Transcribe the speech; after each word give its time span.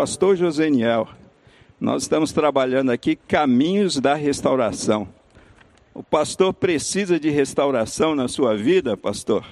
pastor 0.00 0.34
Joseniel. 0.34 1.06
Nós 1.78 2.04
estamos 2.04 2.32
trabalhando 2.32 2.90
aqui 2.90 3.16
caminhos 3.16 3.98
da 3.98 4.14
restauração. 4.14 5.06
O 5.92 6.02
pastor 6.02 6.54
precisa 6.54 7.20
de 7.20 7.28
restauração 7.28 8.14
na 8.14 8.26
sua 8.26 8.56
vida, 8.56 8.96
pastor? 8.96 9.44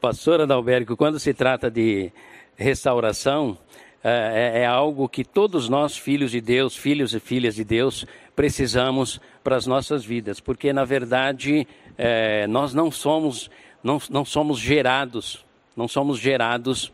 Pastor 0.00 0.40
Adalberto, 0.40 0.96
quando 0.96 1.20
se 1.20 1.32
trata 1.32 1.70
de 1.70 2.10
restauração, 2.56 3.56
é, 4.02 4.54
é, 4.56 4.62
é, 4.62 4.66
algo 4.66 5.08
que 5.08 5.22
todos 5.24 5.68
nós, 5.68 5.96
filhos 5.96 6.32
de 6.32 6.40
Deus, 6.40 6.76
filhos 6.76 7.14
e 7.14 7.20
filhas 7.20 7.54
de 7.54 7.62
Deus, 7.62 8.04
precisamos 8.34 9.20
para 9.44 9.54
as 9.54 9.64
nossas 9.64 10.04
vidas, 10.04 10.40
porque 10.40 10.72
na 10.72 10.84
verdade 10.84 11.68
é, 11.96 12.48
nós 12.48 12.74
não 12.74 12.90
somos, 12.90 13.48
não, 13.80 14.02
não 14.10 14.24
somos 14.24 14.58
gerados, 14.58 15.46
não 15.76 15.86
somos 15.86 16.18
gerados 16.18 16.92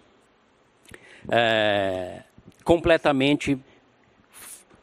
é, 1.28 2.22
completamente, 2.64 3.58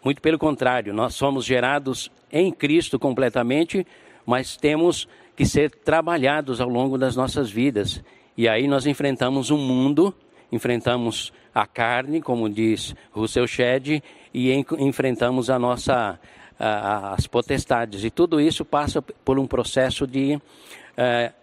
muito 0.03 0.21
pelo 0.21 0.37
contrário, 0.37 0.93
nós 0.93 1.15
somos 1.15 1.45
gerados 1.45 2.11
em 2.31 2.51
Cristo 2.51 2.99
completamente, 2.99 3.85
mas 4.25 4.57
temos 4.57 5.07
que 5.35 5.45
ser 5.45 5.71
trabalhados 5.71 6.61
ao 6.61 6.69
longo 6.69 6.97
das 6.97 7.15
nossas 7.15 7.49
vidas. 7.49 8.03
E 8.37 8.47
aí 8.47 8.67
nós 8.67 8.85
enfrentamos 8.85 9.51
um 9.51 9.57
mundo, 9.57 10.13
enfrentamos 10.51 11.31
a 11.53 11.67
carne, 11.67 12.21
como 12.21 12.49
diz 12.49 12.95
Rousseau 13.11 13.47
Shedd, 13.47 14.01
e 14.33 14.51
en 14.51 14.65
enfrentamos 14.79 15.49
a 15.49 15.59
nossa, 15.59 16.19
a, 16.59 17.13
as 17.13 17.27
potestades. 17.27 18.03
E 18.03 18.09
tudo 18.09 18.41
isso 18.41 18.65
passa 18.65 19.01
por 19.01 19.37
um 19.37 19.45
processo 19.45 20.07
de 20.07 20.35
uh, 20.35 21.42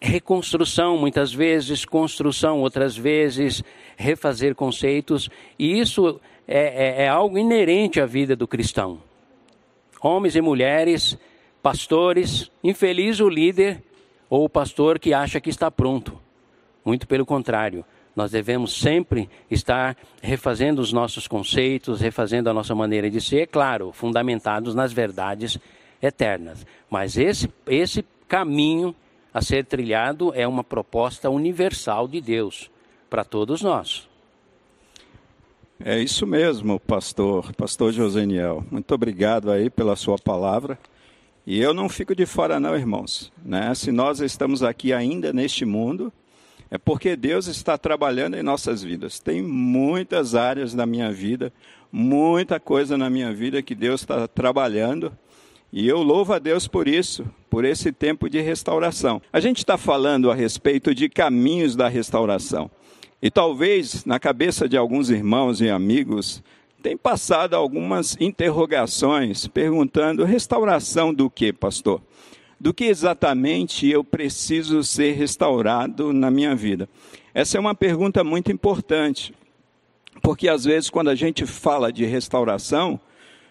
reconstrução, 0.00 0.96
muitas 0.96 1.32
vezes, 1.32 1.84
construção, 1.84 2.60
outras 2.60 2.96
vezes, 2.96 3.62
refazer 3.96 4.54
conceitos. 4.54 5.28
E 5.58 5.78
isso 5.78 6.20
é, 6.48 7.02
é, 7.02 7.04
é 7.04 7.08
algo 7.08 7.36
inerente 7.36 8.00
à 8.00 8.06
vida 8.06 8.34
do 8.34 8.48
cristão. 8.48 8.98
Homens 10.02 10.34
e 10.34 10.40
mulheres, 10.40 11.18
pastores, 11.62 12.50
infeliz 12.64 13.20
o 13.20 13.28
líder 13.28 13.82
ou 14.30 14.44
o 14.44 14.48
pastor 14.48 14.98
que 14.98 15.12
acha 15.12 15.40
que 15.40 15.50
está 15.50 15.70
pronto. 15.70 16.18
Muito 16.84 17.06
pelo 17.06 17.26
contrário. 17.26 17.84
Nós 18.16 18.30
devemos 18.30 18.72
sempre 18.72 19.28
estar 19.50 19.96
refazendo 20.20 20.80
os 20.80 20.92
nossos 20.92 21.28
conceitos, 21.28 22.00
refazendo 22.00 22.50
a 22.50 22.54
nossa 22.54 22.74
maneira 22.74 23.10
de 23.10 23.20
ser, 23.20 23.46
claro, 23.46 23.92
fundamentados 23.92 24.74
nas 24.74 24.92
verdades 24.92 25.58
eternas. 26.02 26.66
Mas 26.88 27.16
esse, 27.16 27.48
esse 27.66 28.04
caminho 28.26 28.94
a 29.32 29.40
ser 29.40 29.64
trilhado 29.64 30.32
é 30.34 30.46
uma 30.46 30.64
proposta 30.64 31.30
universal 31.30 32.08
de 32.08 32.20
Deus 32.20 32.70
para 33.08 33.24
todos 33.24 33.62
nós. 33.62 34.08
É 35.82 35.98
isso 35.98 36.26
mesmo, 36.26 36.78
pastor, 36.78 37.54
pastor 37.54 37.92
Joseniel. 37.92 38.64
Muito 38.70 38.94
obrigado 38.94 39.50
aí 39.50 39.70
pela 39.70 39.96
sua 39.96 40.18
palavra. 40.18 40.78
E 41.46 41.58
eu 41.58 41.72
não 41.72 41.88
fico 41.88 42.14
de 42.14 42.26
fora 42.26 42.60
não, 42.60 42.76
irmãos. 42.76 43.32
Né? 43.42 43.74
Se 43.74 43.90
nós 43.90 44.20
estamos 44.20 44.62
aqui 44.62 44.92
ainda 44.92 45.32
neste 45.32 45.64
mundo, 45.64 46.12
é 46.70 46.76
porque 46.76 47.16
Deus 47.16 47.46
está 47.46 47.78
trabalhando 47.78 48.36
em 48.36 48.42
nossas 48.42 48.82
vidas. 48.82 49.18
Tem 49.18 49.42
muitas 49.42 50.34
áreas 50.34 50.74
da 50.74 50.84
minha 50.84 51.10
vida, 51.10 51.52
muita 51.90 52.60
coisa 52.60 52.96
na 52.98 53.10
minha 53.10 53.32
vida 53.32 53.62
que 53.62 53.74
Deus 53.74 54.02
está 54.02 54.28
trabalhando. 54.28 55.10
E 55.72 55.86
eu 55.88 56.02
louvo 56.02 56.32
a 56.32 56.38
Deus 56.38 56.66
por 56.66 56.88
isso, 56.88 57.24
por 57.48 57.64
esse 57.64 57.92
tempo 57.92 58.28
de 58.28 58.40
restauração. 58.40 59.22
A 59.32 59.40
gente 59.40 59.58
está 59.58 59.78
falando 59.78 60.30
a 60.30 60.34
respeito 60.34 60.94
de 60.94 61.08
caminhos 61.08 61.76
da 61.76 61.88
restauração. 61.88 62.70
E 63.22 63.30
talvez 63.30 64.04
na 64.04 64.18
cabeça 64.18 64.68
de 64.68 64.76
alguns 64.76 65.10
irmãos 65.10 65.60
e 65.60 65.68
amigos 65.68 66.42
tem 66.82 66.96
passado 66.96 67.54
algumas 67.54 68.16
interrogações 68.20 69.46
perguntando: 69.46 70.24
restauração 70.24 71.12
do 71.12 71.28
que, 71.28 71.52
pastor? 71.52 72.00
do 72.60 72.74
que 72.74 72.84
exatamente 72.84 73.88
eu 73.88 74.04
preciso 74.04 74.84
ser 74.84 75.12
restaurado 75.12 76.12
na 76.12 76.30
minha 76.30 76.54
vida? 76.54 76.86
Essa 77.32 77.56
é 77.56 77.60
uma 77.60 77.74
pergunta 77.74 78.22
muito 78.22 78.52
importante, 78.52 79.32
porque 80.20 80.46
às 80.46 80.64
vezes, 80.64 80.90
quando 80.90 81.08
a 81.08 81.14
gente 81.14 81.46
fala 81.46 81.90
de 81.90 82.04
restauração, 82.04 83.00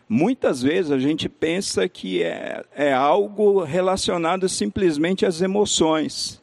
muitas 0.09 0.63
vezes 0.63 0.91
a 0.91 0.97
gente 0.97 1.29
pensa 1.29 1.87
que 1.87 2.23
é, 2.23 2.65
é 2.75 2.91
algo 2.91 3.63
relacionado 3.63 4.49
simplesmente 4.49 5.23
às 5.23 5.39
emoções, 5.39 6.41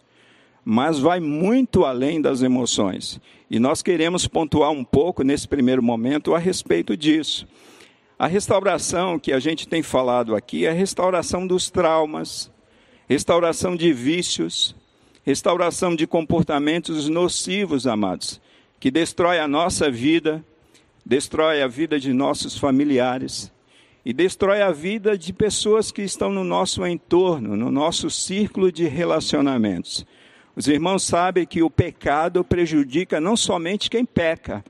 mas 0.65 1.00
vai 1.00 1.19
muito 1.19 1.84
além 1.84 2.21
das 2.21 2.43
emoções. 2.43 3.21
E 3.50 3.59
nós 3.59 3.82
queremos 3.82 4.28
pontuar 4.28 4.71
um 4.71 4.84
pouco 4.84 5.25
nesse 5.25 5.49
primeiro 5.49 5.82
momento 5.82 6.32
a 6.32 6.38
respeito 6.38 6.97
disso. 6.97 7.47
A 8.16 8.28
restauração 8.28 9.19
que 9.19 9.32
a 9.32 9.41
gente 9.41 9.66
tem 9.66 9.82
falado 9.82 10.37
aqui 10.37 10.65
é 10.65 10.71
a 10.71 10.72
restauração 10.75 11.44
dos 11.44 11.69
traumas, 11.69 12.50
restauração 13.09 13.75
de 13.76 13.93
vícios, 13.93 14.76
restauração 15.25 15.94
de 15.94 16.06
comportamentos 16.06 17.09
nocivos, 17.09 17.87
amados, 17.87 18.41
que 18.78 18.91
destrói 18.91 19.38
a 19.38 19.49
nossa 19.49 19.91
vida, 19.91 20.43
destrói 21.05 21.62
a 21.62 21.66
vida 21.66 22.00
de 22.00 22.12
nossos 22.12 22.56
familiares 22.56 23.53
e 24.06 24.12
destrói 24.12 24.62
a 24.62 24.71
vida 24.71 25.19
de 25.19 25.33
pessoas 25.33 25.91
que 25.91 26.00
estão 26.00 26.31
no 26.31 26.44
nosso 26.44 26.87
entorno, 26.87 27.56
no 27.56 27.72
nosso 27.72 28.09
círculo 28.09 28.71
de 28.71 28.87
relacionamentos. 28.87 30.06
Os 30.55 30.69
irmãos 30.69 31.03
sabem 31.03 31.44
que 31.44 31.61
o 31.61 31.69
pecado 31.69 32.44
prejudica 32.44 33.21
não 33.21 33.37
somente 33.37 33.91
quem 33.91 34.05
peca, 34.05 34.65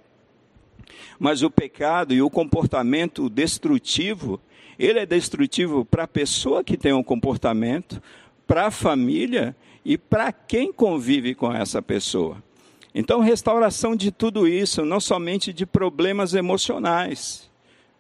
mas 1.18 1.42
o 1.42 1.50
pecado 1.50 2.14
e 2.14 2.22
o 2.22 2.30
comportamento 2.30 3.28
destrutivo, 3.28 4.40
ele 4.78 5.00
é 5.00 5.04
destrutivo 5.04 5.84
para 5.84 6.04
a 6.04 6.08
pessoa 6.08 6.64
que 6.64 6.78
tem 6.78 6.94
um 6.94 7.02
comportamento, 7.02 8.02
para 8.46 8.68
a 8.68 8.70
família 8.70 9.54
e 9.84 9.98
para 9.98 10.32
quem 10.32 10.72
convive 10.72 11.34
com 11.34 11.52
essa 11.52 11.82
pessoa. 11.82 12.42
Então, 12.94 13.20
restauração 13.20 13.94
de 13.94 14.10
tudo 14.10 14.48
isso, 14.48 14.82
não 14.82 14.98
somente 14.98 15.52
de 15.52 15.66
problemas 15.66 16.32
emocionais, 16.32 17.45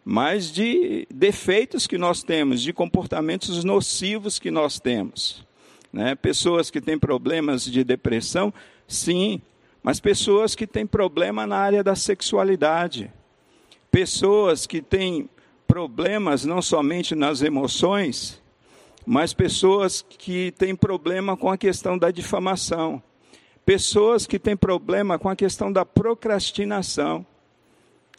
mas 0.08 0.52
de 0.52 1.04
defeitos 1.12 1.84
que 1.84 1.98
nós 1.98 2.22
temos, 2.22 2.62
de 2.62 2.72
comportamentos 2.72 3.64
nocivos 3.64 4.38
que 4.38 4.52
nós 4.52 4.78
temos. 4.78 5.44
Né? 5.92 6.14
Pessoas 6.14 6.70
que 6.70 6.80
têm 6.80 6.96
problemas 6.96 7.64
de 7.64 7.82
depressão, 7.82 8.54
sim, 8.86 9.42
mas 9.82 9.98
pessoas 9.98 10.54
que 10.54 10.64
têm 10.64 10.86
problema 10.86 11.44
na 11.44 11.56
área 11.56 11.82
da 11.82 11.96
sexualidade, 11.96 13.12
pessoas 13.90 14.64
que 14.64 14.80
têm 14.80 15.28
problemas 15.66 16.44
não 16.44 16.62
somente 16.62 17.16
nas 17.16 17.42
emoções, 17.42 18.40
mas 19.04 19.34
pessoas 19.34 20.02
que 20.02 20.52
têm 20.52 20.76
problema 20.76 21.36
com 21.36 21.50
a 21.50 21.58
questão 21.58 21.98
da 21.98 22.12
difamação, 22.12 23.02
pessoas 23.64 24.24
que 24.24 24.38
têm 24.38 24.56
problema 24.56 25.18
com 25.18 25.28
a 25.28 25.34
questão 25.34 25.72
da 25.72 25.84
procrastinação, 25.84 27.26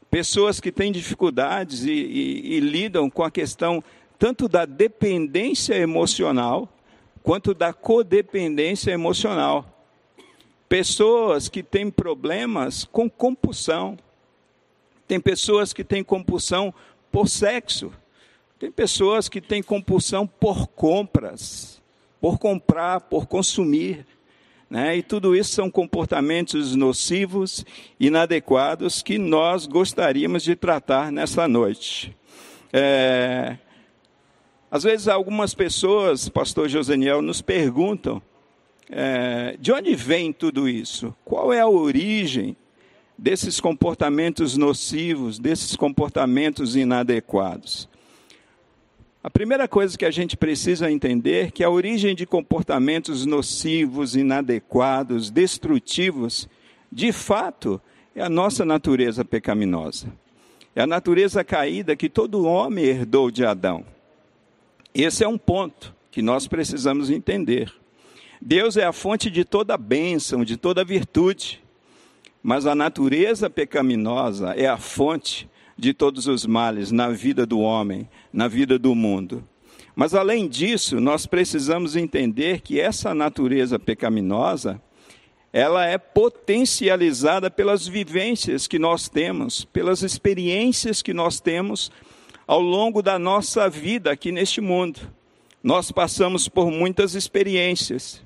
pessoas 0.09 0.59
que 0.59 0.71
têm 0.71 0.91
dificuldades 0.91 1.83
e, 1.83 1.91
e, 1.91 2.55
e 2.55 2.59
lidam 2.59 3.09
com 3.09 3.23
a 3.23 3.31
questão 3.31 3.83
tanto 4.17 4.47
da 4.47 4.65
dependência 4.65 5.75
emocional 5.75 6.71
quanto 7.27 7.53
da 7.53 7.73
codependência 7.73 8.91
emocional. 8.91 9.65
Pessoas 10.69 11.49
que 11.49 11.61
têm 11.61 11.91
problemas 11.91 12.85
com 12.85 13.09
compulsão. 13.09 13.97
Tem 15.05 15.19
pessoas 15.19 15.73
que 15.73 15.83
têm 15.83 16.03
compulsão 16.03 16.73
por 17.11 17.27
sexo. 17.27 17.91
Tem 18.57 18.71
pessoas 18.71 19.27
que 19.27 19.41
têm 19.41 19.61
compulsão 19.61 20.25
por 20.25 20.67
compras, 20.67 21.81
por 22.19 22.39
comprar, 22.39 23.01
por 23.01 23.27
consumir. 23.27 24.05
Né? 24.69 24.97
E 24.97 25.03
tudo 25.03 25.35
isso 25.35 25.51
são 25.51 25.69
comportamentos 25.69 26.75
nocivos, 26.75 27.65
inadequados, 27.99 29.01
que 29.01 29.17
nós 29.17 29.65
gostaríamos 29.65 30.43
de 30.43 30.55
tratar 30.55 31.11
nessa 31.11 31.47
noite. 31.47 32.15
É... 32.73 33.57
Às 34.69 34.83
vezes, 34.83 35.07
algumas 35.07 35.53
pessoas, 35.53 36.27
pastor 36.27 36.67
Joseniel, 36.67 37.21
nos 37.21 37.41
perguntam 37.41 38.21
é... 38.89 39.55
de 39.57 39.71
onde 39.71 39.95
vem 39.95 40.33
tudo 40.33 40.67
isso? 40.67 41.15
Qual 41.23 41.53
é 41.53 41.61
a 41.61 41.67
origem 41.67 42.55
desses 43.17 43.61
comportamentos 43.61 44.57
nocivos, 44.57 45.39
desses 45.39 45.77
comportamentos 45.77 46.75
inadequados? 46.75 47.87
A 49.27 49.29
primeira 49.29 49.67
coisa 49.67 49.97
que 49.97 50.05
a 50.05 50.09
gente 50.09 50.37
precisa 50.37 50.89
entender 50.89 51.47
é 51.47 51.51
que 51.51 51.61
a 51.61 51.69
origem 51.69 52.15
de 52.15 52.25
comportamentos 52.25 53.25
nocivos, 53.25 54.15
inadequados, 54.15 55.29
destrutivos, 55.29 56.47
de 56.89 57.11
fato, 57.11 57.81
é 58.15 58.23
a 58.23 58.29
nossa 58.29 58.63
natureza 58.63 59.25
pecaminosa. 59.25 60.07
É 60.73 60.81
a 60.81 60.87
natureza 60.87 61.43
caída 61.43 61.93
que 61.93 62.07
todo 62.07 62.45
homem 62.45 62.85
herdou 62.85 63.29
de 63.29 63.43
Adão. 63.43 63.83
Esse 64.95 65.25
é 65.25 65.27
um 65.27 65.37
ponto 65.37 65.93
que 66.09 66.21
nós 66.21 66.47
precisamos 66.47 67.09
entender. 67.09 67.69
Deus 68.41 68.77
é 68.77 68.85
a 68.85 68.93
fonte 68.93 69.29
de 69.29 69.43
toda 69.43 69.75
bênção, 69.75 70.45
de 70.45 70.55
toda 70.55 70.85
virtude. 70.85 71.61
mas 72.41 72.65
a 72.65 72.73
natureza 72.73 73.49
pecaminosa 73.49 74.53
é 74.53 74.67
a 74.67 74.77
fonte 74.77 75.49
de 75.77 75.93
todos 75.93 76.27
os 76.27 76.45
males 76.45 76.91
na 76.91 77.09
vida 77.09 77.45
do 77.45 77.59
homem, 77.59 78.09
na 78.33 78.47
vida 78.47 78.79
do 78.79 78.95
mundo. 78.95 79.47
Mas 79.95 80.13
além 80.13 80.47
disso, 80.47 80.99
nós 80.99 81.25
precisamos 81.25 81.95
entender 81.95 82.61
que 82.61 82.79
essa 82.79 83.13
natureza 83.13 83.79
pecaminosa, 83.79 84.81
ela 85.51 85.85
é 85.85 85.97
potencializada 85.97 87.49
pelas 87.49 87.87
vivências 87.87 88.67
que 88.67 88.77
nós 88.77 89.09
temos, 89.09 89.65
pelas 89.65 90.03
experiências 90.03 91.01
que 91.01 91.13
nós 91.13 91.39
temos 91.39 91.91
ao 92.45 92.61
longo 92.61 93.01
da 93.01 93.17
nossa 93.17 93.69
vida 93.69 94.11
aqui 94.11 94.31
neste 94.31 94.61
mundo. 94.61 94.99
Nós 95.63 95.91
passamos 95.91 96.47
por 96.47 96.71
muitas 96.71 97.15
experiências, 97.15 98.21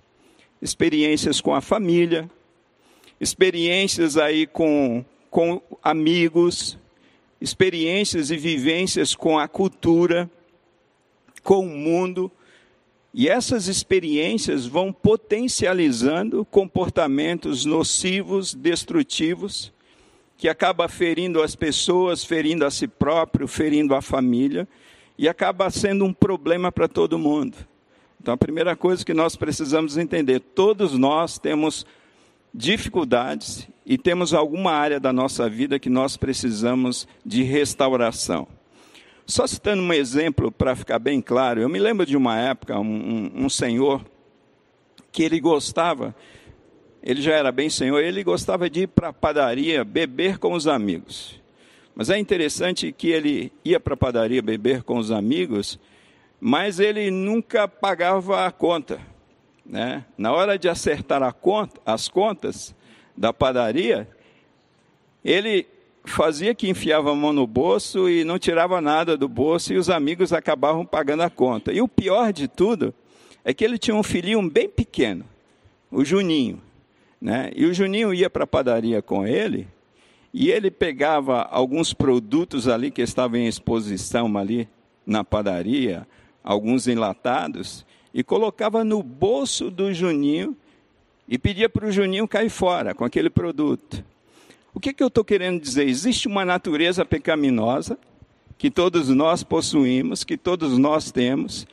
experiências 0.62 1.40
com 1.40 1.56
a 1.56 1.62
família, 1.62 2.30
experiências 3.20 4.18
aí 4.18 4.46
com, 4.46 5.06
com 5.30 5.62
amigos, 5.82 6.78
experiências 7.42 8.30
e 8.30 8.38
vivências 8.38 9.16
com 9.16 9.40
a 9.40 9.48
cultura, 9.48 10.30
com 11.44 11.66
o 11.66 11.70
mundo, 11.70 12.32
e 13.14 13.28
essas 13.28 13.68
experiências 13.68 14.66
vão 14.66 14.94
potencializando 14.94 16.46
comportamentos 16.46 17.66
nocivos, 17.66 18.54
destrutivos, 18.54 19.74
que 20.38 20.48
acaba 20.48 20.88
ferindo 20.88 21.42
as 21.42 21.56
pessoas, 21.56 22.24
ferindo 22.24 22.66
a 22.66 22.72
si 22.72 22.88
próprio, 22.88 23.48
ferindo 23.48 23.94
a 23.94 24.02
família, 24.02 24.68
e 25.18 25.28
acaba 25.28 25.70
sendo 25.70 26.06
um 26.06 26.14
problema 26.14 26.72
para 26.72 26.88
todo 26.88 27.20
mundo. 27.20 27.58
Então, 28.20 28.34
a 28.34 28.38
primeira 28.38 28.76
coisa 28.76 29.04
que 29.04 29.14
nós 29.14 29.36
precisamos 29.36 29.98
entender: 29.98 30.40
todos 30.40 30.94
nós 30.94 31.38
temos 31.38 31.86
dificuldades 32.54 33.68
e 33.86 33.98
temos 33.98 34.34
alguma 34.34 34.72
área 34.72 35.00
da 35.00 35.12
nossa 35.12 35.50
vida 35.50 35.80
que 35.80 35.90
nós 35.90 36.18
precisamos 36.18 37.08
de 37.26 37.44
restauração. 37.44 38.48
Só 39.26 39.48
citando 39.48 39.82
um 39.82 39.94
exemplo 39.94 40.52
para 40.52 40.76
ficar 40.76 41.00
bem 41.00 41.22
claro, 41.22 41.62
eu 41.62 41.70
me 41.70 41.80
lembro 41.80 42.06
de 42.06 42.18
uma 42.18 42.38
época, 42.38 42.80
um, 42.80 43.32
um, 43.34 43.50
senhor 43.50 44.04
que 45.12 45.24
ele 45.24 45.40
gostava, 45.40 46.16
ele 47.02 47.22
já 47.22 47.34
era 47.34 47.52
bem 47.52 47.70
senhor, 47.70 48.00
ele 48.00 48.24
gostava 48.24 48.70
de 48.70 48.82
ir 48.82 48.88
para 48.88 49.10
a 49.10 49.14
padaria 49.14 49.84
beber 49.84 50.38
com 50.38 50.54
os 50.54 50.68
amigos. 50.68 51.40
Mas 51.96 52.10
é 52.10 52.18
interessante 52.18 52.92
que 52.92 53.10
ele 53.10 53.52
ia 53.64 53.80
para 53.80 53.94
a 53.94 53.98
padaria 53.98 54.42
beber 54.42 54.84
com 54.84 54.98
os 54.98 55.12
amigos, 55.12 55.80
mas 56.40 56.80
ele 56.80 57.12
nunca 57.12 57.68
pagava 57.68 58.46
a 58.46 58.52
conta. 58.52 59.00
Né? 59.66 60.04
Na 60.18 60.34
hora 60.34 60.58
de 60.58 60.68
acertar 60.68 61.22
conta, 61.34 61.80
as 61.86 62.08
contas 62.10 62.76
da 63.22 63.32
padaria, 63.32 64.10
ele 65.24 65.68
fazia 66.04 66.56
que 66.56 66.68
enfiava 66.68 67.12
a 67.12 67.16
mão 67.16 67.32
no 67.32 67.46
bolso 67.46 68.10
e 68.10 68.24
não 68.24 68.40
tirava 68.40 68.82
nada 68.82 69.16
do 69.16 69.30
bolso 69.30 69.72
e 69.72 69.78
os 69.78 69.92
amigos 69.92 70.34
acabavam 70.34 70.84
pagando 70.84 71.22
a 71.22 71.30
conta. 71.30 71.72
E 71.72 71.80
o 71.84 71.88
pior 71.88 72.34
de 72.34 72.48
tudo 72.48 72.92
é 73.46 73.54
que 73.54 73.64
ele 73.64 73.78
tinha 73.78 73.96
um 73.96 74.02
filhinho 74.02 74.42
bem 74.50 74.68
pequeno, 74.68 75.24
o 75.92 76.04
Juninho. 76.04 76.60
Né? 77.22 77.52
E 77.56 77.68
o 77.68 77.74
Juninho 77.76 78.12
ia 78.12 78.28
para 78.28 78.46
a 78.46 78.48
padaria 78.48 79.04
com 79.04 79.28
ele 79.28 79.68
e 80.34 80.50
ele 80.50 80.72
pegava 80.72 81.44
alguns 81.44 81.94
produtos 81.94 82.68
ali 82.68 82.90
que 82.90 83.04
estavam 83.04 83.38
em 83.38 83.46
exposição 83.46 84.36
ali 84.36 84.68
na 85.06 85.24
padaria, 85.24 86.08
alguns 86.44 86.88
enlatados, 86.88 87.86
e 88.12 88.24
colocava 88.24 88.84
no 88.84 89.04
bolso 89.04 89.70
do 89.70 89.94
Juninho 89.94 90.58
e 91.32 91.38
pedia 91.38 91.70
para 91.70 91.88
o 91.88 91.92
Juninho 91.94 92.28
cair 92.28 92.50
fora 92.50 92.94
com 92.94 93.06
aquele 93.06 93.30
produto. 93.30 94.04
O 94.74 94.82
que, 94.82 94.92
que 94.92 95.02
eu 95.02 95.08
estou 95.08 95.24
querendo 95.24 95.62
dizer? 95.62 95.88
Existe 95.88 96.28
uma 96.28 96.44
natureza 96.44 97.06
pecaminosa 97.06 97.98
que 98.58 98.70
todos 98.70 99.08
nós 99.08 99.42
possuímos, 99.42 100.26
que 100.26 100.36
todos 100.36 100.78
nós 100.78 101.10
temos, 101.10 101.66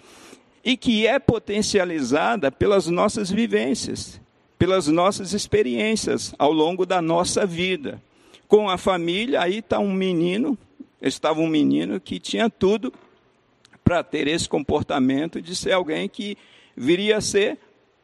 e 0.64 0.76
que 0.76 1.08
é 1.08 1.18
potencializada 1.18 2.52
pelas 2.52 2.86
nossas 2.86 3.32
vivências, 3.32 4.20
pelas 4.56 4.86
nossas 4.86 5.32
experiências 5.32 6.32
ao 6.38 6.52
longo 6.52 6.86
da 6.86 7.02
nossa 7.02 7.44
vida. 7.44 8.00
Com 8.46 8.70
a 8.70 8.78
família, 8.78 9.42
aí 9.42 9.58
está 9.58 9.80
um 9.80 9.92
menino, 9.92 10.56
estava 11.02 11.40
um 11.40 11.48
menino 11.48 11.98
que 11.98 12.20
tinha 12.20 12.48
tudo 12.48 12.92
para 13.82 14.04
ter 14.04 14.28
esse 14.28 14.48
comportamento 14.48 15.42
de 15.42 15.56
ser 15.56 15.72
alguém 15.72 16.08
que 16.08 16.38
viria 16.76 17.16
a 17.16 17.20
ser 17.20 17.58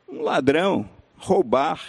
um 0.09 0.21
ladrão, 0.21 0.89
roubar, 1.25 1.81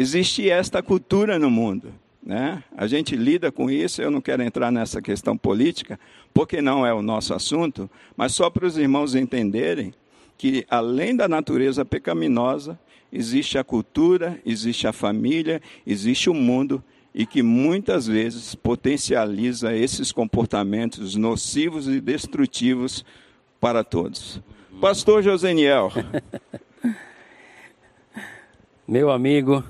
Existe 0.00 0.48
esta 0.48 0.80
cultura 0.80 1.40
no 1.40 1.50
mundo. 1.50 1.92
Né? 2.22 2.62
A 2.76 2.86
gente 2.86 3.16
lida 3.16 3.50
com 3.50 3.68
isso, 3.68 4.00
eu 4.00 4.12
não 4.12 4.20
quero 4.20 4.44
entrar 4.44 4.70
nessa 4.70 5.02
questão 5.02 5.36
política, 5.36 5.98
porque 6.32 6.62
não 6.62 6.86
é 6.86 6.94
o 6.94 7.02
nosso 7.02 7.34
assunto, 7.34 7.90
mas 8.16 8.32
só 8.32 8.48
para 8.48 8.64
os 8.64 8.78
irmãos 8.78 9.16
entenderem 9.16 9.92
que, 10.36 10.64
além 10.70 11.16
da 11.16 11.26
natureza 11.26 11.84
pecaminosa, 11.84 12.78
existe 13.12 13.58
a 13.58 13.64
cultura, 13.64 14.40
existe 14.46 14.86
a 14.86 14.92
família, 14.92 15.60
existe 15.84 16.30
o 16.30 16.34
mundo, 16.34 16.80
e 17.12 17.26
que 17.26 17.42
muitas 17.42 18.06
vezes 18.06 18.54
potencializa 18.54 19.74
esses 19.74 20.12
comportamentos 20.12 21.16
nocivos 21.16 21.88
e 21.88 22.00
destrutivos 22.00 23.04
para 23.60 23.82
todos. 23.82 24.40
Pastor 24.80 25.24
Joseniel. 25.24 25.90
Meu 28.90 29.10
amigo, 29.10 29.62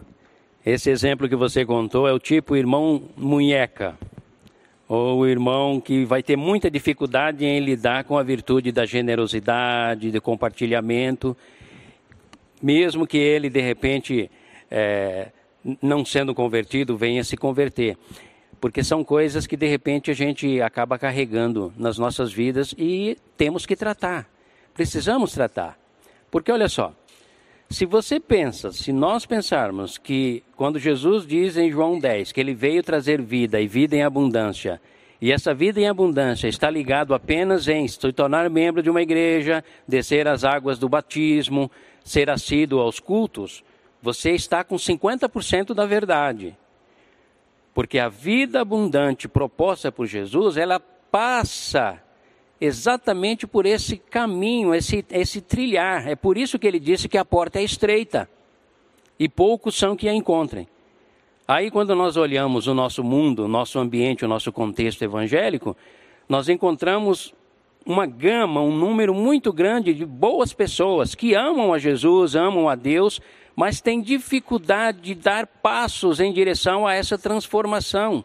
esse 0.64 0.88
exemplo 0.90 1.28
que 1.28 1.34
você 1.34 1.66
contou 1.66 2.06
é 2.06 2.12
o 2.12 2.20
tipo 2.20 2.54
irmão 2.54 3.02
munheca, 3.16 3.98
ou 4.86 5.18
o 5.18 5.26
irmão 5.26 5.80
que 5.80 6.04
vai 6.04 6.22
ter 6.22 6.36
muita 6.36 6.70
dificuldade 6.70 7.44
em 7.44 7.58
lidar 7.58 8.04
com 8.04 8.16
a 8.16 8.22
virtude 8.22 8.70
da 8.70 8.86
generosidade, 8.86 10.12
de 10.12 10.20
compartilhamento, 10.20 11.36
mesmo 12.62 13.08
que 13.08 13.18
ele 13.18 13.50
de 13.50 13.60
repente, 13.60 14.30
é, 14.70 15.32
não 15.82 16.04
sendo 16.04 16.32
convertido, 16.32 16.96
venha 16.96 17.24
se 17.24 17.36
converter. 17.36 17.98
Porque 18.60 18.84
são 18.84 19.02
coisas 19.02 19.48
que 19.48 19.56
de 19.56 19.66
repente 19.66 20.12
a 20.12 20.14
gente 20.14 20.62
acaba 20.62 20.96
carregando 20.96 21.72
nas 21.76 21.98
nossas 21.98 22.32
vidas 22.32 22.72
e 22.78 23.16
temos 23.36 23.66
que 23.66 23.74
tratar. 23.74 24.30
Precisamos 24.72 25.32
tratar. 25.32 25.76
Porque 26.30 26.52
olha 26.52 26.68
só, 26.68 26.94
se 27.70 27.84
você 27.84 28.18
pensa, 28.18 28.72
se 28.72 28.92
nós 28.92 29.26
pensarmos 29.26 29.98
que 29.98 30.42
quando 30.56 30.78
Jesus 30.78 31.26
diz 31.26 31.56
em 31.56 31.70
João 31.70 31.98
10 31.98 32.32
que 32.32 32.40
ele 32.40 32.54
veio 32.54 32.82
trazer 32.82 33.20
vida 33.20 33.60
e 33.60 33.66
vida 33.66 33.94
em 33.94 34.02
abundância, 34.02 34.80
e 35.20 35.32
essa 35.32 35.52
vida 35.52 35.80
em 35.80 35.88
abundância 35.88 36.48
está 36.48 36.70
ligado 36.70 37.12
apenas 37.12 37.68
em 37.68 37.86
se 37.86 37.98
tornar 38.12 38.48
membro 38.48 38.82
de 38.82 38.88
uma 38.88 39.02
igreja, 39.02 39.62
descer 39.86 40.26
as 40.26 40.44
águas 40.44 40.78
do 40.78 40.88
batismo, 40.88 41.70
ser 42.02 42.30
assíduo 42.30 42.80
aos 42.80 43.00
cultos, 43.00 43.62
você 44.00 44.30
está 44.30 44.64
com 44.64 44.76
50% 44.76 45.74
da 45.74 45.84
verdade. 45.84 46.56
Porque 47.74 47.98
a 47.98 48.08
vida 48.08 48.60
abundante 48.60 49.28
proposta 49.28 49.92
por 49.92 50.06
Jesus, 50.06 50.56
ela 50.56 50.80
passa 50.80 52.00
exatamente 52.60 53.46
por 53.46 53.66
esse 53.66 53.96
caminho, 53.96 54.74
esse, 54.74 55.04
esse 55.10 55.40
trilhar. 55.40 56.08
É 56.08 56.16
por 56.16 56.36
isso 56.36 56.58
que 56.58 56.66
ele 56.66 56.80
disse 56.80 57.08
que 57.08 57.18
a 57.18 57.24
porta 57.24 57.58
é 57.58 57.62
estreita 57.62 58.28
e 59.18 59.28
poucos 59.28 59.76
são 59.76 59.96
que 59.96 60.08
a 60.08 60.14
encontrem. 60.14 60.66
Aí, 61.46 61.70
quando 61.70 61.94
nós 61.94 62.16
olhamos 62.16 62.66
o 62.66 62.74
nosso 62.74 63.02
mundo, 63.02 63.44
o 63.44 63.48
nosso 63.48 63.78
ambiente, 63.78 64.24
o 64.24 64.28
nosso 64.28 64.52
contexto 64.52 65.02
evangélico, 65.02 65.76
nós 66.28 66.48
encontramos 66.48 67.34
uma 67.86 68.04
gama, 68.04 68.60
um 68.60 68.76
número 68.76 69.14
muito 69.14 69.50
grande 69.50 69.94
de 69.94 70.04
boas 70.04 70.52
pessoas 70.52 71.14
que 71.14 71.34
amam 71.34 71.72
a 71.72 71.78
Jesus, 71.78 72.36
amam 72.36 72.68
a 72.68 72.74
Deus, 72.74 73.18
mas 73.56 73.80
têm 73.80 74.02
dificuldade 74.02 75.00
de 75.00 75.14
dar 75.14 75.46
passos 75.46 76.20
em 76.20 76.32
direção 76.32 76.86
a 76.86 76.94
essa 76.94 77.16
transformação 77.16 78.24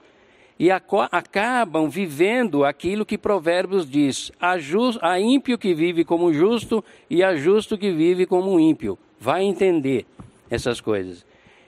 e 0.64 0.72
acabam 0.72 1.90
vivendo 1.90 2.64
aquilo 2.64 3.06
que 3.06 3.18
Provérbios 3.18 3.86
diz: 3.86 4.32
a, 4.40 4.56
a 5.02 5.20
ímpio 5.20 5.58
que 5.58 5.74
vive 5.74 6.06
como 6.06 6.32
justo 6.32 6.82
e 7.10 7.22
a 7.22 7.36
justo 7.36 7.78
que 7.78 7.92
vive 7.92 8.26
como 8.26 8.58
ímpio. 8.58 8.98
Vai 9.20 9.44
entender 9.44 10.06
essas 10.50 10.80
coisas. 10.80 11.26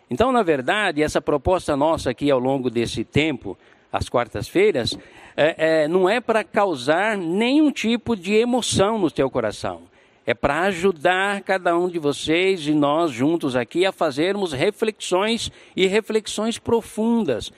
Então, 0.10 0.32
na 0.32 0.42
verdade, 0.44 1.04
essa 1.04 1.20
proposta 1.20 1.76
nossa 1.76 2.12
aqui 2.12 2.32
ao 2.32 2.40
longo 2.40 2.70
desse 2.70 3.04
tempo, 3.04 3.58
às 3.92 4.08
quartas-feiras, 4.08 4.98
é, 5.36 5.84
é, 5.84 5.88
não 5.90 6.08
é 6.08 6.22
para 6.22 6.42
causar 6.42 7.18
nenhum 7.18 7.72
tipo 7.72 8.16
de 8.16 8.34
emoção 8.34 8.98
no 8.98 9.12
teu 9.12 9.30
coração. 9.30 9.82
É 10.26 10.34
para 10.34 10.62
ajudar 10.62 11.42
cada 11.42 11.78
um 11.78 11.90
de 11.90 12.00
vocês 12.00 12.66
e 12.66 12.74
nós 12.74 13.12
juntos 13.12 13.58
aqui 13.58 13.86
a 13.86 13.92
fazermos 13.92 14.54
reflexões 14.54 15.52
e 15.76 15.86
reflexões 15.86 16.58
profundas 16.58 17.52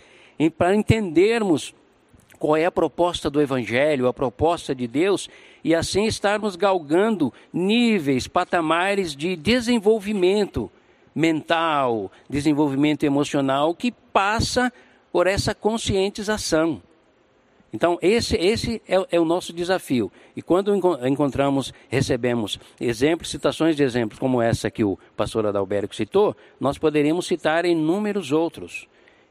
para 0.58 0.75
entendermos 0.75 1.74
qual 2.38 2.56
é 2.56 2.65
a 2.65 2.72
proposta 2.72 3.29
do 3.29 3.41
Evangelho, 3.41 4.08
a 4.08 4.13
proposta 4.13 4.74
de 4.74 4.88
Deus, 4.88 5.29
e 5.63 5.74
assim 5.74 6.06
estarmos 6.06 6.56
galgando 6.56 7.34
níveis, 7.51 8.27
patamares 8.27 9.15
de 9.15 9.36
desenvolvimento, 9.36 10.72
mental, 11.13 12.12
desenvolvimento 12.29 13.03
emocional 13.03 13.74
que 13.74 13.91
passa 13.91 14.72
por 15.12 15.25
essa 15.25 15.56
conscientização. 15.56 16.82
Então, 17.74 17.98
esse, 18.01 18.38
esse 18.38 18.82
é, 18.88 19.06
é, 19.12 19.20
o 19.20 19.25
nosso 19.25 19.51
desafio. 19.51 20.12
E 20.36 20.41
quando 20.41 20.74
encontramos, 21.06 21.74
recebemos 21.89 22.60
exemplos, 22.79 23.29
citações 23.29 23.75
de 23.75 23.84
exemplos 23.84 24.20
como 24.20 24.41
essa 24.41 24.72
que 24.72 24.84
o 24.84 24.98
pastor 25.17 25.46
Adalberto 25.46 25.96
citou, 25.96 26.36
nós 26.60 26.77
poderíamos 26.77 27.27
citar 27.27 27.65
inúmeros 27.65 28.32
outros 28.32 28.88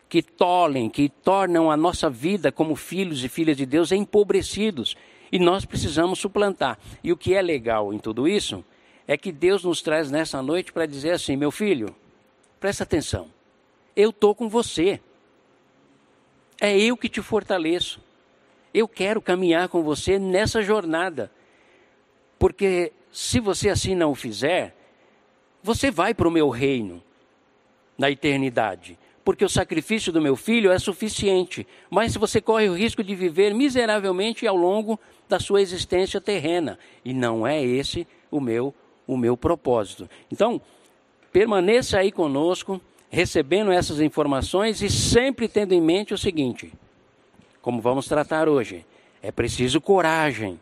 que 0.09 0.23
tolhem, 0.23 0.89
que 0.89 1.09
tornam 1.09 1.71
a 1.71 1.77
nossa 1.77 2.09
vida 2.09 2.53
como 2.53 2.77
filhos 2.77 3.25
e 3.25 3.29
filhas 3.29 3.57
de 3.57 3.67
Deus 3.67 3.93
empobrecidos. 3.93 4.97
E 5.31 5.39
nós 5.39 5.65
precisamos 5.65 6.19
suplantar. 6.19 6.79
E 7.03 7.13
o 7.13 7.17
que 7.17 7.35
é 7.35 7.43
legal 7.43 7.93
em 7.93 7.99
tudo 7.99 8.29
isso 8.29 8.65
é 9.07 9.17
que 9.17 9.33
Deus 9.33 9.65
nos 9.65 9.83
traz 9.83 10.11
nessa 10.11 10.43
noite 10.43 10.73
para 10.73 10.87
dizer 10.87 11.13
assim: 11.13 11.37
meu 11.37 11.51
filho, 11.51 11.95
presta 12.61 12.85
atenção, 12.85 13.29
eu 13.95 14.11
estou 14.11 14.35
com 14.35 14.49
você. 14.49 15.01
É 16.61 16.79
eu 16.79 16.97
que 16.97 17.09
te 17.09 17.21
fortaleço. 17.21 18.01
Eu 18.73 18.89
quero 18.89 19.21
caminhar 19.21 19.69
com 19.69 19.83
você 19.83 20.19
nessa 20.19 20.63
jornada. 20.63 21.31
Porque 22.39 22.93
se 23.13 23.41
você 23.41 23.69
assim 23.69 23.95
não 23.95 24.13
o 24.13 24.15
fizer, 24.15 24.75
você 25.63 25.91
vai 25.91 26.15
para 26.15 26.29
o 26.29 26.31
meu 26.31 26.49
reino 26.49 27.03
na 27.99 28.11
eternidade. 28.11 28.99
Porque 29.27 29.45
o 29.45 29.49
sacrifício 29.49 30.11
do 30.11 30.23
meu 30.23 30.37
filho 30.37 30.73
é 30.73 30.79
suficiente. 30.79 31.67
Mas 31.91 32.17
você 32.17 32.41
corre 32.41 32.71
o 32.71 32.75
risco 32.75 33.05
de 33.05 33.15
viver 33.15 33.53
miseravelmente 33.53 34.47
ao 34.47 34.57
longo 34.57 34.99
da 35.29 35.39
sua 35.39 35.61
existência 35.61 36.19
terrena. 36.19 36.79
E 37.05 37.13
não 37.13 37.47
é 37.47 37.63
esse 37.63 38.07
o 38.31 38.41
meu, 38.41 38.75
o 39.07 39.19
meu 39.19 39.37
propósito. 39.37 40.09
Então, 40.33 40.59
permaneça 41.31 41.99
aí 41.99 42.11
conosco, 42.11 42.81
recebendo 43.11 43.71
essas 43.71 44.01
informações 44.01 44.81
e 44.81 44.89
sempre 44.89 45.47
tendo 45.47 45.75
em 45.75 45.81
mente 45.83 46.15
o 46.15 46.19
seguinte 46.19 46.73
como 47.67 47.81
vamos 47.81 48.07
tratar 48.07 48.49
hoje. 48.49 48.87
É 49.21 49.33
preciso 49.33 49.81
coragem. 49.81 50.61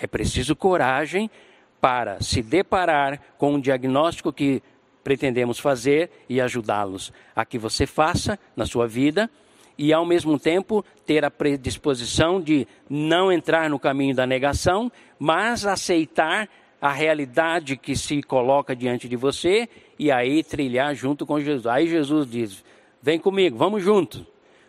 É 0.00 0.06
preciso 0.06 0.56
coragem 0.56 1.30
para 1.78 2.22
se 2.22 2.40
deparar 2.40 3.20
com 3.36 3.52
um 3.52 3.60
diagnóstico 3.60 4.32
que 4.32 4.62
pretendemos 5.08 5.58
fazer 5.58 6.10
e 6.28 6.38
ajudá-los 6.38 7.14
a 7.34 7.42
que 7.42 7.56
você 7.56 7.86
faça 7.86 8.38
na 8.54 8.66
sua 8.66 8.86
vida 8.86 9.30
e, 9.78 9.90
ao 9.90 10.04
mesmo 10.04 10.38
tempo, 10.38 10.84
ter 11.06 11.24
a 11.24 11.30
predisposição 11.30 12.38
de 12.38 12.68
não 12.90 13.32
entrar 13.32 13.70
no 13.70 13.78
caminho 13.78 14.14
da 14.14 14.26
negação, 14.26 14.92
mas 15.18 15.64
aceitar 15.64 16.46
a 16.78 16.92
realidade 16.92 17.74
que 17.74 17.96
se 17.96 18.22
coloca 18.22 18.76
diante 18.76 19.08
de 19.08 19.16
você 19.16 19.66
e 19.98 20.12
aí 20.12 20.44
trilhar 20.44 20.94
junto 20.94 21.24
com 21.24 21.40
Jesus. 21.40 21.66
Aí 21.66 21.88
Jesus 21.88 22.30
diz: 22.30 22.62
Vem 23.00 23.18
comigo, 23.18 23.56
vamos 23.56 23.82
juntos. 23.82 24.26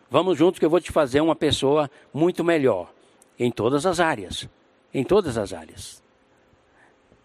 Vamos 0.10 0.38
juntos 0.38 0.58
que 0.58 0.64
eu 0.64 0.70
vou 0.70 0.80
te 0.80 0.94
fazer 0.94 1.20
uma 1.20 1.36
pessoa 1.36 1.92
muito 2.14 2.46
melhor 2.46 2.90
em 3.38 3.52
todas 3.52 3.86
as 3.86 4.00
áreas. 4.00 4.48
Em 4.94 5.04
todas 5.04 5.38
as 5.38 5.52
áreas. 5.52 6.02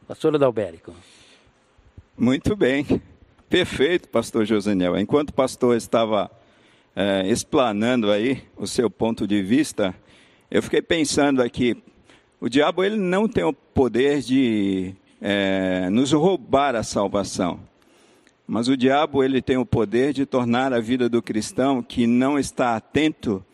Pastor 0.05 0.35
Adalberico. 0.35 0.93
Muito 2.17 2.55
bem. 2.55 3.03
Perfeito, 3.51 4.09
pastor 4.09 4.47
Joseniel. 4.47 4.97
Enquanto 4.97 5.31
o 5.31 5.35
pastor 5.35 5.77
estava 5.77 6.31
é, 6.95 7.29
explanando 7.29 8.09
aí 8.09 8.41
o 8.57 8.69
seu 8.69 8.89
ponto 8.89 9.27
de 9.27 9.43
vista, 9.43 9.93
eu 10.49 10.63
fiquei 10.63 10.81
pensando 10.81 11.43
aqui, 11.43 11.77
o 12.41 12.49
diabo 12.49 12.85
ele 12.85 12.95
não 12.95 13.27
tem 13.27 13.43
o 13.43 13.53
poder 13.53 14.21
de 14.21 14.95
é, 15.21 15.89
nos 15.91 16.13
roubar 16.13 16.77
a 16.77 16.85
salvação. 16.85 17.59
Mas 18.47 18.69
o 18.69 18.77
diabo 18.77 19.25
ele 19.25 19.43
tem 19.43 19.57
o 19.57 19.67
poder 19.67 20.13
de 20.13 20.25
tornar 20.25 20.73
a 20.73 20.79
vida 20.79 21.09
do 21.09 21.21
cristão 21.21 21.83
que 21.83 22.07
não 22.07 22.39
está 22.39 22.77
atento 22.77 23.45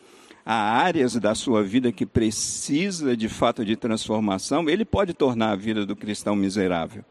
a 0.45 0.55
áreas 0.55 1.14
da 1.14 1.35
sua 1.35 1.62
vida 1.62 1.90
que 1.93 2.05
precisa 2.05 3.17
de 3.17 3.29
fato 3.29 3.64
de 3.64 3.75
transformação, 3.75 4.69
ele 4.69 4.85
pode 4.85 5.14
tornar 5.14 5.52
a 5.52 5.57
vida 5.57 5.87
do 5.87 5.97
cristão 5.97 6.37
miserável. 6.37 7.02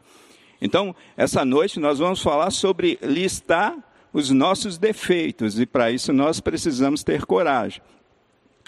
Então, 0.60 0.94
essa 1.16 1.44
noite 1.44 1.80
nós 1.80 1.98
vamos 1.98 2.22
falar 2.22 2.50
sobre 2.50 2.98
listar 3.02 3.76
os 4.12 4.30
nossos 4.30 4.76
defeitos 4.76 5.58
e 5.58 5.66
para 5.66 5.90
isso 5.90 6.12
nós 6.12 6.40
precisamos 6.40 7.02
ter 7.02 7.24
coragem. 7.24 7.80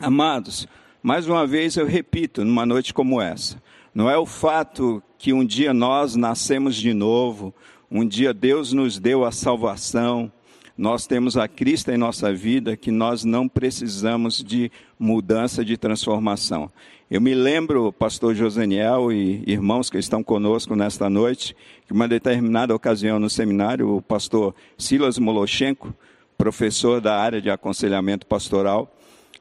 Amados, 0.00 0.66
mais 1.02 1.28
uma 1.28 1.46
vez 1.46 1.76
eu 1.76 1.86
repito, 1.86 2.44
numa 2.44 2.64
noite 2.64 2.94
como 2.94 3.20
essa, 3.20 3.60
não 3.94 4.08
é 4.08 4.16
o 4.16 4.24
fato 4.24 5.02
que 5.18 5.32
um 5.32 5.44
dia 5.44 5.74
nós 5.74 6.16
nascemos 6.16 6.76
de 6.76 6.94
novo, 6.94 7.54
um 7.90 8.06
dia 8.06 8.32
Deus 8.32 8.72
nos 8.72 8.98
deu 8.98 9.24
a 9.24 9.30
salvação, 9.30 10.32
nós 10.76 11.06
temos 11.06 11.36
a 11.36 11.46
Cristo 11.46 11.90
em 11.90 11.98
nossa 11.98 12.32
vida 12.32 12.76
que 12.76 12.90
nós 12.90 13.24
não 13.24 13.46
precisamos 13.46 14.42
de 14.42 14.72
mudança, 14.98 15.64
de 15.64 15.76
transformação. 15.76 16.70
Eu 17.12 17.20
me 17.20 17.34
lembro, 17.34 17.92
pastor 17.92 18.34
Joseniel 18.34 19.12
e 19.12 19.44
irmãos 19.46 19.90
que 19.90 19.98
estão 19.98 20.24
conosco 20.24 20.74
nesta 20.74 21.10
noite, 21.10 21.54
que 21.86 21.92
uma 21.92 22.08
determinada 22.08 22.74
ocasião 22.74 23.18
no 23.18 23.28
seminário, 23.28 23.96
o 23.96 24.00
pastor 24.00 24.54
Silas 24.78 25.18
Moloshenko, 25.18 25.94
professor 26.38 27.02
da 27.02 27.14
área 27.14 27.42
de 27.42 27.50
aconselhamento 27.50 28.24
pastoral, 28.26 28.90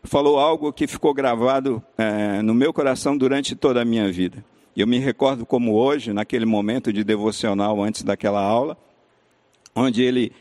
falou 0.04 0.38
algo 0.38 0.74
que 0.74 0.86
ficou 0.86 1.13
gravado 1.13 1.82
é, 1.98 2.42
no 2.42 2.54
meu 2.54 2.74
coração 2.74 3.16
durante 3.16 3.56
toda 3.56 3.84
a 3.84 3.86
minha 3.86 4.12
vida. 4.12 4.44
Eu 4.75 4.86
me 4.86 5.00
recordo 5.00 5.46
como 5.46 5.74
hoje, 5.74 6.12
naquele 6.12 6.46
momento 6.46 6.92
de 6.92 7.06
devocional 7.06 7.82
antes 7.82 8.04
daquela 8.04 8.42
aula, 8.42 8.78
onde 9.74 10.04
ele 10.04 10.34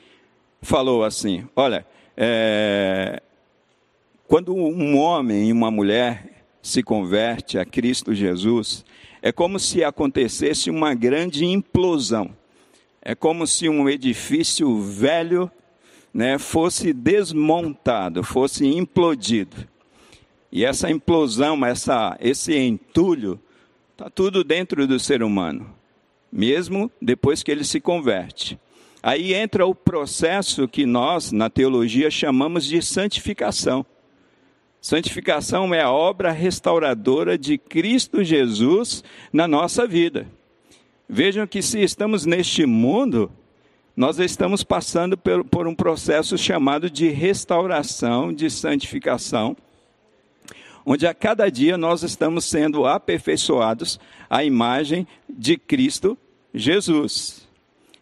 falou 0.60 1.04
assim: 1.04 1.46
Olha, 1.54 1.86
é, 2.16 3.22
quando 4.26 4.52
um 4.52 4.98
homem 4.98 5.50
e 5.50 5.52
uma 5.52 5.70
mulher 5.70 6.39
se 6.62 6.82
converte 6.82 7.58
a 7.58 7.64
Cristo 7.64 8.14
Jesus, 8.14 8.84
é 9.22 9.32
como 9.32 9.58
se 9.58 9.84
acontecesse 9.84 10.70
uma 10.70 10.94
grande 10.94 11.44
implosão. 11.44 12.34
É 13.02 13.14
como 13.14 13.46
se 13.46 13.68
um 13.68 13.88
edifício 13.88 14.80
velho 14.80 15.50
né, 16.12 16.38
fosse 16.38 16.92
desmontado, 16.92 18.22
fosse 18.22 18.66
implodido. 18.66 19.56
E 20.52 20.64
essa 20.64 20.90
implosão, 20.90 21.64
essa, 21.64 22.16
esse 22.20 22.56
entulho, 22.56 23.40
Está 24.00 24.08
tudo 24.08 24.42
dentro 24.42 24.86
do 24.86 24.98
ser 24.98 25.22
humano, 25.22 25.74
mesmo 26.32 26.90
depois 27.02 27.42
que 27.42 27.50
ele 27.50 27.64
se 27.64 27.78
converte. 27.82 28.58
Aí 29.02 29.34
entra 29.34 29.66
o 29.66 29.74
processo 29.74 30.66
que 30.66 30.86
nós, 30.86 31.32
na 31.32 31.50
teologia, 31.50 32.10
chamamos 32.10 32.64
de 32.64 32.80
santificação. 32.80 33.84
Santificação 34.80 35.74
é 35.74 35.82
a 35.82 35.90
obra 35.90 36.30
restauradora 36.30 37.36
de 37.36 37.58
Cristo 37.58 38.24
Jesus 38.24 39.04
na 39.32 39.46
nossa 39.46 39.86
vida. 39.86 40.26
Vejam 41.08 41.46
que 41.46 41.60
se 41.60 41.80
estamos 41.80 42.24
neste 42.24 42.64
mundo, 42.64 43.30
nós 43.96 44.18
estamos 44.18 44.64
passando 44.64 45.18
por, 45.18 45.66
um 45.66 45.74
processo 45.74 46.38
chamado 46.38 46.88
de 46.88 47.08
restauração, 47.08 48.32
de 48.32 48.48
santificação 48.48 49.56
onde 50.84 51.06
a 51.06 51.14
cada 51.14 51.48
dia 51.50 51.76
nós 51.76 52.02
estamos 52.02 52.44
sendo 52.44 52.86
aperfeiçoados 52.86 54.00
à 54.28 54.44
imagem 54.44 55.06
de 55.28 55.56
Cristo 55.56 56.16
Jesus. 56.54 57.46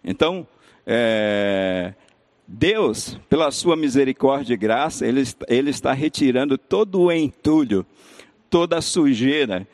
Então, 0.03 0.47
é, 0.87 1.93
Deus, 2.51 3.21
pela 3.29 3.51
sua 3.51 3.77
misericórdia 3.77 4.55
e 4.55 4.57
graça, 4.57 5.07
ele, 5.07 5.23
ele 5.49 5.69
está 5.69 5.93
retirando 5.93 6.57
todo 6.57 7.03
o 7.03 7.13
entulho, 7.13 7.85
toda 8.49 8.79
a 8.79 8.83
sujeira 8.83 9.69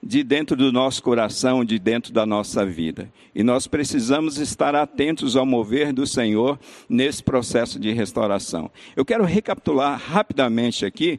de 0.00 0.22
dentro 0.22 0.56
do 0.56 0.70
nosso 0.70 1.02
coração, 1.02 1.64
de 1.64 1.76
dentro 1.76 2.12
da 2.12 2.24
nossa 2.24 2.64
vida. 2.64 3.12
E 3.34 3.42
nós 3.42 3.66
precisamos 3.66 4.38
estar 4.38 4.76
atentos 4.76 5.34
ao 5.34 5.44
mover 5.44 5.92
do 5.92 6.06
Senhor 6.06 6.56
nesse 6.88 7.20
processo 7.20 7.80
de 7.80 7.92
restauração. 7.92 8.70
Eu 8.94 9.04
quero 9.04 9.24
recapitular 9.24 10.00
rapidamente 10.00 10.86
aqui 10.86 11.18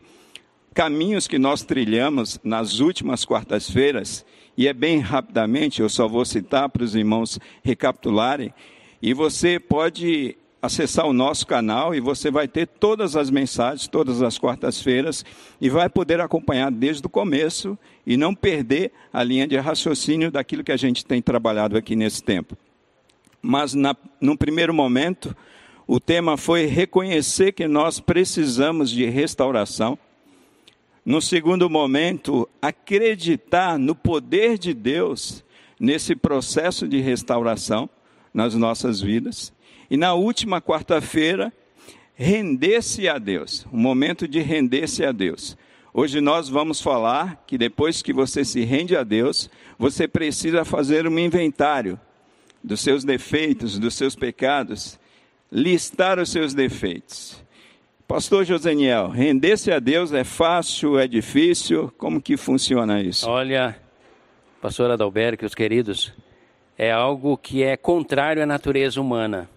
caminhos 0.73 1.27
que 1.27 1.37
nós 1.37 1.61
trilhamos 1.61 2.39
nas 2.41 2.79
últimas 2.79 3.25
quartas-feiras, 3.25 4.25
e 4.57 4.65
é 4.65 4.73
bem 4.73 4.99
rapidamente, 4.99 5.81
eu 5.81 5.89
só 5.89 6.07
vou 6.07 6.23
citar 6.23 6.69
para 6.69 6.83
os 6.83 6.95
irmãos 6.95 7.37
recapitularem, 7.61 8.53
e 9.01 9.13
você 9.13 9.59
pode 9.59 10.37
acessar 10.61 11.07
o 11.07 11.13
nosso 11.13 11.47
canal 11.47 11.95
e 11.95 11.99
você 11.99 12.29
vai 12.29 12.47
ter 12.47 12.67
todas 12.67 13.15
as 13.15 13.29
mensagens, 13.29 13.87
todas 13.87 14.21
as 14.21 14.37
quartas-feiras, 14.37 15.25
e 15.59 15.69
vai 15.69 15.89
poder 15.89 16.21
acompanhar 16.21 16.71
desde 16.71 17.05
o 17.05 17.09
começo 17.09 17.77
e 18.05 18.15
não 18.15 18.35
perder 18.35 18.91
a 19.11 19.23
linha 19.23 19.47
de 19.47 19.57
raciocínio 19.57 20.29
daquilo 20.31 20.63
que 20.63 20.71
a 20.71 20.77
gente 20.77 21.03
tem 21.03 21.21
trabalhado 21.21 21.75
aqui 21.75 21.95
nesse 21.95 22.23
tempo. 22.23 22.55
Mas, 23.41 23.73
na, 23.73 23.95
num 24.19 24.37
primeiro 24.37 24.73
momento, 24.73 25.35
o 25.87 25.99
tema 25.99 26.37
foi 26.37 26.65
reconhecer 26.65 27.53
que 27.53 27.67
nós 27.67 27.99
precisamos 27.99 28.91
de 28.91 29.05
restauração 29.05 29.97
no 31.03 31.19
segundo 31.19 31.67
momento, 31.67 32.47
acreditar 32.61 33.79
no 33.79 33.95
poder 33.95 34.59
de 34.59 34.71
Deus 34.71 35.43
nesse 35.79 36.15
processo 36.15 36.87
de 36.87 36.99
restauração. 36.99 37.89
nas 38.33 38.55
nossas 38.55 39.01
vidas. 39.01 39.51
E 39.91 39.97
na 39.97 40.13
última 40.13 40.61
quarta-feira, 40.61 41.51
render-se 42.15 43.09
a 43.09 43.17
Deus, 43.17 43.67
um 43.73 43.77
momento 43.77 44.25
de 44.25 44.39
render-se 44.39 45.03
a 45.03 45.11
Deus. 45.11 45.57
Hoje 45.93 46.21
nós 46.21 46.47
vamos 46.47 46.81
falar 46.81 47.43
que 47.45 47.57
depois 47.57 48.01
que 48.01 48.13
você 48.13 48.45
se 48.45 48.61
rende 48.61 48.95
a 48.95 49.03
Deus, 49.03 49.49
você 49.77 50.07
precisa 50.07 50.63
fazer 50.63 51.05
um 51.05 51.19
inventário 51.19 51.99
dos 52.63 52.79
seus 52.79 53.03
defeitos, 53.03 53.77
dos 53.77 53.93
seus 53.93 54.15
pecados, 54.15 54.97
listar 55.51 56.19
os 56.19 56.31
seus 56.31 56.53
defeitos. 56.53 57.43
Pastor 58.07 58.45
Joseniel, 58.45 59.09
render-se 59.09 59.73
a 59.73 59.79
Deus 59.79 60.13
é 60.13 60.23
fácil, 60.23 60.97
é 60.97 61.05
difícil? 61.05 61.93
Como 61.97 62.21
que 62.21 62.37
funciona 62.37 63.01
isso? 63.01 63.29
Olha, 63.29 63.75
pastor 64.61 64.89
Adalberto, 64.89 65.45
os 65.45 65.53
queridos, 65.53 66.13
é 66.77 66.89
algo 66.89 67.35
que 67.35 67.61
é 67.61 67.75
contrário 67.75 68.41
à 68.41 68.45
natureza 68.45 69.01
humana. 69.01 69.49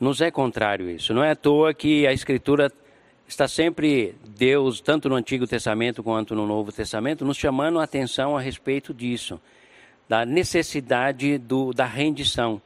Nos 0.00 0.22
é 0.22 0.30
contrário 0.30 0.90
isso. 0.90 1.12
Não 1.12 1.22
é 1.22 1.32
à 1.32 1.36
toa 1.36 1.74
que 1.74 2.06
a 2.06 2.12
Escritura 2.12 2.72
está 3.28 3.46
sempre, 3.46 4.14
Deus, 4.36 4.80
tanto 4.80 5.08
no 5.08 5.14
Antigo 5.14 5.46
Testamento 5.46 6.02
quanto 6.02 6.34
no 6.34 6.46
Novo 6.46 6.72
Testamento, 6.72 7.24
nos 7.24 7.36
chamando 7.36 7.78
a 7.78 7.84
atenção 7.84 8.34
a 8.34 8.40
respeito 8.40 8.94
disso 8.94 9.38
da 10.10 10.26
necessidade 10.26 11.38
do, 11.38 11.72
da 11.72 11.84
rendição. 11.84 12.60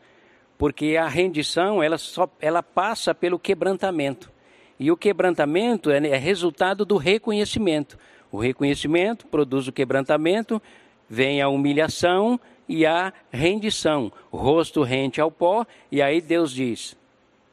Porque 0.57 0.97
a 0.97 1.07
rendição, 1.07 1.83
ela, 1.83 1.99
só, 1.99 2.27
ela 2.41 2.63
passa 2.63 3.15
pelo 3.15 3.39
quebrantamento. 3.39 4.33
E 4.81 4.91
o 4.91 4.97
quebrantamento 4.97 5.91
é, 5.91 5.99
é 5.99 6.17
resultado 6.17 6.87
do 6.87 6.97
reconhecimento. 6.97 7.99
O 8.33 8.39
reconhecimento 8.39 9.27
produz 9.27 9.69
o 9.69 9.73
quebrantamento, 9.73 10.63
vem 11.07 11.43
a 11.43 11.49
humilhação 11.49 12.41
e 12.67 12.87
a 12.87 13.13
rendição. 13.31 14.11
O 14.33 14.39
rosto 14.39 14.83
rente 14.83 15.21
ao 15.21 15.31
pó, 15.31 15.67
e 15.93 16.01
aí 16.01 16.23
Deus 16.23 16.51
diz: 16.51 16.97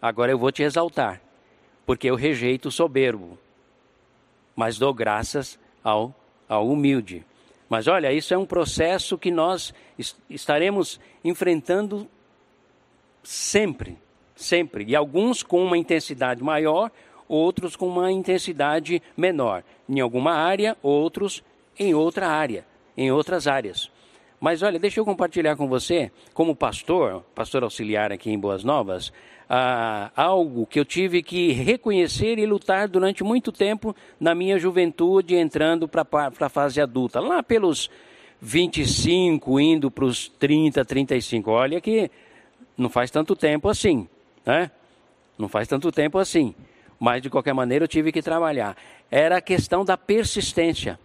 Agora 0.01 0.31
eu 0.31 0.37
vou 0.37 0.51
te 0.51 0.63
exaltar, 0.63 1.21
porque 1.85 2.09
eu 2.09 2.15
rejeito 2.15 2.69
o 2.69 2.71
soberbo, 2.71 3.37
mas 4.55 4.79
dou 4.79 4.93
graças 4.93 5.59
ao, 5.83 6.15
ao 6.49 6.67
humilde. 6.67 7.25
Mas 7.69 7.87
olha, 7.87 8.11
isso 8.11 8.33
é 8.33 8.37
um 8.37 8.45
processo 8.45 9.17
que 9.17 9.31
nós 9.31 9.73
estaremos 10.29 10.99
enfrentando 11.23 12.07
sempre, 13.23 13.97
sempre. 14.35 14.85
E 14.85 14.95
alguns 14.95 15.43
com 15.43 15.63
uma 15.63 15.77
intensidade 15.77 16.43
maior, 16.43 16.91
outros 17.27 17.75
com 17.75 17.87
uma 17.87 18.11
intensidade 18.11 19.01
menor. 19.15 19.63
Em 19.87 19.99
alguma 19.99 20.33
área, 20.33 20.75
outros 20.81 21.43
em 21.79 21.93
outra 21.93 22.27
área, 22.27 22.65
em 22.97 23.11
outras 23.11 23.47
áreas. 23.47 23.89
Mas 24.39 24.61
olha, 24.61 24.79
deixa 24.79 24.99
eu 24.99 25.05
compartilhar 25.05 25.55
com 25.55 25.67
você, 25.67 26.11
como 26.33 26.55
pastor, 26.55 27.23
pastor 27.35 27.63
auxiliar 27.63 28.11
aqui 28.11 28.31
em 28.31 28.39
Boas 28.39 28.63
Novas, 28.63 29.13
ah, 29.53 30.09
algo 30.15 30.65
que 30.65 30.79
eu 30.79 30.85
tive 30.85 31.21
que 31.21 31.51
reconhecer 31.51 32.39
e 32.39 32.45
lutar 32.45 32.87
durante 32.87 33.21
muito 33.21 33.51
tempo 33.51 33.93
na 34.17 34.33
minha 34.33 34.57
juventude, 34.57 35.35
entrando 35.35 35.89
para 35.89 36.07
a 36.39 36.47
fase 36.47 36.79
adulta, 36.79 37.19
lá 37.19 37.43
pelos 37.43 37.91
25, 38.39 39.59
indo 39.59 39.91
para 39.91 40.05
os 40.05 40.29
30, 40.29 40.85
35. 40.85 41.51
Olha 41.51 41.81
que 41.81 42.09
não 42.77 42.87
faz 42.87 43.11
tanto 43.11 43.35
tempo 43.35 43.67
assim, 43.67 44.07
né? 44.45 44.71
Não 45.37 45.49
faz 45.49 45.67
tanto 45.67 45.91
tempo 45.91 46.17
assim. 46.17 46.55
Mas, 46.97 47.21
de 47.21 47.29
qualquer 47.29 47.53
maneira, 47.53 47.83
eu 47.83 47.89
tive 47.89 48.09
que 48.13 48.21
trabalhar. 48.21 48.77
Era 49.11 49.39
a 49.39 49.41
questão 49.41 49.83
da 49.83 49.97
persistência. 49.97 50.97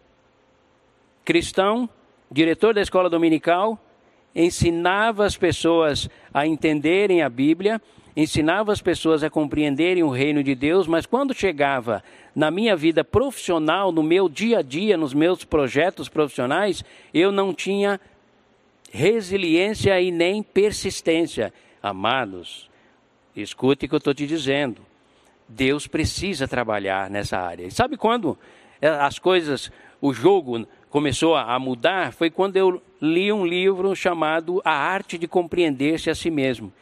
Cristão, 1.25 1.91
diretor 2.31 2.73
da 2.73 2.81
escola 2.81 3.11
dominical, 3.11 3.77
ensinava 4.33 5.25
as 5.25 5.37
pessoas 5.37 6.09
a 6.33 6.47
entenderem 6.47 7.23
a 7.23 7.29
Bíblia 7.29 7.83
ensinava 8.17 8.73
as 8.73 8.81
pessoas 8.81 9.23
a 9.23 9.29
compreenderem 9.29 10.03
o 10.03 10.09
reino 10.09 10.43
de 10.43 10.55
Deus, 10.55 10.87
mas 10.87 11.05
quando 11.05 11.35
chegava 11.35 12.03
na 12.35 12.51
minha 12.51 12.75
vida 12.75 13.05
profissional, 13.05 13.93
no 13.93 14.03
meu 14.03 14.29
dia 14.29 14.61
a 14.61 14.63
dia, 14.63 14.97
nos 14.97 15.13
meus 15.13 15.45
projetos 15.45 16.09
profissionais, 16.09 16.83
eu 17.13 17.31
não 17.31 17.53
tinha 17.53 18.01
resiliência 18.91 20.01
e 20.01 20.11
nem 20.11 20.43
persistência. 20.43 21.53
Amados, 21.83 22.71
escute 23.37 23.85
o 23.85 23.89
que 23.89 23.95
eu 23.95 23.99
estou 23.99 24.15
te 24.15 24.27
dizendo. 24.27 24.81
Deus 25.47 25.87
precisa 25.87 26.49
trabalhar 26.49 27.11
nessa 27.11 27.39
área. 27.39 27.67
E 27.67 27.71
sabe 27.71 27.97
quando 27.97 28.37
eh, 28.81 28.89
as 28.89 29.19
coisas, 29.19 29.71
o 30.01 30.13
jogo 30.13 30.67
começou 30.89 31.37
a 31.37 31.57
mudar? 31.59 32.13
Foi 32.13 32.31
quando 32.31 32.57
eu 32.57 32.83
li 33.01 33.31
um 33.31 33.47
livro 33.47 33.95
chamado 33.95 34.61
A 34.65 34.73
Arte 34.73 35.19
de 35.19 35.29
Compreender-se 35.29 36.11
a 36.11 36.15
Si 36.15 36.31
Mesmo. 36.31 36.73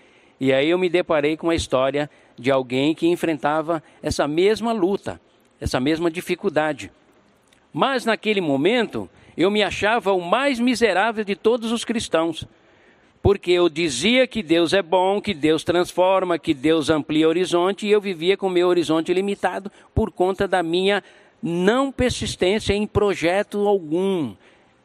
E 0.41 0.53
aí 0.53 0.69
eu 0.71 0.79
me 0.79 0.89
deparei 0.89 1.37
com 1.37 1.51
a 1.51 1.55
história 1.55 2.11
de 2.37 2.51
alguém 2.51 2.95
que 2.95 3.07
enfrentava 3.07 3.83
essa 4.03 4.27
mesma 4.27 4.73
luta, 4.73 5.21
essa 5.61 5.79
mesma 5.79 6.11
dificuldade. 6.11 6.91
Mas 7.73 8.05
naquele 8.05 8.41
momento, 8.41 9.09
eu 9.37 9.51
me 9.51 9.63
achava 9.63 10.13
o 10.13 10.21
mais 10.21 10.61
miserável 10.61 11.25
de 11.25 11.35
todos 11.35 11.73
os 11.73 11.85
cristãos. 11.85 12.47
Porque 13.23 13.53
eu 13.53 13.69
dizia 13.69 14.27
que 14.27 14.43
Deus 14.43 14.73
é 14.73 14.83
bom, 14.83 15.21
que 15.21 15.33
Deus 15.33 15.65
transforma, 15.65 16.39
que 16.39 16.53
Deus 16.53 16.91
amplia 16.91 17.27
o 17.27 17.31
horizonte, 17.31 17.87
e 17.87 17.91
eu 17.91 18.01
vivia 18.01 18.37
com 18.37 18.49
meu 18.49 18.69
horizonte 18.69 19.15
limitado 19.15 19.73
por 19.95 20.13
conta 20.13 20.47
da 20.47 20.63
minha 20.63 21.03
não 21.43 21.91
persistência 21.91 22.75
em 22.75 22.87
projeto 22.87 23.67
algum. 23.67 24.35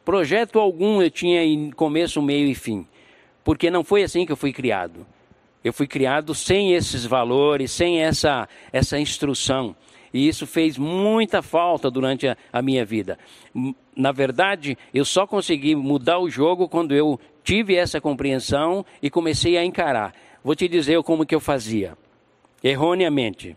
Projeto 0.04 0.58
algum 0.58 1.02
eu 1.02 1.10
tinha 1.10 1.44
em 1.44 1.70
começo, 1.70 2.20
meio 2.22 2.48
e 2.48 2.54
fim. 2.54 2.86
Porque 3.44 3.70
não 3.70 3.84
foi 3.84 4.02
assim 4.02 4.24
que 4.24 4.32
eu 4.32 4.36
fui 4.36 4.52
criado. 4.52 5.06
Eu 5.62 5.72
fui 5.72 5.86
criado 5.86 6.34
sem 6.34 6.72
esses 6.72 7.04
valores, 7.04 7.70
sem 7.70 8.00
essa, 8.00 8.48
essa 8.72 8.98
instrução. 8.98 9.76
E 10.12 10.26
isso 10.26 10.46
fez 10.46 10.76
muita 10.76 11.42
falta 11.42 11.90
durante 11.90 12.26
a, 12.26 12.36
a, 12.52 12.62
minha 12.62 12.84
vida. 12.84 13.18
Na 13.94 14.10
verdade, 14.10 14.76
eu 14.92 15.04
só 15.04 15.26
consegui 15.26 15.74
mudar 15.74 16.18
o 16.18 16.30
jogo 16.30 16.68
quando 16.68 16.94
eu 16.94 17.20
tive 17.44 17.76
essa 17.76 18.00
compreensão 18.00 18.84
e 19.02 19.10
comecei 19.10 19.56
a 19.56 19.64
encarar. 19.64 20.14
Vou 20.42 20.54
te 20.54 20.66
dizer 20.66 21.00
como 21.02 21.26
que 21.26 21.34
eu 21.34 21.40
fazia. 21.40 21.96
Erroneamente. 22.64 23.56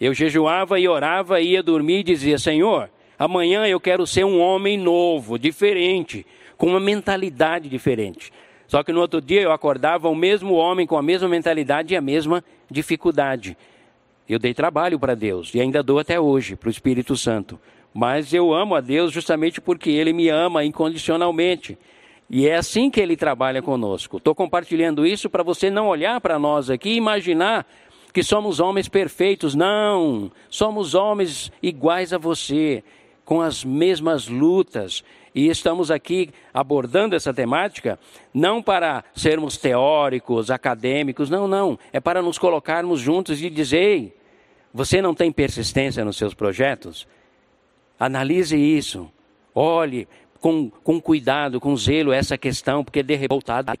Eu 0.00 0.14
jejuava 0.14 0.80
e 0.80 0.88
orava, 0.88 1.40
ia 1.40 1.62
dormir 1.62 2.00
e 2.00 2.04
dizia: 2.04 2.38
Senhor, 2.38 2.90
amanhã 3.18 3.66
eu 3.66 3.78
quero 3.78 4.06
ser 4.06 4.24
um 4.24 4.40
homem 4.40 4.78
novo, 4.78 5.38
diferente, 5.38 6.24
com 6.56 6.68
uma 6.68 6.80
mentalidade 6.80 7.68
diferente. 7.68 8.32
Só 8.68 8.82
que 8.84 8.92
no 8.92 9.00
outro 9.00 9.20
dia 9.20 9.40
eu 9.40 9.50
acordava 9.50 10.08
o 10.08 10.14
mesmo 10.14 10.54
homem 10.54 10.86
com 10.86 10.96
a 10.96 11.02
mesma 11.02 11.26
mentalidade 11.26 11.94
e 11.94 11.96
a 11.96 12.02
mesma 12.02 12.44
dificuldade. 12.70 13.56
Eu 14.28 14.38
dei 14.38 14.52
trabalho 14.52 14.98
para 14.98 15.14
Deus 15.14 15.54
e 15.54 15.60
ainda 15.60 15.82
dou 15.82 15.98
até 15.98 16.20
hoje 16.20 16.54
para 16.54 16.68
o 16.68 16.70
Espírito 16.70 17.16
Santo. 17.16 17.58
Mas 17.94 18.34
eu 18.34 18.52
amo 18.52 18.74
a 18.74 18.80
Deus 18.82 19.10
justamente 19.10 19.58
porque 19.58 19.90
Ele 19.90 20.12
me 20.12 20.28
ama 20.28 20.64
incondicionalmente. 20.64 21.78
E 22.28 22.46
é 22.46 22.56
assim 22.56 22.90
que 22.90 23.00
Ele 23.00 23.16
trabalha 23.16 23.62
conosco. 23.62 24.18
Estou 24.18 24.34
compartilhando 24.34 25.06
isso 25.06 25.30
para 25.30 25.42
você 25.42 25.70
não 25.70 25.88
olhar 25.88 26.20
para 26.20 26.38
nós 26.38 26.68
aqui 26.68 26.90
e 26.90 26.96
imaginar 26.96 27.66
que 28.12 28.22
somos 28.22 28.60
homens 28.60 28.86
perfeitos. 28.86 29.54
Não! 29.54 30.30
Somos 30.50 30.94
homens 30.94 31.50
iguais 31.62 32.12
a 32.12 32.18
você, 32.18 32.84
com 33.24 33.40
as 33.40 33.64
mesmas 33.64 34.28
lutas, 34.28 35.02
e 35.38 35.48
estamos 35.48 35.88
aqui 35.88 36.30
abordando 36.52 37.14
essa 37.14 37.32
temática 37.32 37.96
não 38.34 38.60
para 38.60 39.04
sermos 39.14 39.56
teóricos, 39.56 40.50
acadêmicos, 40.50 41.30
não, 41.30 41.46
não. 41.46 41.78
É 41.92 42.00
para 42.00 42.20
nos 42.20 42.36
colocarmos 42.38 42.98
juntos 43.00 43.40
e 43.40 43.48
dizer: 43.48 43.78
Ei, 43.78 44.16
você 44.74 45.00
não 45.00 45.14
tem 45.14 45.30
persistência 45.30 46.04
nos 46.04 46.16
seus 46.16 46.34
projetos? 46.34 47.06
Analise 48.00 48.56
isso. 48.56 49.08
Olhe 49.54 50.08
com, 50.40 50.68
com 50.70 51.00
cuidado, 51.00 51.60
com 51.60 51.76
zelo 51.76 52.12
essa 52.12 52.36
questão, 52.36 52.82
porque 52.82 53.00
de 53.00 53.14
revoltado. 53.14 53.78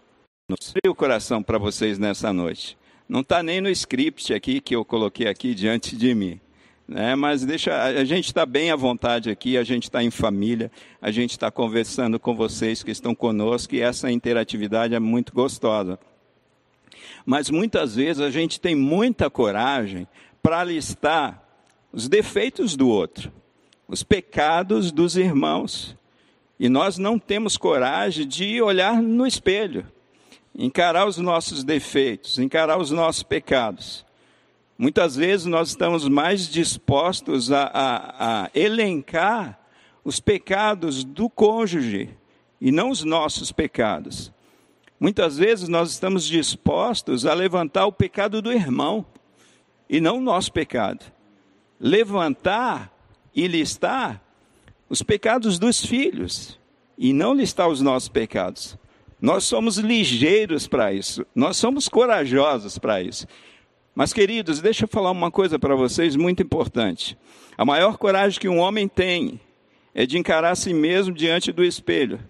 o 0.86 0.94
coração 0.94 1.42
para 1.42 1.58
vocês 1.58 1.98
nessa 1.98 2.32
noite. 2.32 2.78
Não 3.08 3.20
está 3.20 3.42
nem 3.42 3.60
no 3.60 3.68
script 3.68 4.32
aqui 4.32 4.60
que 4.60 4.76
eu 4.76 4.84
coloquei 4.84 5.26
aqui 5.26 5.56
diante 5.56 5.96
de 5.96 6.14
mim. 6.14 6.40
Né? 6.88 7.14
Mas 7.14 7.44
deixa, 7.44 7.82
a 7.82 8.04
gente 8.04 8.24
está 8.24 8.46
bem 8.46 8.70
à 8.70 8.76
vontade 8.76 9.28
aqui, 9.28 9.58
a 9.58 9.62
gente 9.62 9.84
está 9.84 10.02
em 10.02 10.10
família, 10.10 10.72
a 11.02 11.10
gente 11.10 11.32
está 11.32 11.50
conversando 11.50 12.18
com 12.18 12.34
vocês 12.34 12.82
que 12.82 12.90
estão 12.90 13.14
conosco 13.14 13.74
e 13.74 13.82
essa 13.82 14.10
interatividade 14.10 14.94
é 14.94 14.98
muito 14.98 15.34
gostosa. 15.34 15.98
Mas 17.26 17.50
muitas 17.50 17.94
vezes 17.94 18.22
a 18.22 18.30
gente 18.30 18.58
tem 18.58 18.74
muita 18.74 19.28
coragem 19.28 20.08
para 20.42 20.64
listar 20.64 21.46
os 21.92 22.08
defeitos 22.08 22.74
do 22.74 22.88
outro, 22.88 23.30
os 23.86 24.02
pecados 24.02 24.90
dos 24.90 25.14
irmãos. 25.14 25.94
E 26.58 26.68
nós 26.70 26.96
não 26.96 27.18
temos 27.18 27.56
coragem 27.58 28.26
de 28.26 28.62
olhar 28.62 29.00
no 29.00 29.26
espelho, 29.26 29.86
encarar 30.56 31.06
os 31.06 31.18
nossos 31.18 31.62
defeitos, 31.62 32.38
encarar 32.38 32.78
os 32.78 32.90
nossos 32.90 33.22
pecados. 33.22 34.07
Muitas 34.78 35.16
vezes 35.16 35.44
nós 35.44 35.70
estamos 35.70 36.08
mais 36.08 36.48
dispostos 36.48 37.50
a, 37.50 37.64
a, 37.64 38.44
a 38.44 38.50
elencar 38.54 39.58
os 40.04 40.20
pecados 40.20 41.02
do 41.02 41.28
cônjuge 41.28 42.10
e 42.60 42.70
não 42.70 42.90
os 42.90 43.02
nossos 43.02 43.50
pecados. 43.50 44.32
Muitas 45.00 45.36
vezes 45.36 45.68
nós 45.68 45.90
estamos 45.90 46.24
dispostos 46.24 47.26
a 47.26 47.34
levantar 47.34 47.86
o 47.86 47.92
pecado 47.92 48.40
do 48.40 48.52
irmão 48.52 49.04
e 49.90 50.00
não 50.00 50.18
o 50.18 50.20
nosso 50.20 50.52
pecado. 50.52 51.04
Levantar 51.80 52.92
e 53.34 53.48
listar 53.48 54.22
os 54.88 55.02
pecados 55.02 55.58
dos 55.58 55.84
filhos 55.84 56.56
e 56.96 57.12
não 57.12 57.34
listar 57.34 57.68
os 57.68 57.80
nossos 57.80 58.08
pecados. 58.08 58.78
Nós 59.20 59.42
somos 59.42 59.76
ligeiros 59.76 60.68
para 60.68 60.92
isso, 60.92 61.26
nós 61.34 61.56
somos 61.56 61.88
corajosos 61.88 62.78
para 62.78 63.02
isso. 63.02 63.26
Mas, 63.98 64.12
queridos, 64.12 64.60
deixa 64.60 64.84
eu 64.84 64.88
falar 64.88 65.10
uma 65.10 65.28
coisa 65.28 65.58
para 65.58 65.74
vocês 65.74 66.14
muito 66.14 66.40
importante. 66.40 67.18
A 67.56 67.64
maior 67.64 67.98
coragem 67.98 68.38
que 68.38 68.48
um 68.48 68.60
homem 68.60 68.86
tem 68.86 69.40
é 69.92 70.06
de 70.06 70.16
encarar 70.16 70.52
a 70.52 70.54
si 70.54 70.72
mesmo 70.72 71.12
diante 71.12 71.50
do 71.50 71.64
espelho. 71.64 72.20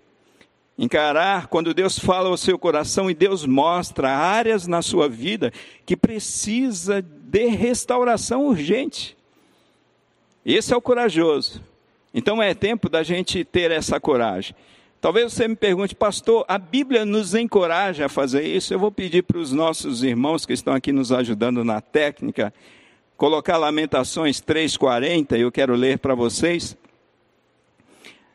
Encarar 0.79 1.49
quando 1.49 1.75
Deus 1.75 1.99
fala 1.99 2.31
ao 2.31 2.39
seu 2.39 2.59
coração 2.59 3.11
e 3.11 3.15
Deus 3.15 3.45
mostra 3.45 4.09
áreas 4.09 4.67
na 4.67 4.81
sua 4.81 5.11
vida 5.11 5.53
que 5.85 5.95
precisa 5.95 7.03
de 7.03 7.49
restauração 7.49 8.47
urgente. 8.47 9.15
Esse 10.47 10.73
é 10.73 10.77
o 10.77 10.81
corajoso. 10.81 11.63
Então 12.15 12.43
é 12.43 12.55
tempo 12.55 12.89
da 12.89 13.03
gente 13.03 13.45
ter 13.45 13.71
essa 13.71 14.01
coragem. 14.01 14.57
Talvez 15.01 15.33
você 15.33 15.47
me 15.47 15.55
pergunte, 15.55 15.95
pastor, 15.95 16.45
a 16.49 16.59
Bíblia 16.59 17.05
nos 17.05 17.33
encoraja 17.33 18.07
a 18.07 18.09
fazer 18.09 18.43
isso? 18.43 18.75
Eu 18.75 18.81
vou 18.81 18.91
pedir 18.91 19.23
para 19.23 19.39
os 19.39 19.53
nossos 19.53 20.03
irmãos 20.03 20.45
que 20.45 20.53
estão 20.53 20.75
aqui 20.75 20.91
nos 20.91 21.13
ajudando 21.13 21.63
na 21.63 21.81
técnica, 21.81 22.53
colocar 23.17 23.57
Lamentações 23.59 24.41
3,40, 24.41 25.39
eu 25.39 25.53
quero 25.53 25.77
ler 25.77 25.99
para 25.99 26.17
vocês. 26.17 26.77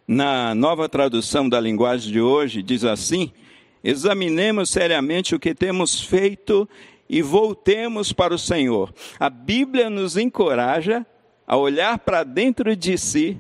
Na 0.08 0.56
nova 0.56 0.88
tradução 0.88 1.50
da 1.50 1.60
linguagem 1.60 2.14
de 2.14 2.22
hoje, 2.22 2.64
diz 2.64 2.86
assim: 2.86 3.34
examinemos 3.84 4.70
seriamente 4.70 5.36
o 5.36 5.40
que 5.40 5.54
temos 5.54 6.00
feito 6.00 6.68
e 7.10 7.22
voltemos 7.22 8.14
para 8.14 8.34
o 8.34 8.40
Senhor. 8.40 8.94
A 9.20 9.30
Bíblia 9.30 9.90
nos 9.90 10.16
encoraja 10.16 11.06
a 11.46 11.58
olhar 11.58 12.00
para 12.00 12.24
dentro 12.24 12.74
de 12.74 12.98
si 12.98 13.38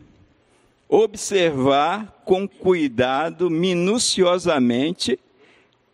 observar 0.95 2.21
com 2.23 2.47
cuidado, 2.47 3.49
minuciosamente, 3.49 5.19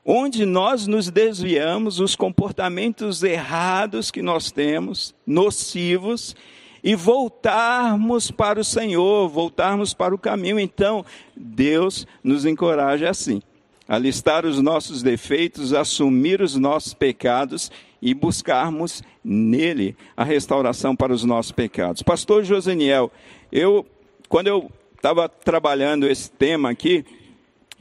onde 0.04 0.46
nós 0.46 0.88
nos 0.88 1.10
desviamos, 1.10 2.02
os 2.02 2.18
comportamentos 2.18 3.24
errados 3.24 4.12
que 4.12 4.22
nós 4.22 4.52
temos, 4.52 5.16
nocivos, 5.26 6.36
e 6.84 6.96
voltarmos 6.96 8.30
para 8.30 8.60
o 8.60 8.64
Senhor, 8.64 9.30
voltarmos 9.30 9.94
para 9.94 10.14
o 10.14 10.18
caminho. 10.18 10.60
Então, 10.60 11.06
Deus 11.34 12.06
nos 12.22 12.46
encoraja 12.46 13.10
assim, 13.10 13.42
a 13.88 13.98
listar 13.98 14.46
os 14.46 14.60
nossos 14.60 15.02
defeitos, 15.02 15.74
assumir 15.74 16.42
os 16.42 16.58
nossos 16.58 16.94
pecados 16.94 17.72
e 18.02 18.14
buscarmos 18.14 19.02
nele 19.24 19.96
a 20.18 20.26
restauração 20.26 20.94
para 20.94 21.14
os 21.14 21.24
nossos 21.24 21.54
pecados. 21.54 22.04
Pastor 22.04 22.44
Joseniel, 22.44 23.10
eu 23.50 23.86
quando 24.28 24.48
eu 24.48 24.70
estava 25.00 25.30
trabalhando 25.30 26.08
esse 26.08 26.30
tema 26.30 26.70
aqui, 26.70 27.06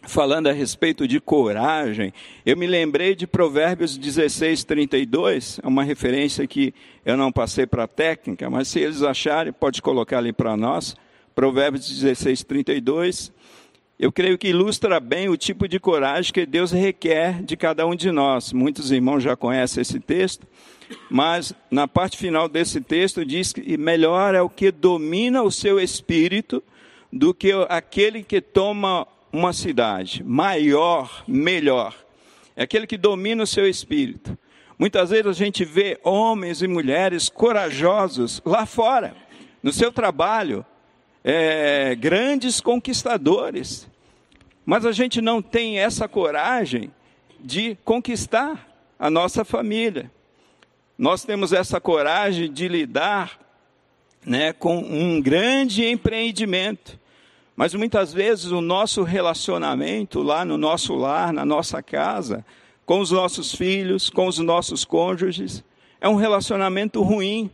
falando 0.04 0.46
a 0.46 0.52
respeito 0.52 1.06
de 1.06 1.20
coragem, 1.20 2.14
eu 2.46 2.56
me 2.56 2.64
lembrei 2.64 3.16
de 3.16 3.26
Provérbios 3.26 3.98
16, 3.98 4.62
32, 4.62 5.60
é 5.60 5.66
uma 5.66 5.82
referência 5.82 6.46
que 6.46 6.72
eu 7.04 7.16
não 7.16 7.32
passei 7.32 7.66
para 7.66 7.84
a 7.84 7.88
técnica, 7.88 8.48
mas 8.48 8.68
se 8.68 8.78
eles 8.78 9.02
acharem, 9.02 9.52
pode 9.52 9.82
colocar 9.82 10.18
ali 10.18 10.32
para 10.32 10.56
nós. 10.56 10.96
Provérbios 11.34 11.88
16, 11.88 12.44
32. 12.44 13.32
Eu 13.98 14.12
creio 14.12 14.38
que 14.38 14.48
ilustra 14.48 15.00
bem 15.00 15.28
o 15.28 15.36
tipo 15.36 15.66
de 15.66 15.80
coragem 15.80 16.32
que 16.32 16.46
Deus 16.46 16.70
requer 16.70 17.42
de 17.42 17.56
cada 17.56 17.84
um 17.84 17.96
de 17.96 18.12
nós. 18.12 18.52
Muitos 18.52 18.92
irmãos 18.92 19.24
já 19.24 19.34
conhecem 19.36 19.82
esse 19.82 19.98
texto, 19.98 20.46
mas 21.10 21.52
na 21.68 21.88
parte 21.88 22.16
final 22.16 22.48
desse 22.48 22.80
texto 22.80 23.24
diz 23.24 23.52
que 23.52 23.76
melhor 23.76 24.36
é 24.36 24.40
o 24.40 24.48
que 24.48 24.70
domina 24.70 25.42
o 25.42 25.50
seu 25.50 25.80
espírito 25.80 26.62
do 27.12 27.32
que 27.32 27.52
aquele 27.68 28.22
que 28.22 28.40
toma 28.40 29.06
uma 29.32 29.52
cidade. 29.52 30.22
Maior, 30.22 31.24
melhor. 31.26 31.94
É 32.56 32.62
aquele 32.64 32.86
que 32.86 32.96
domina 32.96 33.42
o 33.42 33.46
seu 33.46 33.68
espírito. 33.68 34.36
Muitas 34.78 35.10
vezes 35.10 35.26
a 35.26 35.32
gente 35.32 35.64
vê 35.64 35.98
homens 36.04 36.62
e 36.62 36.68
mulheres 36.68 37.28
corajosos 37.28 38.40
lá 38.44 38.64
fora, 38.64 39.14
no 39.62 39.72
seu 39.72 39.90
trabalho, 39.90 40.64
é, 41.24 41.94
grandes 41.96 42.60
conquistadores. 42.60 43.88
Mas 44.64 44.86
a 44.86 44.92
gente 44.92 45.20
não 45.20 45.42
tem 45.42 45.78
essa 45.78 46.06
coragem 46.06 46.92
de 47.40 47.76
conquistar 47.84 48.68
a 48.98 49.10
nossa 49.10 49.44
família. 49.44 50.10
Nós 50.96 51.24
temos 51.24 51.52
essa 51.52 51.80
coragem 51.80 52.52
de 52.52 52.68
lidar 52.68 53.38
né, 54.24 54.52
com 54.52 54.78
um 54.78 55.20
grande 55.20 55.84
empreendimento. 55.84 56.98
Mas 57.56 57.74
muitas 57.74 58.12
vezes 58.12 58.46
o 58.52 58.60
nosso 58.60 59.02
relacionamento 59.02 60.22
lá 60.22 60.44
no 60.44 60.56
nosso 60.56 60.94
lar, 60.94 61.32
na 61.32 61.44
nossa 61.44 61.82
casa, 61.82 62.44
com 62.86 63.00
os 63.00 63.10
nossos 63.10 63.54
filhos, 63.54 64.08
com 64.08 64.26
os 64.26 64.38
nossos 64.38 64.84
cônjuges, 64.84 65.64
é 66.00 66.08
um 66.08 66.14
relacionamento 66.14 67.02
ruim. 67.02 67.50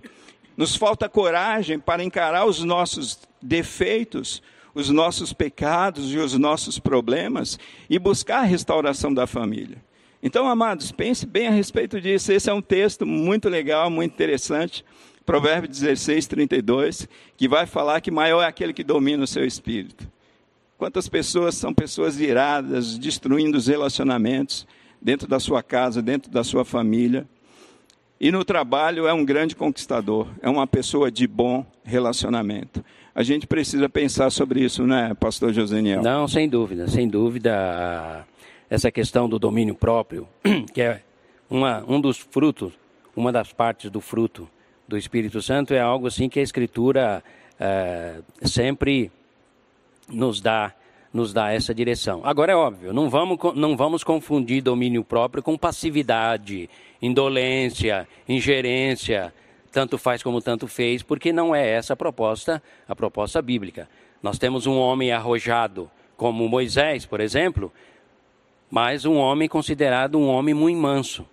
Nos 0.57 0.77
falta 0.77 1.09
coragem 1.09 1.79
para 1.79 2.05
encarar 2.05 2.45
os 2.45 2.63
nossos 2.63 3.19
defeitos, 3.43 4.43
os 4.75 4.91
nossos 4.91 5.33
pecados 5.33 6.13
e 6.13 6.19
os 6.19 6.35
nossos 6.35 6.79
problemas 6.79 7.59
e 7.89 7.99
buscar 7.99 8.41
a 8.41 8.45
restauração 8.45 9.13
da 9.13 9.27
família. 9.27 9.83
Então, 10.23 10.49
amados, 10.49 10.91
pense 10.91 11.27
bem 11.27 11.49
a 11.49 11.51
respeito 11.51 12.01
disso. 12.01 12.33
Esse 12.33 12.49
é 12.49 12.53
um 12.53 12.63
texto 12.63 13.05
muito 13.05 13.49
legal, 13.49 13.91
muito 13.91 14.13
interessante. 14.13 14.85
Provérbio 15.25 15.69
16, 15.69 16.27
32, 16.27 17.09
que 17.37 17.49
vai 17.49 17.67
falar 17.67 18.01
que 18.01 18.11
maior 18.11 18.43
é 18.43 18.47
aquele 18.47 18.73
que 18.73 18.85
domina 18.85 19.25
o 19.25 19.27
seu 19.27 19.45
espírito. 19.45 20.07
Quantas 20.77 21.09
pessoas 21.09 21.55
são 21.55 21.73
pessoas 21.73 22.21
iradas, 22.21 22.99
destruindo 22.99 23.57
os 23.57 23.67
relacionamentos 23.67 24.67
dentro 25.01 25.27
da 25.27 25.41
sua 25.41 25.63
casa, 25.63 26.03
dentro 26.03 26.31
da 26.31 26.45
sua 26.45 26.65
família. 26.65 27.27
E 28.21 28.31
no 28.31 28.45
trabalho 28.45 29.07
é 29.07 29.13
um 29.13 29.25
grande 29.25 29.57
conquistador, 29.57 30.29
é 30.43 30.49
uma 30.49 30.67
pessoa 30.67 31.11
de 31.11 31.27
bom 31.27 31.65
relacionamento. 31.83 32.85
A 33.15 33.23
gente 33.23 33.47
precisa 33.47 33.89
pensar 33.89 34.31
sobre 34.31 34.61
isso, 34.61 34.87
né, 34.87 35.15
pastor 35.15 35.53
Joseniel? 35.53 36.03
Não, 36.03 36.27
sem 36.27 36.49
dúvida, 36.49 36.89
sem 36.89 37.09
dúvida. 37.09 38.27
Essa 38.69 38.91
questão 38.91 39.29
do 39.29 39.39
domínio 39.39 39.75
próprio, 39.75 40.27
que 40.73 40.83
é 40.83 41.03
uma, 41.49 41.85
um 41.87 42.01
dos 42.01 42.19
frutos, 42.19 42.73
uma 43.15 43.31
das 43.31 43.53
partes 43.53 43.91
do 43.91 44.01
fruto 44.01 44.49
do 44.87 44.97
Espírito 44.97 45.41
Santo 45.41 45.75
é 45.75 45.81
algo 45.81 46.07
assim 46.07 46.29
que 46.29 46.41
a 46.41 46.43
Escritura 46.43 47.23
é, 47.59 48.21
sempre 48.43 49.11
nos 50.09 50.41
dá 50.41 50.75
nos 51.13 51.33
dá 51.33 51.53
essa 51.53 51.73
direção. 51.73 52.23
Agora 52.25 52.51
é 52.51 52.57
óbvio, 52.57 52.93
não 52.93 53.09
vamos, 53.09 53.39
não 53.55 53.77
vamos 53.77 54.03
confundir 54.03 54.61
domínio 54.61 55.05
próprio 55.05 55.45
com 55.45 55.57
passividade, 55.57 56.69
indolência, 57.01 58.09
ingerência, 58.29 59.33
tanto 59.71 59.97
faz 59.97 60.25
como 60.25 60.43
tanto 60.43 60.67
fez, 60.67 61.05
porque 61.05 61.33
não 61.33 61.55
é 61.55 61.69
essa 61.69 61.93
a 61.93 61.97
proposta, 61.97 62.61
a 62.89 62.97
proposta 62.97 63.41
bíblica. 63.41 63.89
Nós 64.21 64.41
temos 64.41 64.67
um 64.67 64.77
homem 64.77 65.13
arrojado 65.13 65.89
como 66.17 66.49
Moisés, 66.49 67.07
por 67.07 67.21
exemplo, 67.21 67.73
mas 68.69 69.05
um 69.05 69.15
homem 69.15 69.49
considerado 69.49 70.19
um 70.19 70.27
homem 70.27 70.53
muito 70.53 70.81
manso. 70.81 71.25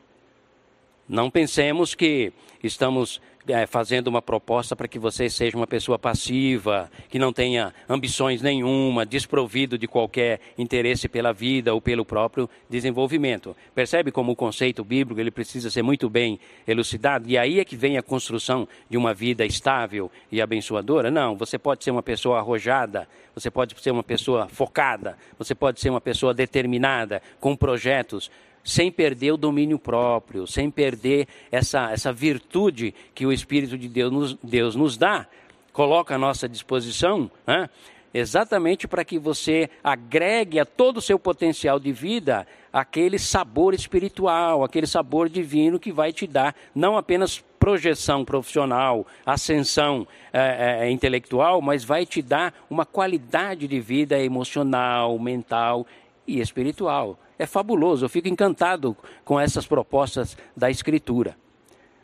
Não 1.10 1.30
pensemos 1.30 1.96
que 1.96 2.32
estamos 2.64 3.20
é, 3.48 3.66
fazendo 3.66 4.08
uma 4.08 4.22
proposta 4.22 4.76
para 4.76 4.88
que 4.88 5.00
você 5.00 5.30
seja 5.30 5.58
uma 5.58 5.68
pessoa 5.68 5.98
passiva, 5.98 6.90
que 7.10 7.20
não 7.20 7.34
tenha 7.34 7.74
ambições 7.90 8.42
nenhuma, 8.42 9.06
desprovido 9.06 9.78
de 9.78 9.88
qualquer 9.88 10.40
interesse 10.58 11.08
pela 11.08 11.34
vida 11.34 11.74
ou 11.74 11.82
pelo 11.82 12.06
próprio 12.06 12.50
desenvolvimento. 12.70 13.56
Percebe 13.74 14.12
como 14.12 14.32
o 14.32 14.36
conceito 14.36 14.84
bíblico 14.84 15.20
ele 15.20 15.32
precisa 15.32 15.70
ser 15.70 15.82
muito 15.82 16.10
bem 16.10 16.40
elucidado? 16.68 17.30
E 17.30 17.38
aí 17.38 17.60
é 17.60 17.66
que 17.66 17.76
vem 17.76 17.98
a 17.98 18.04
construção 18.04 18.68
de 18.90 18.98
uma 18.98 19.14
vida 19.14 19.46
estável 19.46 20.12
e 20.32 20.42
abençoadora? 20.42 21.10
Não, 21.10 21.36
você 21.36 21.58
pode 21.58 21.84
ser 21.84 21.92
uma 21.92 22.04
pessoa 22.04 22.40
arrojada, 22.40 23.08
você 23.34 23.50
pode 23.50 23.80
ser 23.82 23.92
uma 23.92 24.04
pessoa 24.04 24.48
focada, 24.48 25.18
você 25.38 25.56
pode 25.56 25.80
ser 25.80 25.90
uma 25.90 26.02
pessoa 26.02 26.34
determinada, 26.34 27.22
com 27.40 27.56
projetos, 27.56 28.30
sem 28.64 28.92
perder 28.92 29.32
o 29.32 29.38
domínio 29.38 29.80
próprio, 29.80 30.46
sem 30.46 30.70
perder 30.70 31.28
essa, 31.52 31.92
essa 31.92 32.12
virtude 32.12 32.94
que 33.14 33.26
o 33.26 33.32
Espírito 33.32 33.78
de 33.78 33.88
Deus 33.88 34.12
nos, 34.12 34.38
Deus 34.44 34.76
nos 34.76 34.98
dá, 34.98 35.28
coloca 35.74 36.16
à 36.16 36.18
nossa 36.18 36.48
disposição, 36.48 37.30
né? 37.46 37.70
exatamente 38.14 38.88
para 38.88 39.06
que 39.06 39.18
você 39.18 39.70
agregue 39.84 40.60
a 40.60 40.66
todo 40.66 40.98
o 40.98 41.02
seu 41.02 41.18
potencial 41.18 41.80
de 41.80 41.92
vida 41.92 42.46
aquele 42.72 43.20
sabor 43.20 43.74
espiritual, 43.74 44.64
aquele 44.64 44.88
sabor 44.88 45.28
divino 45.28 45.80
que 45.80 45.92
vai 45.92 46.14
te 46.14 46.26
dar 46.26 46.56
não 46.74 46.98
apenas 46.98 47.44
projeção 47.60 48.26
profissional, 48.26 49.06
ascensão 49.26 50.08
é, 50.34 50.80
é, 50.82 50.92
intelectual, 50.92 51.62
mas 51.62 51.84
vai 51.84 52.06
te 52.06 52.22
dar 52.22 52.54
uma 52.70 52.86
qualidade 52.86 53.68
de 53.68 53.80
vida 53.80 54.18
emocional, 54.20 55.18
mental 55.20 55.86
e 56.26 56.40
espiritual. 56.40 57.20
É 57.42 57.48
fabuloso, 57.48 58.06
eu 58.06 58.10
fico 58.10 58.28
encantado 58.28 58.96
com 59.26 59.40
essas 59.40 59.66
propostas 59.66 60.38
da 60.56 60.70
Escritura. 60.70 61.36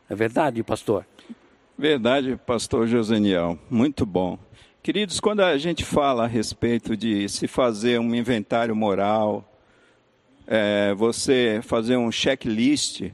É 0.09 0.15
verdade, 0.15 0.63
pastor? 0.63 1.05
Verdade, 1.77 2.39
pastor 2.43 2.87
Joseniel. 2.87 3.55
Muito 3.69 4.03
bom. 4.03 4.39
Queridos, 4.81 5.19
quando 5.19 5.41
a 5.41 5.55
gente 5.59 5.85
fala 5.85 6.23
a 6.23 6.27
respeito 6.27 6.97
de 6.97 7.29
se 7.29 7.47
fazer 7.47 7.99
um 7.99 8.15
inventário 8.15 8.75
moral, 8.75 9.47
é, 10.47 10.95
você 10.95 11.59
fazer 11.61 11.97
um 11.97 12.11
checklist 12.11 13.11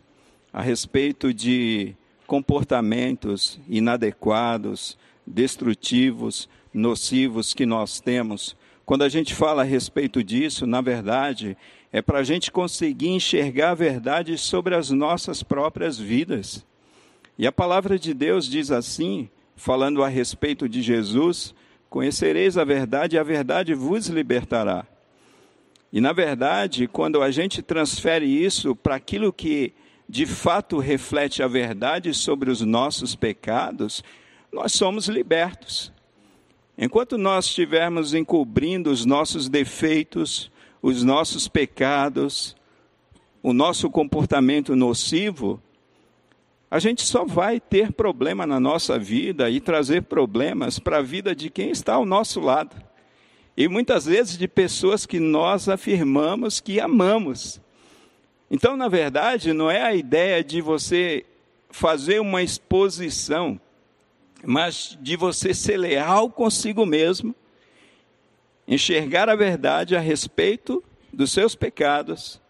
a 0.53 0.61
respeito 0.61 1.33
de 1.33 1.93
comportamentos 2.25 3.59
inadequados, 3.67 4.97
destrutivos, 5.27 6.47
nocivos 6.73 7.53
que 7.53 7.65
nós 7.65 7.99
temos. 7.99 8.55
Quando 8.85 9.01
a 9.01 9.09
gente 9.09 9.35
fala 9.35 9.63
a 9.63 9.65
respeito 9.65 10.23
disso, 10.23 10.65
na 10.65 10.79
verdade, 10.79 11.57
é 11.93 12.01
para 12.01 12.17
a 12.17 12.23
gente 12.23 12.51
conseguir 12.51 13.09
enxergar 13.09 13.69
a 13.69 13.75
verdade 13.75 14.35
sobre 14.35 14.73
as 14.73 14.89
nossas 14.89 15.43
próprias 15.43 15.99
vidas. 15.99 16.65
E 17.37 17.45
a 17.45 17.51
palavra 17.51 17.99
de 17.99 18.15
Deus 18.15 18.49
diz 18.49 18.71
assim, 18.71 19.29
falando 19.55 20.03
a 20.03 20.07
respeito 20.07 20.67
de 20.67 20.81
Jesus: 20.81 21.53
Conhecereis 21.91 22.57
a 22.57 22.63
verdade 22.63 23.15
e 23.15 23.19
a 23.19 23.23
verdade 23.23 23.75
vos 23.75 24.07
libertará. 24.07 24.87
E, 25.91 26.01
na 26.01 26.11
verdade, 26.11 26.87
quando 26.87 27.21
a 27.21 27.29
gente 27.29 27.61
transfere 27.61 28.25
isso 28.25 28.75
para 28.75 28.95
aquilo 28.95 29.31
que 29.31 29.71
de 30.09 30.25
fato 30.25 30.79
reflete 30.79 31.43
a 31.43 31.47
verdade 31.47 32.11
sobre 32.15 32.49
os 32.49 32.61
nossos 32.61 33.15
pecados, 33.15 34.03
nós 34.51 34.73
somos 34.73 35.07
libertos. 35.07 35.93
Enquanto 36.75 37.19
nós 37.19 37.45
estivermos 37.45 38.15
encobrindo 38.15 38.89
os 38.89 39.05
nossos 39.05 39.47
defeitos, 39.47 40.51
os 40.83 41.01
nossos 41.01 41.47
pecados, 41.47 42.57
o 43.41 43.53
nosso 43.53 43.89
comportamento 43.89 44.75
nocivo, 44.75 45.61
a 46.69 46.77
gente 46.77 47.03
só 47.03 47.23
vai 47.23 47.57
ter 47.57 47.93
problema 47.93 48.45
na 48.45 48.59
nossa 48.59 48.99
vida 48.99 49.49
e 49.49 49.61
trazer 49.61 50.03
problemas 50.03 50.79
para 50.79 50.97
a 50.97 51.01
vida 51.01 51.33
de 51.33 51.49
quem 51.49 51.69
está 51.69 51.93
ao 51.93 52.05
nosso 52.05 52.41
lado. 52.41 52.75
E 53.55 53.65
muitas 53.69 54.07
vezes 54.07 54.37
de 54.37 54.45
pessoas 54.45 55.05
que 55.05 55.21
nós 55.21 55.69
afirmamos 55.69 56.59
que 56.59 56.81
amamos. 56.81 57.61
Então, 58.51 58.75
na 58.75 58.89
verdade, 58.89 59.53
não 59.53 59.71
é 59.71 59.81
a 59.81 59.95
ideia 59.95 60.43
de 60.43 60.59
você 60.59 61.25
fazer 61.69 62.19
uma 62.19 62.43
exposição, 62.43 63.57
mas 64.43 64.97
de 65.01 65.15
você 65.15 65.53
ser 65.53 65.77
leal 65.77 66.29
consigo 66.29 66.85
mesmo, 66.85 67.33
enxergar 68.67 69.29
a 69.29 69.35
verdade 69.35 69.95
a 69.95 69.99
respeito 69.99 70.83
dos 71.11 71.31
seus 71.31 71.55
pecados 71.55 72.41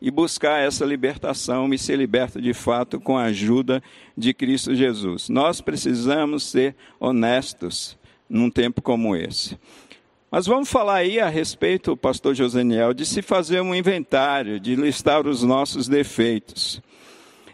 e 0.00 0.10
buscar 0.10 0.58
essa 0.58 0.84
libertação 0.84 1.72
e 1.72 1.78
ser 1.78 1.96
liberto 1.96 2.40
de 2.40 2.52
fato 2.52 3.00
com 3.00 3.16
a 3.16 3.24
ajuda 3.24 3.82
de 4.16 4.34
Cristo 4.34 4.74
Jesus. 4.74 5.28
Nós 5.28 5.60
precisamos 5.60 6.42
ser 6.42 6.74
honestos 6.98 7.96
num 8.28 8.50
tempo 8.50 8.82
como 8.82 9.14
esse. 9.14 9.56
Mas 10.28 10.46
vamos 10.46 10.70
falar 10.70 10.96
aí 10.96 11.20
a 11.20 11.28
respeito, 11.28 11.96
pastor 11.96 12.34
Joseniel, 12.34 12.94
de 12.94 13.04
se 13.04 13.20
fazer 13.20 13.60
um 13.60 13.74
inventário, 13.74 14.58
de 14.58 14.74
listar 14.74 15.26
os 15.26 15.42
nossos 15.42 15.86
defeitos. 15.86 16.82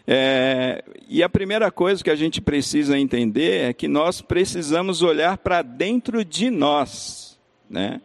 É, 0.07 0.83
e 1.07 1.21
a 1.21 1.29
primeira 1.29 1.69
coisa 1.69 2.03
que 2.03 2.09
a 2.09 2.15
gente 2.15 2.41
precisa 2.41 2.97
entender 2.97 3.69
é 3.69 3.73
que 3.73 3.87
nós 3.87 4.21
precisamos 4.21 5.03
olhar 5.03 5.37
para 5.37 5.61
dentro 5.61 6.25
de 6.25 6.49
nós, 6.49 7.28
né? 7.69 8.01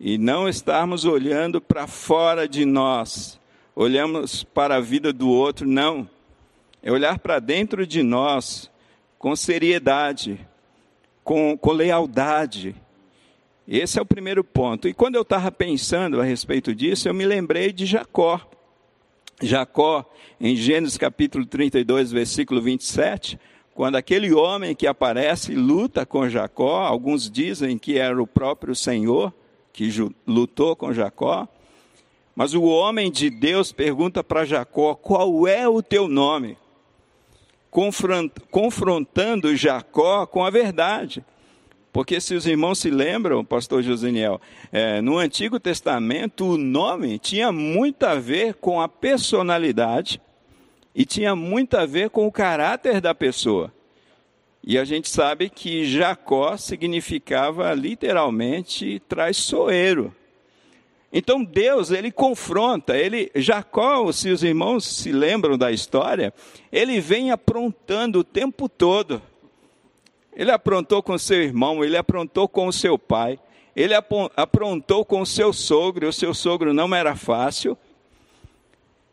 E 0.00 0.18
não 0.18 0.48
estarmos 0.48 1.04
olhando 1.04 1.60
para 1.60 1.86
fora 1.86 2.48
de 2.48 2.64
nós, 2.64 3.38
olhamos 3.74 4.42
para 4.42 4.76
a 4.76 4.80
vida 4.80 5.12
do 5.12 5.28
outro, 5.28 5.66
não. 5.66 6.08
É 6.82 6.90
olhar 6.90 7.18
para 7.18 7.38
dentro 7.38 7.86
de 7.86 8.02
nós 8.02 8.70
com 9.18 9.36
seriedade, 9.36 10.40
com, 11.22 11.56
com 11.56 11.70
lealdade, 11.70 12.74
esse 13.66 13.98
é 13.98 14.02
o 14.02 14.06
primeiro 14.06 14.42
ponto. 14.42 14.88
E 14.88 14.94
quando 14.94 15.14
eu 15.14 15.22
estava 15.22 15.50
pensando 15.50 16.20
a 16.20 16.24
respeito 16.24 16.74
disso, 16.74 17.08
eu 17.08 17.14
me 17.14 17.24
lembrei 17.24 17.72
de 17.72 17.86
Jacó. 17.86 18.40
Jacó, 19.40 20.04
em 20.40 20.56
Gênesis 20.56 20.98
capítulo 20.98 21.46
32, 21.46 22.12
versículo 22.12 22.60
27, 22.60 23.38
quando 23.74 23.96
aquele 23.96 24.32
homem 24.32 24.74
que 24.74 24.86
aparece 24.86 25.54
luta 25.54 26.04
com 26.04 26.28
Jacó, 26.28 26.80
alguns 26.82 27.30
dizem 27.30 27.78
que 27.78 27.98
era 27.98 28.20
o 28.20 28.26
próprio 28.26 28.74
Senhor 28.74 29.32
que 29.72 29.88
lutou 30.26 30.76
com 30.76 30.92
Jacó, 30.92 31.48
mas 32.34 32.54
o 32.54 32.62
homem 32.62 33.10
de 33.10 33.30
Deus 33.30 33.72
pergunta 33.72 34.22
para 34.22 34.44
Jacó: 34.44 34.94
qual 34.94 35.46
é 35.46 35.66
o 35.66 35.82
teu 35.82 36.08
nome? 36.08 36.56
Confrontando 38.50 39.56
Jacó 39.56 40.26
com 40.26 40.44
a 40.44 40.50
verdade. 40.50 41.24
Porque 41.90 42.20
se 42.20 42.34
os 42.34 42.46
irmãos 42.46 42.78
se 42.78 42.90
lembram, 42.90 43.44
pastor 43.44 43.82
Joseniel, 43.82 44.40
é, 44.70 45.02
no 45.02 45.18
Antigo 45.18 45.60
Testamento 45.60 46.46
o 46.46 46.56
nome 46.56 47.18
tinha 47.18 47.52
muito 47.52 48.04
a 48.04 48.14
ver 48.14 48.54
com 48.54 48.80
a 48.80 48.88
personalidade 48.88 50.20
e 50.94 51.04
tinha 51.04 51.34
muito 51.34 51.76
a 51.76 51.86
ver 51.86 52.10
com 52.10 52.26
o 52.26 52.32
caráter 52.32 53.00
da 53.00 53.14
pessoa. 53.14 53.72
E 54.62 54.78
a 54.78 54.84
gente 54.84 55.08
sabe 55.08 55.48
que 55.50 55.84
Jacó 55.84 56.56
significava 56.56 57.72
literalmente 57.74 59.00
traiçoeiro. 59.08 60.14
Então 61.12 61.44
Deus, 61.44 61.90
ele 61.90 62.10
confronta, 62.10 62.96
ele 62.96 63.30
Jacó, 63.34 64.10
se 64.12 64.30
os 64.30 64.42
irmãos 64.42 64.86
se 64.86 65.12
lembram 65.12 65.58
da 65.58 65.70
história, 65.70 66.32
ele 66.70 67.00
vem 67.00 67.30
aprontando 67.30 68.20
o 68.20 68.24
tempo 68.24 68.68
todo 68.68 69.20
ele 70.34 70.50
aprontou 70.50 71.02
com 71.02 71.18
seu 71.18 71.42
irmão, 71.42 71.84
ele 71.84 71.96
aprontou 71.96 72.48
com 72.48 72.66
o 72.66 72.72
seu 72.72 72.98
pai, 72.98 73.38
ele 73.76 73.94
aprontou 73.94 75.04
com 75.04 75.20
o 75.20 75.26
seu 75.26 75.52
sogro, 75.52 76.08
o 76.08 76.12
seu 76.12 76.32
sogro 76.34 76.72
não 76.72 76.94
era 76.94 77.14
fácil. 77.14 77.76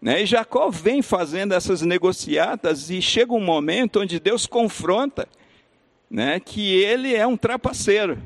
Né? 0.01 0.23
E 0.23 0.25
Jacó 0.25 0.69
vem 0.69 1.01
fazendo 1.01 1.53
essas 1.53 1.81
negociatas 1.81 2.89
e 2.89 3.01
chega 3.01 3.33
um 3.33 3.43
momento 3.43 3.99
onde 3.99 4.19
Deus 4.19 4.45
confronta 4.45 5.27
né, 6.09 6.39
que 6.39 6.81
ele 6.81 7.15
é 7.15 7.27
um 7.27 7.35
trapaceiro. 7.37 8.17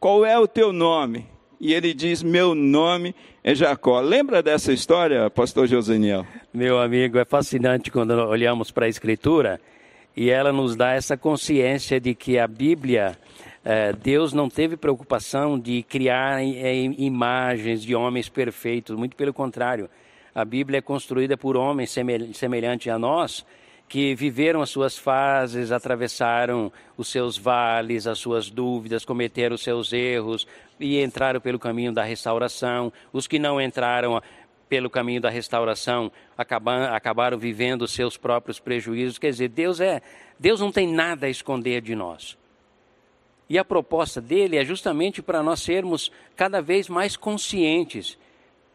Qual 0.00 0.24
é 0.24 0.38
o 0.38 0.46
teu 0.48 0.72
nome? 0.72 1.26
E 1.60 1.74
ele 1.74 1.92
diz: 1.92 2.22
Meu 2.22 2.54
nome 2.54 3.14
é 3.42 3.54
Jacó. 3.54 4.00
Lembra 4.00 4.42
dessa 4.42 4.72
história, 4.72 5.28
pastor 5.28 5.66
Joseniel? 5.66 6.26
Meu 6.52 6.80
amigo, 6.80 7.18
é 7.18 7.24
fascinante 7.24 7.90
quando 7.90 8.12
olhamos 8.12 8.70
para 8.70 8.86
a 8.86 8.88
Escritura 8.88 9.60
e 10.16 10.30
ela 10.30 10.52
nos 10.52 10.74
dá 10.74 10.92
essa 10.92 11.16
consciência 11.16 12.00
de 12.00 12.14
que 12.14 12.38
a 12.38 12.46
Bíblia, 12.46 13.16
eh, 13.64 13.92
Deus 13.92 14.32
não 14.32 14.48
teve 14.48 14.76
preocupação 14.76 15.58
de 15.58 15.82
criar 15.82 16.42
eh, 16.42 16.92
imagens 16.98 17.82
de 17.82 17.94
homens 17.94 18.28
perfeitos, 18.28 18.96
muito 18.96 19.14
pelo 19.14 19.32
contrário. 19.32 19.88
A 20.34 20.44
Bíblia 20.44 20.78
é 20.78 20.82
construída 20.82 21.36
por 21.36 21.56
homens 21.56 21.94
semelhantes 22.34 22.92
a 22.92 22.98
nós, 22.98 23.44
que 23.88 24.14
viveram 24.14 24.60
as 24.60 24.68
suas 24.68 24.98
fases, 24.98 25.72
atravessaram 25.72 26.70
os 26.96 27.08
seus 27.08 27.38
vales, 27.38 28.06
as 28.06 28.18
suas 28.18 28.50
dúvidas, 28.50 29.04
cometeram 29.04 29.54
os 29.54 29.62
seus 29.62 29.92
erros 29.92 30.46
e 30.78 31.02
entraram 31.02 31.40
pelo 31.40 31.58
caminho 31.58 31.92
da 31.92 32.02
restauração. 32.02 32.92
Os 33.12 33.26
que 33.26 33.38
não 33.38 33.60
entraram 33.60 34.20
pelo 34.68 34.90
caminho 34.90 35.20
da 35.20 35.30
restauração, 35.30 36.12
acabaram, 36.36 36.94
acabaram 36.94 37.38
vivendo 37.38 37.82
os 37.82 37.92
seus 37.92 38.16
próprios 38.16 38.60
prejuízos. 38.60 39.18
Quer 39.18 39.30
dizer, 39.30 39.48
Deus 39.48 39.80
é, 39.80 40.02
Deus 40.38 40.60
não 40.60 40.70
tem 40.70 40.86
nada 40.86 41.26
a 41.26 41.30
esconder 41.30 41.80
de 41.80 41.94
nós. 41.94 42.36
E 43.48 43.58
a 43.58 43.64
proposta 43.64 44.20
dele 44.20 44.58
é 44.58 44.64
justamente 44.64 45.22
para 45.22 45.42
nós 45.42 45.62
sermos 45.62 46.12
cada 46.36 46.60
vez 46.60 46.88
mais 46.88 47.16
conscientes, 47.16 48.18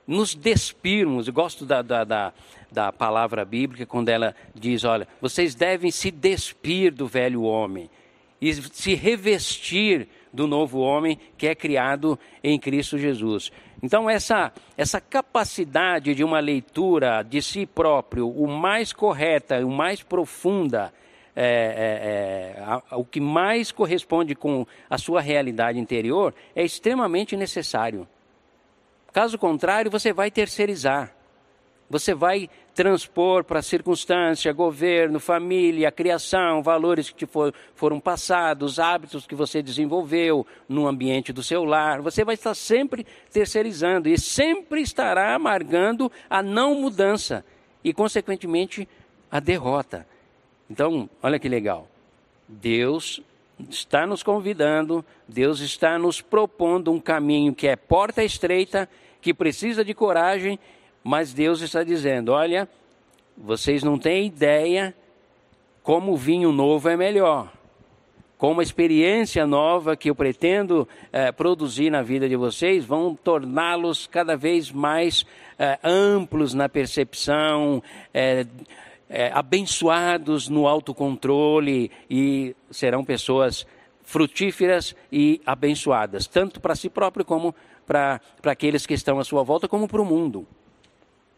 nos 0.07 0.35
despirmos. 0.35 1.27
Eu 1.27 1.33
gosto 1.33 1.65
da, 1.65 1.81
da, 1.81 2.03
da, 2.03 2.33
da 2.71 2.91
palavra 2.91 3.45
bíblica 3.45 3.85
quando 3.85 4.09
ela 4.09 4.35
diz: 4.53 4.83
olha, 4.83 5.07
vocês 5.21 5.55
devem 5.55 5.91
se 5.91 6.11
despir 6.11 6.93
do 6.93 7.07
velho 7.07 7.43
homem 7.43 7.89
e 8.41 8.53
se 8.53 8.93
revestir 8.93 10.07
do 10.33 10.47
novo 10.47 10.79
homem 10.79 11.17
que 11.37 11.47
é 11.47 11.55
criado 11.55 12.19
em 12.43 12.59
Cristo 12.59 12.97
Jesus. 12.97 13.51
Então, 13.81 14.09
essa, 14.09 14.51
essa 14.77 14.99
capacidade 14.99 16.15
de 16.15 16.23
uma 16.23 16.39
leitura 16.39 17.21
de 17.21 17.41
si 17.41 17.65
próprio, 17.65 18.29
o 18.29 18.47
mais 18.47 18.91
correta, 18.91 19.65
o 19.65 19.69
mais 19.69 20.01
profunda, 20.01 20.93
é, 21.35 21.43
é, 21.45 22.59
é, 22.59 22.63
a, 22.63 22.97
o 22.97 23.05
que 23.05 23.19
mais 23.19 23.71
corresponde 23.71 24.35
com 24.35 24.65
a 24.89 24.97
sua 24.97 25.21
realidade 25.21 25.79
interior, 25.79 26.33
é 26.55 26.63
extremamente 26.63 27.35
necessário. 27.35 28.07
Caso 29.13 29.37
contrário, 29.37 29.91
você 29.91 30.11
vai 30.11 30.31
terceirizar. 30.31 31.15
Você 31.87 32.15
vai 32.15 32.49
transpor 32.73 33.43
para 33.43 33.59
a 33.59 33.61
circunstância, 33.61 34.51
governo, 34.51 35.19
família, 35.19 35.91
criação, 35.91 36.63
valores 36.63 37.11
que 37.11 37.17
te 37.17 37.25
for, 37.27 37.53
foram 37.75 37.99
passados, 37.99 38.79
hábitos 38.79 39.27
que 39.27 39.35
você 39.35 39.61
desenvolveu 39.61 40.47
no 40.67 40.87
ambiente 40.87 41.31
do 41.31 41.43
seu 41.43 41.63
lar. 41.63 42.01
Você 42.01 42.25
vai 42.25 42.33
estar 42.33 42.55
sempre 42.55 43.05
terceirizando 43.31 44.09
e 44.09 44.17
sempre 44.17 44.81
estará 44.81 45.35
amargando 45.35 46.11
a 46.27 46.41
não 46.41 46.73
mudança 46.73 47.45
e, 47.83 47.93
consequentemente, 47.93 48.89
a 49.29 49.39
derrota. 49.39 50.07
Então, 50.67 51.07
olha 51.21 51.37
que 51.37 51.47
legal. 51.47 51.87
Deus 52.47 53.21
está 53.69 54.05
nos 54.05 54.23
convidando, 54.23 55.03
Deus 55.27 55.59
está 55.59 55.97
nos 55.97 56.21
propondo 56.21 56.91
um 56.91 56.99
caminho 56.99 57.53
que 57.53 57.67
é 57.67 57.75
porta 57.75 58.23
estreita, 58.23 58.89
que 59.21 59.33
precisa 59.33 59.83
de 59.83 59.93
coragem, 59.93 60.59
mas 61.03 61.33
Deus 61.33 61.61
está 61.61 61.83
dizendo: 61.83 62.31
olha, 62.31 62.67
vocês 63.37 63.83
não 63.83 63.97
têm 63.97 64.27
ideia 64.27 64.95
como 65.81 66.13
o 66.13 66.17
vinho 66.17 66.51
novo 66.51 66.89
é 66.89 66.95
melhor. 66.95 67.51
Como 68.37 68.59
a 68.59 68.63
experiência 68.63 69.47
nova 69.47 69.95
que 69.95 70.09
eu 70.09 70.15
pretendo 70.15 70.87
eh, 71.13 71.31
produzir 71.31 71.89
na 71.89 72.01
vida 72.01 72.27
de 72.27 72.35
vocês 72.35 72.83
vão 72.83 73.15
torná-los 73.15 74.05
cada 74.05 74.35
vez 74.35 74.69
mais 74.69 75.25
eh, 75.57 75.79
amplos 75.81 76.53
na 76.53 76.67
percepção, 76.67 77.81
eh, 78.13 78.45
é, 79.13 79.31
abençoados 79.31 80.49
no 80.49 80.67
autocontrole 80.67 81.91
e 82.09 82.55
serão 82.71 83.05
pessoas 83.05 83.63
frutíferas 84.01 84.95
e 85.11 85.39
abençoadas, 85.45 86.25
tanto 86.25 86.59
para 86.59 86.75
si 86.75 86.89
próprio 86.89 87.23
como 87.23 87.53
para 87.85 88.19
aqueles 88.45 88.87
que 88.87 88.95
estão 88.95 89.19
à 89.19 89.23
sua 89.23 89.43
volta, 89.43 89.67
como 89.67 89.87
para 89.87 90.01
o 90.01 90.05
mundo. 90.05 90.47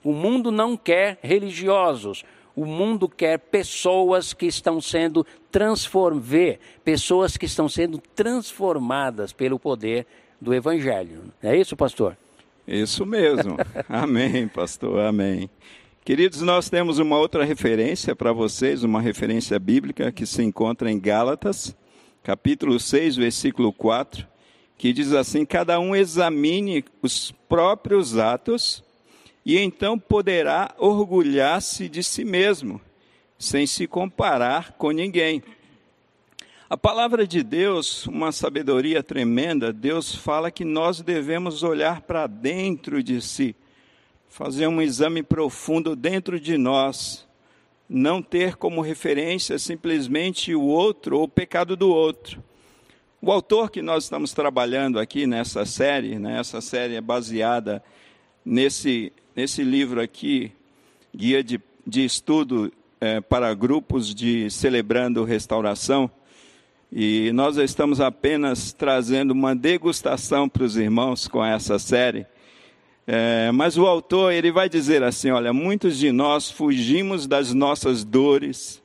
O 0.02 0.14
mundo 0.14 0.52
não 0.52 0.78
quer 0.78 1.20
religiosos, 1.22 2.24
o 2.56 2.66
mundo 2.66 3.10
quer 3.10 3.40
pessoas 3.40 4.32
que 4.34 4.46
estão 4.46 4.80
sendo 4.80 5.28
transformadas, 5.52 6.58
pessoas 6.82 7.36
que 7.36 7.46
estão 7.46 7.68
sendo 7.68 7.98
transformadas 8.16 9.34
pelo 9.34 9.60
poder 9.60 10.08
do 10.40 10.54
Evangelho. 10.54 11.24
É 11.44 11.58
isso, 11.58 11.76
pastor? 11.76 12.16
Isso 12.66 13.06
mesmo. 13.06 13.58
amém, 13.90 14.48
pastor. 14.48 15.02
Amém. 15.02 15.50
Queridos, 16.06 16.44
nós 16.44 16.70
temos 16.70 17.00
uma 17.00 17.18
outra 17.18 17.44
referência 17.44 18.16
para 18.16 18.32
vocês, 18.32 18.84
uma 18.84 19.02
referência 19.02 19.58
bíblica 19.58 20.12
que 20.12 20.24
se 20.24 20.44
encontra 20.44 20.92
em 20.92 21.00
Gálatas, 21.00 21.76
capítulo 22.22 22.80
6, 22.80 23.16
versículo 23.16 23.74
4, 23.74 24.28
que 24.78 24.94
diz 24.94 25.14
assim: 25.14 25.44
Cada 25.44 25.80
um 25.80 25.96
examine 25.96 26.86
os 27.02 27.32
próprios 27.50 28.20
atos 28.20 28.84
e 29.44 29.58
então 29.58 29.98
poderá 29.98 30.76
orgulhar-se 30.78 31.90
de 31.90 32.04
si 32.04 32.24
mesmo, 32.24 32.80
sem 33.40 33.66
se 33.66 33.88
comparar 33.88 34.74
com 34.74 34.92
ninguém. 34.92 35.42
A 36.70 36.78
palavra 36.78 37.26
de 37.26 37.42
Deus, 37.42 38.06
uma 38.06 38.32
sabedoria 38.32 39.02
tremenda, 39.02 39.74
Deus 39.74 40.14
fala 40.14 40.52
que 40.52 40.64
nós 40.64 41.02
devemos 41.02 41.64
olhar 41.64 42.02
para 42.02 42.28
dentro 42.28 43.02
de 43.02 43.20
si 43.24 43.56
fazer 44.30 44.68
um 44.68 44.82
exame 44.82 45.24
profundo 45.24 45.96
dentro 45.96 46.40
de 46.40 46.58
nós, 46.58 47.26
não 47.90 48.22
ter 48.22 48.56
como 48.56 48.82
referência 48.82 49.58
simplesmente 49.60 50.54
o 50.56 50.64
outro 50.64 51.18
ou 51.18 51.24
o 51.24 51.30
pecado 51.30 51.76
do 51.76 51.90
outro. 51.90 52.44
O 53.22 53.32
autor 53.32 53.72
que 53.72 53.82
nós 53.82 54.04
estamos 54.04 54.34
trabalhando 54.34 55.00
aqui 55.00 55.26
nessa 55.26 55.66
série, 55.66 56.20
né, 56.20 56.40
essa 56.40 56.62
série 56.62 56.96
é 56.96 57.02
baseada 57.02 57.84
nesse, 58.44 59.12
nesse 59.36 59.64
livro 59.64 60.02
aqui, 60.02 60.52
Guia 61.16 61.44
de, 61.44 61.60
de 61.88 62.06
Estudo 62.06 62.72
é, 63.00 63.22
para 63.22 63.54
Grupos 63.54 64.14
de 64.14 64.50
Celebrando 64.50 65.24
Restauração, 65.24 66.10
e 66.92 67.32
nós 67.34 67.58
estamos 67.58 68.00
apenas 68.00 68.72
trazendo 68.72 69.32
uma 69.32 69.56
degustação 69.56 70.48
para 70.48 70.64
os 70.64 70.78
irmãos 70.78 71.28
com 71.28 71.44
essa 71.44 71.80
série. 71.80 72.26
É, 73.08 73.52
mas 73.52 73.78
o 73.78 73.86
autor 73.86 74.34
ele 74.34 74.52
vai 74.52 74.68
dizer 74.68 75.04
assim: 75.04 75.30
olha, 75.30 75.54
muitos 75.54 75.98
de 75.98 76.12
nós 76.12 76.50
fugimos 76.50 77.28
das 77.28 77.54
nossas 77.54 78.04
dores 78.04 78.82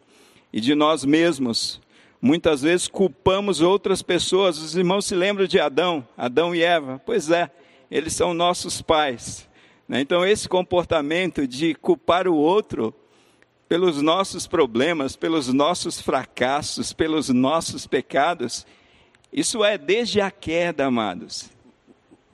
e 0.52 0.60
de 0.60 0.74
nós 0.74 1.04
mesmos. 1.04 1.80
Muitas 2.20 2.60
vezes 2.60 2.86
culpamos 2.86 3.62
outras 3.62 4.02
pessoas. 4.02 4.58
Os 4.58 4.76
irmãos 4.76 5.06
se 5.06 5.14
lembram 5.14 5.46
de 5.46 5.58
Adão, 5.58 6.06
Adão 6.16 6.54
e 6.54 6.62
Eva. 6.62 7.00
Pois 7.06 7.30
é, 7.30 7.50
eles 7.90 8.12
são 8.12 8.34
nossos 8.34 8.82
pais. 8.82 9.48
Né? 9.88 10.02
Então, 10.02 10.26
esse 10.26 10.46
comportamento 10.46 11.46
de 11.46 11.74
culpar 11.74 12.28
o 12.28 12.36
outro 12.36 12.94
pelos 13.66 14.02
nossos 14.02 14.46
problemas, 14.46 15.16
pelos 15.16 15.50
nossos 15.52 16.00
fracassos, 16.00 16.92
pelos 16.92 17.30
nossos 17.30 17.86
pecados, 17.86 18.66
isso 19.32 19.64
é 19.64 19.78
desde 19.78 20.20
a 20.20 20.30
queda, 20.30 20.86
amados. 20.86 21.50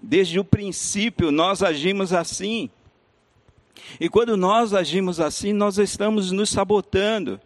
Desde 0.01 0.39
o 0.39 0.45
princípio 0.45 1.31
nós 1.31 1.63
agimos 1.63 2.13
assim. 2.13 2.71
E 4.01 4.09
quando 4.09 4.37
nós 4.37 4.75
agimos 4.75 5.21
assim, 5.21 5.53
nós 5.53 5.79
estamos 5.79 6.33
nos 6.33 6.51
sabotando. 6.51 7.41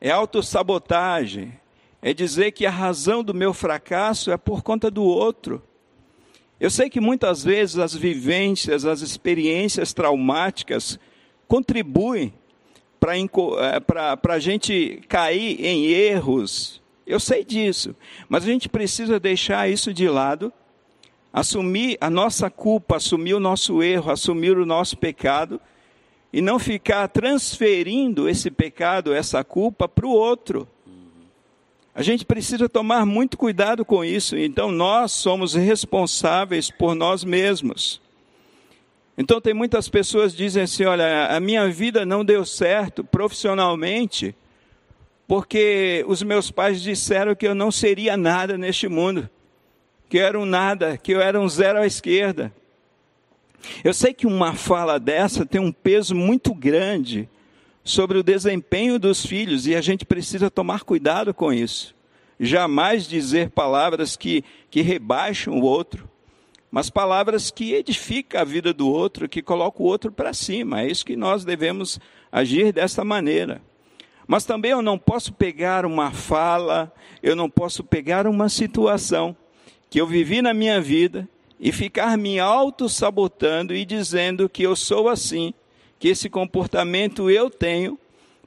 É 0.00 0.10
autossabotagem. 0.10 1.52
É 2.00 2.12
dizer 2.14 2.52
que 2.52 2.64
a 2.64 2.70
razão 2.70 3.24
do 3.24 3.34
meu 3.34 3.52
fracasso 3.52 4.30
é 4.30 4.36
por 4.36 4.62
conta 4.62 4.90
do 4.90 5.02
outro. 5.02 5.62
Eu 6.60 6.70
sei 6.70 6.88
que 6.90 7.00
muitas 7.00 7.44
vezes 7.44 7.78
as 7.78 7.94
vivências, 7.94 8.84
as 8.84 9.00
experiências 9.00 9.92
traumáticas 9.92 10.98
contribuem 11.46 12.34
para 12.98 13.16
eh, 13.16 14.34
a 14.34 14.38
gente 14.38 15.00
cair 15.08 15.64
em 15.64 15.86
erros. 15.86 16.82
Eu 17.06 17.20
sei 17.20 17.44
disso. 17.44 17.94
Mas 18.28 18.44
a 18.44 18.46
gente 18.46 18.68
precisa 18.68 19.20
deixar 19.20 19.70
isso 19.70 19.94
de 19.94 20.08
lado 20.08 20.52
assumir 21.32 21.96
a 22.00 22.08
nossa 22.08 22.50
culpa, 22.50 22.96
assumir 22.96 23.34
o 23.34 23.40
nosso 23.40 23.82
erro, 23.82 24.10
assumir 24.10 24.56
o 24.56 24.66
nosso 24.66 24.96
pecado 24.96 25.60
e 26.32 26.40
não 26.40 26.58
ficar 26.58 27.08
transferindo 27.08 28.28
esse 28.28 28.50
pecado, 28.50 29.14
essa 29.14 29.42
culpa 29.44 29.88
para 29.88 30.06
o 30.06 30.10
outro. 30.10 30.68
A 31.94 32.02
gente 32.02 32.24
precisa 32.24 32.68
tomar 32.68 33.04
muito 33.04 33.36
cuidado 33.36 33.84
com 33.84 34.04
isso, 34.04 34.36
então 34.36 34.70
nós 34.70 35.12
somos 35.12 35.54
responsáveis 35.54 36.70
por 36.70 36.94
nós 36.94 37.24
mesmos. 37.24 38.00
Então 39.16 39.40
tem 39.40 39.52
muitas 39.52 39.88
pessoas 39.88 40.32
que 40.32 40.38
dizem 40.38 40.62
assim, 40.62 40.84
olha, 40.84 41.26
a 41.26 41.40
minha 41.40 41.68
vida 41.68 42.06
não 42.06 42.24
deu 42.24 42.44
certo 42.44 43.02
profissionalmente, 43.02 44.34
porque 45.26 46.04
os 46.06 46.22
meus 46.22 46.50
pais 46.50 46.80
disseram 46.80 47.34
que 47.34 47.46
eu 47.46 47.54
não 47.54 47.72
seria 47.72 48.16
nada 48.16 48.56
neste 48.56 48.86
mundo 48.86 49.28
que 50.08 50.16
eu 50.16 50.24
era 50.24 50.38
um 50.38 50.46
nada, 50.46 50.96
que 50.96 51.12
eu 51.12 51.20
era 51.20 51.38
um 51.38 51.48
zero 51.48 51.78
à 51.78 51.86
esquerda. 51.86 52.52
Eu 53.84 53.92
sei 53.92 54.14
que 54.14 54.26
uma 54.26 54.54
fala 54.54 54.98
dessa 54.98 55.44
tem 55.44 55.60
um 55.60 55.72
peso 55.72 56.14
muito 56.14 56.54
grande 56.54 57.28
sobre 57.84 58.18
o 58.18 58.22
desempenho 58.22 58.98
dos 58.98 59.24
filhos 59.24 59.66
e 59.66 59.74
a 59.74 59.80
gente 59.80 60.04
precisa 60.04 60.50
tomar 60.50 60.82
cuidado 60.82 61.34
com 61.34 61.52
isso. 61.52 61.94
Jamais 62.40 63.06
dizer 63.06 63.50
palavras 63.50 64.16
que, 64.16 64.44
que 64.70 64.80
rebaixam 64.80 65.58
o 65.58 65.62
outro, 65.62 66.08
mas 66.70 66.88
palavras 66.88 67.50
que 67.50 67.74
edificam 67.74 68.40
a 68.40 68.44
vida 68.44 68.72
do 68.72 68.88
outro, 68.88 69.28
que 69.28 69.42
colocam 69.42 69.84
o 69.84 69.88
outro 69.88 70.12
para 70.12 70.32
cima. 70.32 70.82
É 70.82 70.90
isso 70.90 71.04
que 71.04 71.16
nós 71.16 71.44
devemos 71.44 71.98
agir 72.30 72.72
dessa 72.72 73.04
maneira. 73.04 73.60
Mas 74.26 74.44
também 74.44 74.70
eu 74.70 74.82
não 74.82 74.98
posso 74.98 75.32
pegar 75.32 75.86
uma 75.86 76.12
fala, 76.12 76.92
eu 77.22 77.34
não 77.34 77.48
posso 77.48 77.82
pegar 77.82 78.26
uma 78.26 78.48
situação 78.48 79.34
que 79.90 80.00
eu 80.00 80.06
vivi 80.06 80.42
na 80.42 80.52
minha 80.52 80.80
vida 80.80 81.28
e 81.58 81.72
ficar 81.72 82.16
me 82.16 82.38
auto-sabotando 82.38 83.74
e 83.74 83.84
dizendo 83.84 84.48
que 84.48 84.62
eu 84.62 84.76
sou 84.76 85.08
assim, 85.08 85.52
que 85.98 86.08
esse 86.08 86.28
comportamento 86.28 87.30
eu 87.30 87.50
tenho 87.50 87.98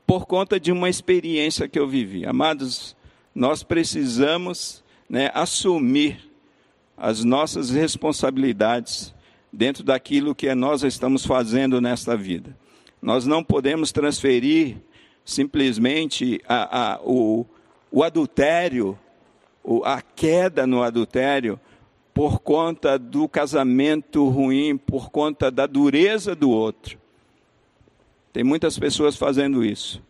por 0.05 0.25
conta 0.25 0.59
de 0.59 0.71
uma 0.71 0.89
experiência 0.89 1.67
que 1.67 1.79
eu 1.79 1.87
vivi. 1.87 2.25
Amados, 2.25 2.95
nós 3.33 3.63
precisamos 3.63 4.83
né, 5.09 5.31
assumir 5.33 6.29
as 6.97 7.23
nossas 7.23 7.69
responsabilidades 7.69 9.13
dentro 9.51 9.83
daquilo 9.83 10.35
que 10.35 10.53
nós 10.53 10.83
estamos 10.83 11.25
fazendo 11.25 11.81
nesta 11.81 12.15
vida. 12.15 12.55
Nós 13.01 13.25
não 13.25 13.43
podemos 13.43 13.91
transferir 13.91 14.77
simplesmente 15.25 16.39
a, 16.47 16.93
a, 16.93 17.01
o, 17.01 17.45
o 17.91 18.03
adultério 18.03 18.97
a 19.83 20.01
queda 20.01 20.65
no 20.65 20.83
adultério 20.83 21.59
por 22.13 22.39
conta 22.39 22.99
do 22.99 23.27
casamento 23.27 24.27
ruim, 24.27 24.77
por 24.77 25.09
conta 25.09 25.49
da 25.49 25.65
dureza 25.65 26.35
do 26.35 26.49
outro. 26.49 26.97
Tem 28.33 28.43
muitas 28.43 28.77
pessoas 28.77 29.15
fazendo 29.15 29.63
isso. 29.63 30.01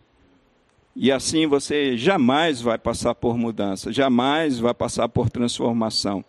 E 0.96 1.12
assim 1.12 1.48
você 1.48 1.96
jamais 1.96 2.62
vai 2.62 2.78
passar 2.78 3.16
por 3.16 3.38
mudança, 3.38 3.92
jamais 3.92 4.60
vai 4.60 4.74
passar 4.74 5.08
por 5.08 5.30
transformação. 5.30 6.24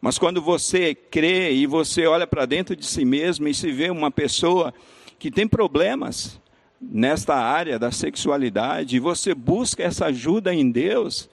Mas 0.00 0.18
quando 0.18 0.40
você 0.40 0.94
crê 0.94 1.52
e 1.52 1.66
você 1.66 2.06
olha 2.06 2.26
para 2.26 2.46
dentro 2.46 2.74
de 2.74 2.84
si 2.86 3.04
mesmo 3.04 3.46
e 3.46 3.54
se 3.54 3.70
vê 3.70 3.90
uma 3.90 4.10
pessoa 4.10 4.74
que 5.18 5.30
tem 5.30 5.46
problemas 5.46 6.40
nesta 6.80 7.36
área 7.36 7.78
da 7.78 7.92
sexualidade, 7.92 8.96
e 8.96 8.98
você 8.98 9.32
busca 9.32 9.84
essa 9.84 10.06
ajuda 10.06 10.52
em 10.52 10.68
Deus, 10.68 11.30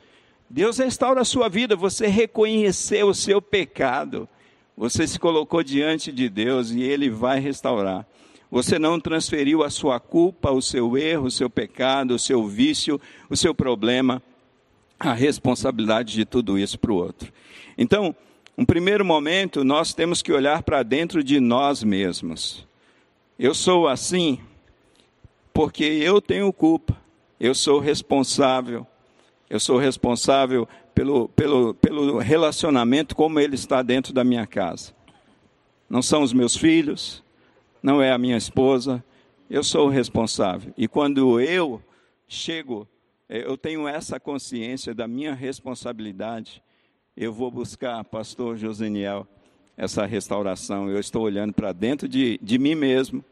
Deus 0.49 0.77
restaura 0.77 1.21
a 1.21 1.25
sua 1.25 1.47
vida, 1.47 1.75
você 1.75 2.07
reconheceu 2.07 3.09
o 3.09 3.13
seu 3.13 3.41
pecado, 3.41 4.27
você 4.75 5.05
se 5.05 5.19
colocou 5.19 5.61
diante 5.61 6.11
de 6.11 6.27
Deus 6.27 6.71
e 6.71 6.81
Ele 6.81 7.09
vai 7.09 7.39
restaurar. 7.39 8.05
Você 8.49 8.79
não 8.79 8.99
transferiu 8.99 9.63
a 9.63 9.69
sua 9.69 9.99
culpa, 9.99 10.51
o 10.51 10.61
seu 10.61 10.97
erro, 10.97 11.27
o 11.27 11.31
seu 11.31 11.49
pecado, 11.49 12.15
o 12.15 12.19
seu 12.19 12.47
vício, 12.47 12.99
o 13.29 13.37
seu 13.37 13.53
problema, 13.53 14.23
a 14.99 15.13
responsabilidade 15.13 16.13
de 16.13 16.25
tudo 16.25 16.57
isso 16.57 16.79
para 16.79 16.91
o 16.91 16.95
outro. 16.95 17.31
Então, 17.77 18.15
um 18.57 18.65
primeiro 18.65 19.05
momento, 19.05 19.63
nós 19.63 19.93
temos 19.93 20.21
que 20.21 20.31
olhar 20.31 20.63
para 20.63 20.81
dentro 20.81 21.23
de 21.23 21.39
nós 21.39 21.83
mesmos. 21.83 22.67
Eu 23.37 23.53
sou 23.53 23.87
assim 23.87 24.39
porque 25.53 25.83
eu 25.83 26.21
tenho 26.21 26.51
culpa, 26.51 26.97
eu 27.39 27.53
sou 27.53 27.79
responsável, 27.79 28.87
eu 29.49 29.59
sou 29.59 29.77
responsável 29.77 30.67
pelo, 30.93 31.29
pelo, 31.29 31.73
pelo 31.73 32.17
relacionamento 32.19 33.15
como 33.15 33.39
ele 33.39 33.55
está 33.55 33.81
dentro 33.81 34.13
da 34.13 34.23
minha 34.23 34.45
casa. 34.45 34.93
Não 35.89 36.01
são 36.01 36.21
os 36.21 36.33
meus 36.33 36.55
filhos, 36.55 37.23
não 37.81 38.01
é 38.01 38.11
a 38.11 38.17
minha 38.17 38.37
esposa, 38.37 39.03
eu 39.49 39.63
sou 39.63 39.87
o 39.87 39.89
responsável. 39.89 40.71
E 40.77 40.87
quando 40.87 41.39
eu 41.39 41.81
chego, 42.27 42.87
é, 43.27 43.43
eu 43.43 43.57
tenho 43.57 43.87
essa 43.87 44.19
consciência 44.19 44.93
da 44.93 45.07
minha 45.07 45.33
responsabilidade, 45.33 46.61
eu 47.17 47.33
vou 47.33 47.49
buscar, 47.49 48.03
pastor 48.03 48.55
Joseniel, 48.55 49.27
essa 49.75 50.05
restauração. 50.05 50.89
Eu 50.89 50.99
estou 50.99 51.23
olhando 51.23 51.53
para 51.53 51.73
dentro 51.73 52.07
de, 52.07 52.39
de 52.41 52.59
mim 52.59 52.75
mesmo 52.75 53.23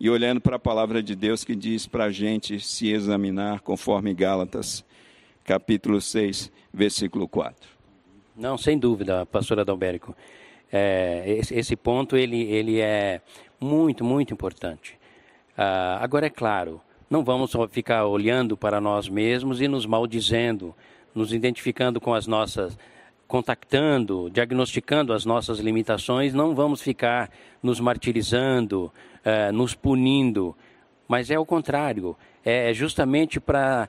e 0.00 0.08
olhando 0.08 0.40
para 0.40 0.56
a 0.56 0.60
palavra 0.60 1.02
de 1.02 1.14
Deus 1.14 1.44
que 1.44 1.54
diz 1.54 1.86
para 1.86 2.04
a 2.04 2.10
gente 2.10 2.58
se 2.60 2.88
examinar 2.88 3.60
conforme 3.60 4.14
Gálatas, 4.14 4.84
capítulo 5.48 5.98
6, 5.98 6.52
versículo 6.70 7.26
4. 7.26 7.70
Não, 8.36 8.58
sem 8.58 8.78
dúvida, 8.78 9.24
pastor 9.24 9.58
Adalberico. 9.58 10.14
É, 10.70 11.24
esse, 11.26 11.54
esse, 11.54 11.74
ponto 11.74 12.18
ele, 12.18 12.42
ele 12.42 12.80
é 12.80 13.22
muito, 13.58 14.04
muito 14.04 14.34
importante. 14.34 14.98
Ah, 15.56 15.96
agora, 16.02 16.26
é 16.26 16.30
claro, 16.30 16.82
não 17.08 17.24
vamos 17.24 17.52
ficar 17.70 18.04
olhando 18.04 18.58
para 18.58 18.78
nós 18.78 19.08
mesmos 19.08 19.62
e 19.62 19.68
nos 19.68 19.86
maldizendo, 19.86 20.74
nos 21.14 21.32
identificando 21.32 21.98
com 21.98 22.12
as 22.12 22.26
nossas, 22.26 22.78
contactando, 23.26 24.28
diagnosticando 24.28 25.14
as 25.14 25.24
nossas 25.24 25.60
limitações, 25.60 26.34
não 26.34 26.54
vamos 26.54 26.82
ficar 26.82 27.30
nos 27.62 27.80
martirizando, 27.80 28.92
eh, 29.24 29.50
nos 29.50 29.74
punindo, 29.74 30.54
mas 31.08 31.30
é 31.30 31.38
o 31.38 31.46
contrário, 31.46 32.14
é 32.44 32.74
justamente 32.74 33.40
para 33.40 33.88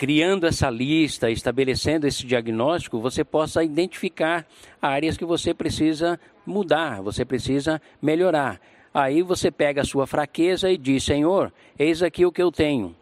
criando 0.00 0.46
essa 0.46 0.70
lista, 0.70 1.30
estabelecendo 1.30 2.06
esse 2.06 2.24
diagnóstico, 2.24 2.98
você 2.98 3.22
possa 3.22 3.62
identificar 3.62 4.46
áreas 4.80 5.18
que 5.18 5.26
você 5.26 5.52
precisa 5.52 6.18
mudar, 6.46 7.02
você 7.02 7.22
precisa 7.22 7.82
melhorar. 8.00 8.58
Aí 8.94 9.20
você 9.20 9.50
pega 9.50 9.82
a 9.82 9.84
sua 9.84 10.06
fraqueza 10.06 10.70
e 10.70 10.78
diz: 10.78 11.04
Senhor, 11.04 11.52
eis 11.78 12.02
aqui 12.02 12.24
o 12.24 12.32
que 12.32 12.42
eu 12.42 12.50
tenho. 12.50 12.96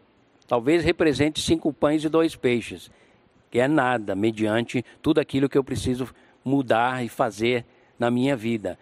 Talvez 0.49 0.83
represente 0.83 1.41
cinco 1.41 1.73
pães 1.73 2.03
e 2.03 2.09
dois 2.09 2.35
peixes, 2.35 2.91
que 3.49 3.61
é 3.61 3.69
nada, 3.69 4.17
mediante 4.17 4.85
tudo 5.01 5.21
aquilo 5.21 5.49
que 5.49 5.57
eu 5.57 5.63
preciso 5.63 6.13
mudar 6.45 7.05
e 7.05 7.09
fazer 7.09 7.65
na 7.97 8.11
minha 8.11 8.35
vida. 8.35 8.77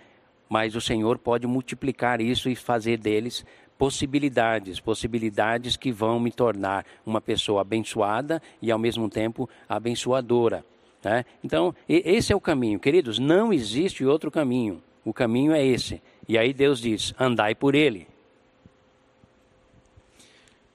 Mas 0.48 0.74
o 0.74 0.80
Senhor 0.80 1.18
pode 1.18 1.46
multiplicar 1.46 2.22
isso 2.22 2.48
e 2.48 2.56
fazer 2.56 2.96
deles 2.96 3.44
possibilidades, 3.78 4.80
possibilidades 4.80 5.76
que 5.76 5.92
vão 5.92 6.18
me 6.18 6.30
tornar 6.30 6.84
uma 7.04 7.20
pessoa 7.20 7.60
abençoada 7.60 8.42
e 8.60 8.70
ao 8.70 8.78
mesmo 8.78 9.08
tempo 9.08 9.48
abençoadora. 9.68 10.64
Né? 11.04 11.24
Então, 11.44 11.74
esse 11.88 12.32
é 12.32 12.36
o 12.36 12.40
caminho, 12.40 12.80
queridos. 12.80 13.18
Não 13.18 13.52
existe 13.52 14.04
outro 14.04 14.30
caminho. 14.30 14.82
O 15.04 15.12
caminho 15.12 15.52
é 15.52 15.64
esse. 15.64 16.02
E 16.28 16.36
aí 16.36 16.52
Deus 16.52 16.80
diz: 16.80 17.14
andai 17.18 17.54
por 17.54 17.74
ele. 17.74 18.08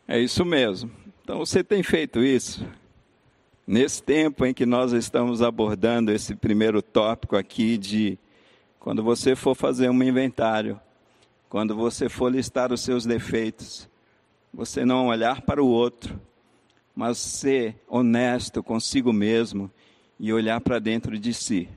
É 0.07 0.19
isso 0.19 0.45
mesmo. 0.45 0.91
Então 1.23 1.39
você 1.39 1.63
tem 1.63 1.83
feito 1.83 2.23
isso. 2.23 2.65
Nesse 3.67 4.01
tempo 4.01 4.45
em 4.45 4.53
que 4.53 4.65
nós 4.65 4.91
estamos 4.91 5.41
abordando 5.41 6.11
esse 6.11 6.35
primeiro 6.35 6.81
tópico 6.81 7.35
aqui 7.35 7.77
de 7.77 8.17
quando 8.79 9.03
você 9.03 9.35
for 9.35 9.55
fazer 9.55 9.89
um 9.89 10.03
inventário, 10.03 10.79
quando 11.51 11.75
você 11.75 12.07
for 12.07 12.31
listar 12.31 12.71
os 12.71 12.79
seus 12.79 13.05
defeitos, 13.05 13.89
você 14.53 14.85
não 14.85 15.07
olhar 15.07 15.41
para 15.41 15.61
o 15.61 15.67
outro, 15.67 16.17
mas 16.95 17.17
ser 17.17 17.75
honesto 17.89 18.63
consigo 18.63 19.11
mesmo 19.11 19.69
e 20.17 20.31
olhar 20.31 20.61
para 20.61 20.79
dentro 20.79 21.19
de 21.19 21.33
si. 21.33 21.67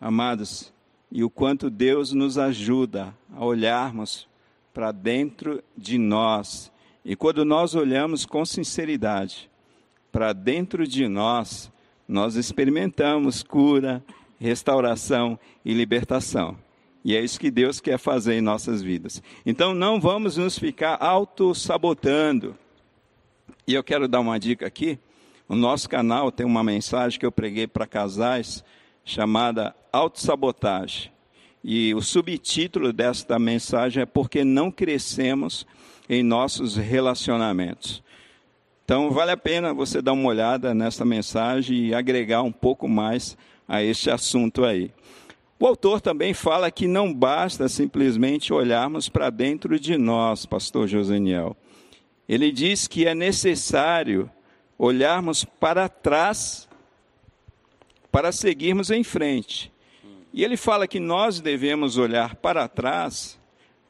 Amados, 0.00 0.72
e 1.10 1.24
o 1.24 1.28
quanto 1.28 1.68
Deus 1.68 2.12
nos 2.12 2.38
ajuda 2.38 3.12
a 3.34 3.44
olharmos 3.44 4.28
para 4.72 4.92
dentro 4.92 5.64
de 5.76 5.98
nós. 5.98 6.70
E 7.04 7.16
quando 7.16 7.44
nós 7.44 7.74
olhamos 7.74 8.24
com 8.24 8.44
sinceridade 8.44 9.50
para 10.12 10.32
dentro 10.32 10.86
de 10.86 11.08
nós, 11.08 11.72
nós 12.06 12.36
experimentamos 12.36 13.42
cura, 13.42 14.00
restauração 14.38 15.36
e 15.64 15.74
libertação. 15.74 16.56
E 17.08 17.16
é 17.16 17.24
isso 17.24 17.40
que 17.40 17.50
Deus 17.50 17.80
quer 17.80 17.98
fazer 17.98 18.34
em 18.34 18.42
nossas 18.42 18.82
vidas. 18.82 19.22
Então 19.46 19.72
não 19.72 19.98
vamos 19.98 20.36
nos 20.36 20.58
ficar 20.58 20.98
auto-sabotando. 21.00 22.54
E 23.66 23.72
eu 23.72 23.82
quero 23.82 24.06
dar 24.06 24.20
uma 24.20 24.38
dica 24.38 24.66
aqui. 24.66 24.98
O 25.48 25.56
nosso 25.56 25.88
canal 25.88 26.30
tem 26.30 26.44
uma 26.44 26.62
mensagem 26.62 27.18
que 27.18 27.24
eu 27.24 27.32
preguei 27.32 27.66
para 27.66 27.86
casais 27.86 28.62
chamada 29.06 29.74
Autossabotagem. 29.90 31.10
E 31.64 31.94
o 31.94 32.02
subtítulo 32.02 32.92
desta 32.92 33.38
mensagem 33.38 34.02
é 34.02 34.06
Porque 34.06 34.44
não 34.44 34.70
crescemos 34.70 35.66
em 36.10 36.22
nossos 36.22 36.76
relacionamentos. 36.76 38.02
Então 38.84 39.10
vale 39.10 39.30
a 39.30 39.36
pena 39.38 39.72
você 39.72 40.02
dar 40.02 40.12
uma 40.12 40.28
olhada 40.28 40.74
nessa 40.74 41.06
mensagem 41.06 41.86
e 41.86 41.94
agregar 41.94 42.42
um 42.42 42.52
pouco 42.52 42.86
mais 42.86 43.34
a 43.66 43.82
este 43.82 44.10
assunto 44.10 44.62
aí. 44.62 44.90
O 45.60 45.66
autor 45.66 46.00
também 46.00 46.32
fala 46.32 46.70
que 46.70 46.86
não 46.86 47.12
basta 47.12 47.68
simplesmente 47.68 48.52
olharmos 48.52 49.08
para 49.08 49.28
dentro 49.28 49.78
de 49.80 49.98
nós, 49.98 50.46
pastor 50.46 50.86
Joseniel. 50.86 51.56
Ele 52.28 52.52
diz 52.52 52.86
que 52.86 53.08
é 53.08 53.14
necessário 53.14 54.30
olharmos 54.78 55.44
para 55.44 55.88
trás 55.88 56.68
para 58.12 58.30
seguirmos 58.30 58.90
em 58.90 59.02
frente. 59.02 59.72
E 60.32 60.44
ele 60.44 60.56
fala 60.56 60.86
que 60.86 61.00
nós 61.00 61.40
devemos 61.40 61.98
olhar 61.98 62.36
para 62.36 62.68
trás 62.68 63.36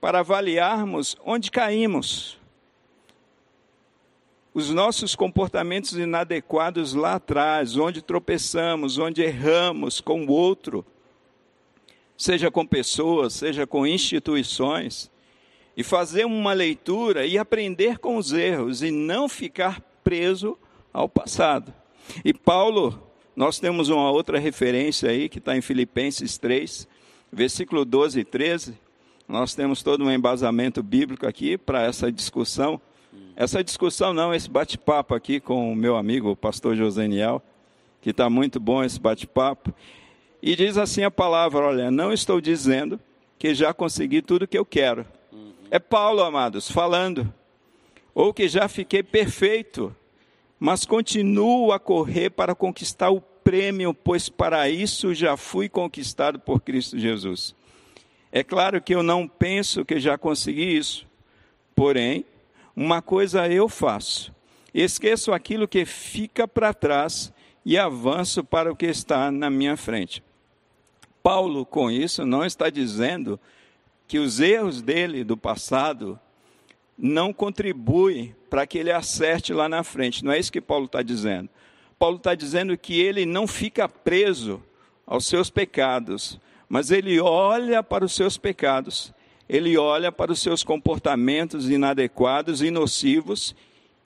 para 0.01 0.21
avaliarmos 0.21 1.17
onde 1.23 1.51
caímos. 1.51 2.39
Os 4.55 4.71
nossos 4.71 5.15
comportamentos 5.15 5.93
inadequados 5.93 6.95
lá 6.95 7.15
atrás, 7.15 7.77
onde 7.77 8.01
tropeçamos, 8.01 8.97
onde 8.97 9.21
erramos 9.21 10.01
com 10.01 10.25
o 10.25 10.31
outro 10.31 10.85
seja 12.19 12.51
com 12.51 12.67
pessoas, 12.67 13.33
seja 13.33 13.65
com 13.67 13.87
instituições, 13.87 15.09
e 15.77 15.85
fazer 15.85 16.27
uma 16.27 16.53
leitura 16.53 17.25
e 17.25 17.39
aprender 17.39 17.99
com 17.99 18.17
os 18.17 18.33
erros 18.33 18.83
e 18.83 18.91
não 18.91 19.29
ficar 19.29 19.81
preso 20.03 20.59
ao 20.93 21.09
passado. 21.09 21.73
E 22.25 22.35
Paulo, 22.35 23.01
nós 23.37 23.61
temos 23.61 23.89
uma 23.89 24.11
outra 24.11 24.41
referência 24.41 25.09
aí 25.09 25.29
que 25.29 25.39
está 25.39 25.57
em 25.57 25.61
Filipenses 25.61 26.37
3, 26.37 26.89
versículo 27.33 27.85
12 27.85 28.19
e 28.19 28.25
13. 28.25 28.75
Nós 29.29 29.55
temos 29.55 29.85
todo 29.85 30.03
um 30.03 30.11
embasamento 30.11 30.83
bíblico 30.83 31.25
aqui 31.25 31.57
para 31.57 31.85
essa 31.85 32.11
discussão. 32.11 32.81
Essa 33.37 33.63
discussão 33.63 34.13
não, 34.13 34.35
esse 34.35 34.51
bate-papo 34.51 35.15
aqui 35.15 35.39
com 35.39 35.73
o 35.73 35.77
meu 35.77 35.97
amigo, 35.97 36.31
o 36.31 36.37
pastor 36.37 36.75
Joseniel, 36.75 37.41
que 38.01 38.11
está 38.11 38.29
muito 38.29 38.59
bom 38.59 38.83
esse 38.83 38.99
bate-papo. 38.99 39.73
E 40.43 40.55
diz 40.55 40.77
assim 40.79 41.03
a 41.03 41.11
palavra: 41.11 41.61
olha, 41.61 41.91
não 41.91 42.13
estou 42.13 42.41
dizendo 42.41 43.01
que 43.39 43.55
já 43.55 43.73
consegui 43.73 44.23
tudo 44.23 44.47
que 44.47 44.59
eu 44.59 44.65
quero. 44.65 45.07
Uhum. 45.33 45.53
É 45.71 45.79
Paulo, 45.79 46.23
amados, 46.23 46.71
falando. 46.71 47.33
Ou 48.15 48.35
que 48.35 48.49
já 48.49 48.69
fiquei 48.69 49.03
perfeito, 49.03 49.95
mas 50.59 50.85
continuo 50.85 51.73
a 51.73 51.79
correr 51.79 52.31
para 52.31 52.55
conquistar 52.55 53.11
o 53.11 53.21
prêmio, 53.21 53.95
pois 53.95 54.29
para 54.29 54.69
isso 54.69 55.15
já 55.15 55.37
fui 55.37 55.69
conquistado 55.69 56.39
por 56.39 56.61
Cristo 56.61 56.99
Jesus. 56.99 57.55
É 58.31 58.43
claro 58.43 58.81
que 58.81 58.95
eu 58.95 59.03
não 59.03 59.27
penso 59.27 59.85
que 59.85 59.99
já 59.99 60.19
consegui 60.19 60.77
isso, 60.77 61.07
porém, 61.75 62.25
uma 62.77 63.01
coisa 63.01 63.49
eu 63.49 63.69
faço: 63.69 64.33
esqueço 64.75 65.33
aquilo 65.33 65.69
que 65.69 65.85
fica 65.85 66.47
para 66.47 66.75
trás 66.75 67.33
e 67.65 67.79
avanço 67.79 68.43
para 68.45 68.73
o 68.73 68.77
que 68.77 68.87
está 68.87 69.31
na 69.31 69.49
minha 69.49 69.77
frente. 69.77 70.23
Paulo, 71.29 71.67
com 71.67 71.91
isso, 71.91 72.25
não 72.25 72.43
está 72.43 72.71
dizendo 72.71 73.39
que 74.07 74.19
os 74.19 74.41
erros 74.41 74.81
dele 74.81 75.23
do 75.23 75.37
passado 75.37 76.19
não 76.97 77.35
contribui 77.35 78.35
para 78.49 78.67
que 78.67 78.79
ele 78.79 78.91
acerte 78.91 79.53
lá 79.53 79.69
na 79.69 79.85
frente. 79.85 80.25
Não 80.25 80.33
é 80.33 80.39
isso 80.39 80.51
que 80.51 80.59
Paulo 80.59 80.87
está 80.87 81.03
dizendo. 81.03 81.51
Paulo 81.99 82.17
está 82.17 82.35
dizendo 82.35 82.79
que 82.79 82.99
ele 82.99 83.27
não 83.27 83.47
fica 83.47 83.87
preso 83.87 84.63
aos 85.07 85.27
seus 85.27 85.51
pecados, 85.51 86.41
mas 86.67 86.91
ele 86.91 87.21
olha 87.21 87.83
para 87.83 88.07
os 88.07 88.15
seus 88.15 88.39
pecados, 88.39 89.13
ele 89.47 89.77
olha 89.77 90.11
para 90.11 90.33
os 90.33 90.41
seus 90.41 90.65
comportamentos 90.65 91.69
inadequados 91.69 92.63
e 92.63 92.71
nocivos, 92.71 93.55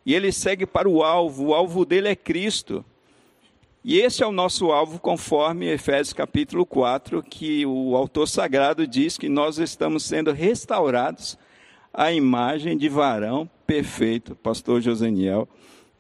e 0.04 0.12
ele 0.12 0.32
segue 0.32 0.66
para 0.66 0.88
o 0.88 1.04
alvo. 1.04 1.50
O 1.50 1.54
alvo 1.54 1.84
dele 1.84 2.08
é 2.08 2.16
Cristo. 2.16 2.84
E 3.84 3.98
esse 3.98 4.22
é 4.22 4.26
o 4.26 4.30
nosso 4.30 4.70
alvo, 4.70 5.00
conforme 5.00 5.66
Efésios 5.66 6.12
capítulo 6.12 6.64
4, 6.64 7.20
que 7.20 7.66
o 7.66 7.96
autor 7.96 8.28
sagrado 8.28 8.86
diz 8.86 9.18
que 9.18 9.28
nós 9.28 9.58
estamos 9.58 10.04
sendo 10.04 10.30
restaurados 10.30 11.36
à 11.92 12.12
imagem 12.12 12.76
de 12.76 12.88
varão 12.88 13.50
perfeito, 13.66 14.36
pastor 14.36 14.80
Joseniel, 14.80 15.48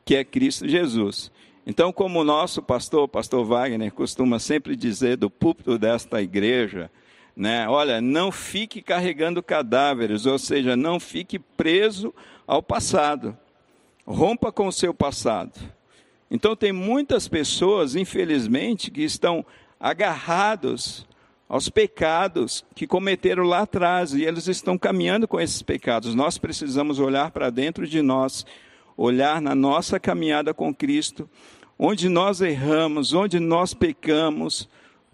que 0.04 0.14
é 0.14 0.22
Cristo 0.22 0.68
Jesus. 0.68 1.32
Então, 1.66 1.92
como 1.92 2.20
o 2.20 2.24
nosso 2.24 2.62
pastor, 2.62 3.08
pastor 3.08 3.44
Wagner, 3.44 3.92
costuma 3.92 4.38
sempre 4.38 4.76
dizer 4.76 5.16
do 5.16 5.28
púlpito 5.28 5.76
desta 5.76 6.22
igreja, 6.22 6.88
né, 7.34 7.68
olha, 7.68 8.00
não 8.00 8.30
fique 8.30 8.80
carregando 8.80 9.42
cadáveres, 9.42 10.24
ou 10.24 10.38
seja, 10.38 10.76
não 10.76 11.00
fique 11.00 11.36
preso 11.36 12.14
ao 12.46 12.62
passado. 12.62 13.36
Rompa 14.06 14.52
com 14.52 14.68
o 14.68 14.72
seu 14.72 14.94
passado. 14.94 15.58
Então, 16.34 16.56
tem 16.56 16.72
muitas 16.72 17.28
pessoas, 17.28 17.94
infelizmente, 17.94 18.90
que 18.90 19.02
estão 19.02 19.44
agarrados 19.78 21.06
aos 21.46 21.68
pecados 21.68 22.64
que 22.74 22.86
cometeram 22.86 23.44
lá 23.44 23.60
atrás 23.60 24.14
e 24.14 24.24
eles 24.24 24.48
estão 24.48 24.78
caminhando 24.78 25.28
com 25.28 25.38
esses 25.38 25.60
pecados. 25.60 26.14
Nós 26.14 26.38
precisamos 26.38 26.98
olhar 26.98 27.32
para 27.32 27.50
dentro 27.50 27.86
de 27.86 28.00
nós, 28.00 28.46
olhar 28.96 29.42
na 29.42 29.54
nossa 29.54 30.00
caminhada 30.00 30.54
com 30.54 30.74
Cristo, 30.74 31.28
onde 31.78 32.08
nós 32.08 32.40
erramos, 32.40 33.12
onde 33.12 33.38
nós 33.38 33.74
pecamos, 33.74 34.66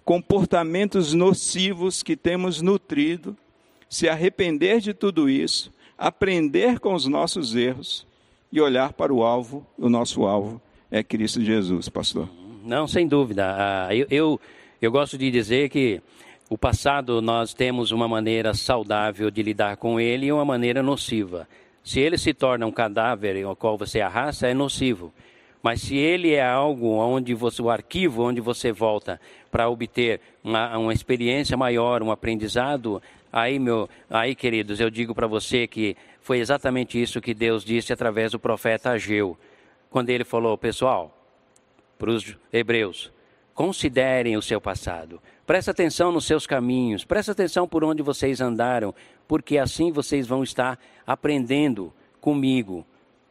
comportamentos 0.05 1.15
nocivos 1.15 2.01
que 2.01 2.15
temos 2.17 2.63
nutrido, 2.63 3.37
se 3.91 4.09
arrepender 4.09 4.79
de 4.79 4.95
tudo 4.95 5.29
isso, 5.29 5.73
aprender 5.99 6.79
com 6.79 6.95
os 6.95 7.09
nossos 7.09 7.57
erros 7.57 8.07
e 8.53 8.61
olhar 8.61 8.93
para 8.93 9.13
o 9.13 9.25
alvo, 9.25 9.67
o 9.77 9.89
nosso 9.89 10.25
alvo 10.25 10.63
é 10.91 11.03
Cristo 11.03 11.43
Jesus, 11.43 11.89
pastor. 11.89 12.29
Não, 12.65 12.87
sem 12.87 13.07
dúvida. 13.07 13.55
Ah, 13.57 13.95
eu, 13.95 14.07
eu, 14.11 14.41
eu 14.81 14.91
gosto 14.91 15.17
de 15.17 15.31
dizer 15.31 15.69
que 15.69 16.01
o 16.51 16.57
passado 16.57 17.21
nós 17.21 17.53
temos 17.53 17.91
uma 17.91 18.09
maneira 18.09 18.55
saudável 18.55 19.31
de 19.31 19.43
lidar 19.43 19.77
com 19.77 20.01
ele 20.01 20.27
e 20.27 20.33
uma 20.33 20.45
maneira 20.45 20.83
nociva. 20.83 21.49
Se 21.85 22.01
ele 22.01 22.19
se 22.19 22.35
torna 22.35 22.67
um 22.67 22.73
cadáver 22.73 23.45
ao 23.45 23.57
qual 23.57 23.79
você 23.79 24.01
arrasta, 24.01 24.47
é 24.47 24.55
nocivo. 24.55 25.13
Mas 25.63 25.83
se 25.83 25.97
ele 25.97 26.35
é 26.35 26.47
algo 26.47 26.89
onde 26.97 27.35
você, 27.35 27.61
o 27.61 27.71
arquivo 27.71 28.23
onde 28.23 28.41
você 28.41 28.71
volta 28.73 29.21
para 29.51 29.69
obter 29.69 30.21
uma, 30.43 30.79
uma 30.79 30.93
experiência 30.93 31.57
maior, 31.57 32.03
um 32.03 32.11
aprendizado, 32.11 33.03
aí, 33.33 33.59
meu, 33.59 33.89
aí, 34.09 34.35
queridos, 34.35 34.81
eu 34.81 34.89
digo 34.89 35.15
para 35.15 35.27
você 35.27 35.67
que 35.67 35.97
foi 36.21 36.39
exatamente 36.39 37.01
isso 37.01 37.21
que 37.21 37.35
Deus 37.35 37.65
disse 37.65 37.93
através 37.93 38.33
do 38.33 38.39
profeta 38.39 38.91
Ageu, 38.91 39.37
quando 39.91 40.11
ele 40.11 40.25
falou, 40.25 40.57
pessoal, 40.57 41.17
para 41.99 42.11
os 42.11 42.37
hebreus, 42.53 43.13
considerem 43.55 44.37
o 44.37 44.43
seu 44.43 44.61
passado, 44.61 45.21
presta 45.47 45.71
atenção 45.71 46.13
nos 46.13 46.27
seus 46.27 46.47
caminhos, 46.47 47.05
presta 47.05 47.33
atenção 47.33 47.67
por 47.67 47.83
onde 47.83 48.03
vocês 48.03 48.41
andaram, 48.41 48.95
porque 49.27 49.59
assim 49.59 49.91
vocês 49.91 50.27
vão 50.27 50.43
estar 50.43 50.79
aprendendo 51.07 51.93
comigo, 52.21 52.87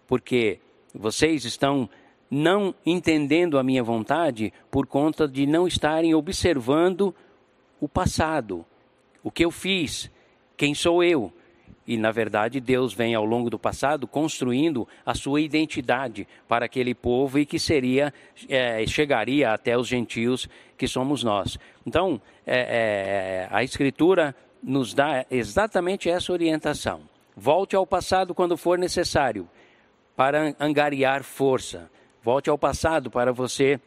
porque 0.05 0.59
vocês 0.93 1.45
estão 1.45 1.89
não 2.29 2.75
entendendo 2.85 3.57
a 3.57 3.63
minha 3.63 3.83
vontade 3.83 4.51
por 4.69 4.85
conta 4.85 5.27
de 5.27 5.45
não 5.45 5.67
estarem 5.67 6.13
observando 6.13 7.15
o 7.79 7.87
passado, 7.87 8.65
o 9.23 9.31
que 9.31 9.45
eu 9.45 9.51
fiz, 9.51 10.11
quem 10.55 10.73
sou 10.73 11.03
eu. 11.03 11.31
E, 11.87 11.95
na 11.95 12.11
verdade, 12.11 12.59
Deus 12.59 12.93
vem 12.93 13.15
ao 13.15 13.23
longo 13.23 13.49
do 13.49 13.57
passado 13.57 14.05
construindo 14.05 14.85
a 15.05 15.13
sua 15.13 15.39
identidade 15.39 16.27
para 16.45 16.65
aquele 16.65 16.93
povo 16.93 17.39
e 17.39 17.45
que 17.45 17.57
seria, 17.57 18.13
é, 18.49 18.85
chegaria 18.85 19.53
até 19.53 19.77
os 19.77 19.87
gentios 19.87 20.49
que 20.77 20.85
somos 20.85 21.23
nós. 21.23 21.57
Então, 21.85 22.21
é, 22.45 22.57
é, 22.57 23.47
a 23.49 23.63
Escritura 23.63 24.35
nos 24.61 24.93
dá 24.93 25.25
exatamente 25.31 26.09
essa 26.09 26.33
orientação. 26.33 27.01
Volte 27.35 27.75
ao 27.75 27.87
passado 27.87 28.35
quando 28.35 28.57
for 28.57 28.77
necessário, 28.77 29.47
para 30.13 30.55
angariar 30.59 31.23
força. 31.23 31.89
Volte 32.21 32.49
ao 32.49 32.57
passado 32.57 33.09
para 33.09 33.31
você 33.31 33.79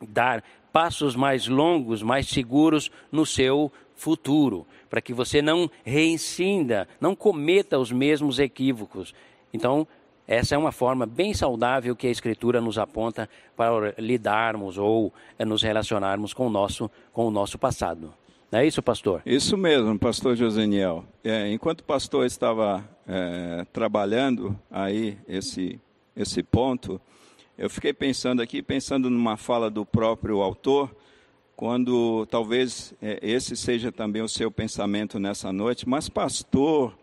dar 0.00 0.44
passos 0.72 1.16
mais 1.16 1.48
longos, 1.48 2.02
mais 2.02 2.28
seguros 2.28 2.90
no 3.10 3.26
seu 3.26 3.72
futuro, 3.96 4.66
para 4.92 5.00
que 5.00 5.14
você 5.14 5.40
não 5.40 5.70
reincida, 5.82 6.86
não 7.00 7.16
cometa 7.16 7.78
os 7.78 7.90
mesmos 7.90 8.38
equívocos. 8.38 9.14
Então, 9.50 9.88
essa 10.28 10.54
é 10.54 10.58
uma 10.58 10.70
forma 10.70 11.06
bem 11.06 11.32
saudável 11.32 11.96
que 11.96 12.06
a 12.06 12.10
Escritura 12.10 12.60
nos 12.60 12.76
aponta 12.76 13.26
para 13.56 13.94
lidarmos 13.96 14.76
ou 14.76 15.10
eh, 15.38 15.46
nos 15.46 15.62
relacionarmos 15.62 16.34
com 16.34 16.46
o 16.46 16.50
nosso, 16.50 16.90
com 17.10 17.26
o 17.26 17.30
nosso 17.30 17.58
passado. 17.58 18.12
Não 18.50 18.58
é 18.58 18.66
isso, 18.66 18.82
pastor? 18.82 19.22
Isso 19.24 19.56
mesmo, 19.56 19.98
pastor 19.98 20.36
Joseniel. 20.36 21.06
É, 21.24 21.50
enquanto 21.50 21.80
o 21.80 21.84
pastor 21.84 22.26
estava 22.26 22.86
é, 23.08 23.64
trabalhando 23.72 24.54
aí 24.70 25.16
esse, 25.26 25.80
esse 26.14 26.42
ponto, 26.42 27.00
eu 27.56 27.70
fiquei 27.70 27.94
pensando 27.94 28.42
aqui, 28.42 28.60
pensando 28.60 29.08
numa 29.08 29.38
fala 29.38 29.70
do 29.70 29.86
próprio 29.86 30.42
autor, 30.42 30.94
quando 31.56 32.26
talvez 32.26 32.94
é, 33.00 33.18
esse 33.22 33.56
seja 33.56 33.92
também 33.92 34.22
o 34.22 34.28
seu 34.28 34.50
pensamento 34.50 35.18
nessa 35.18 35.52
noite, 35.52 35.88
mas 35.88 36.08
pastor, 36.08 36.96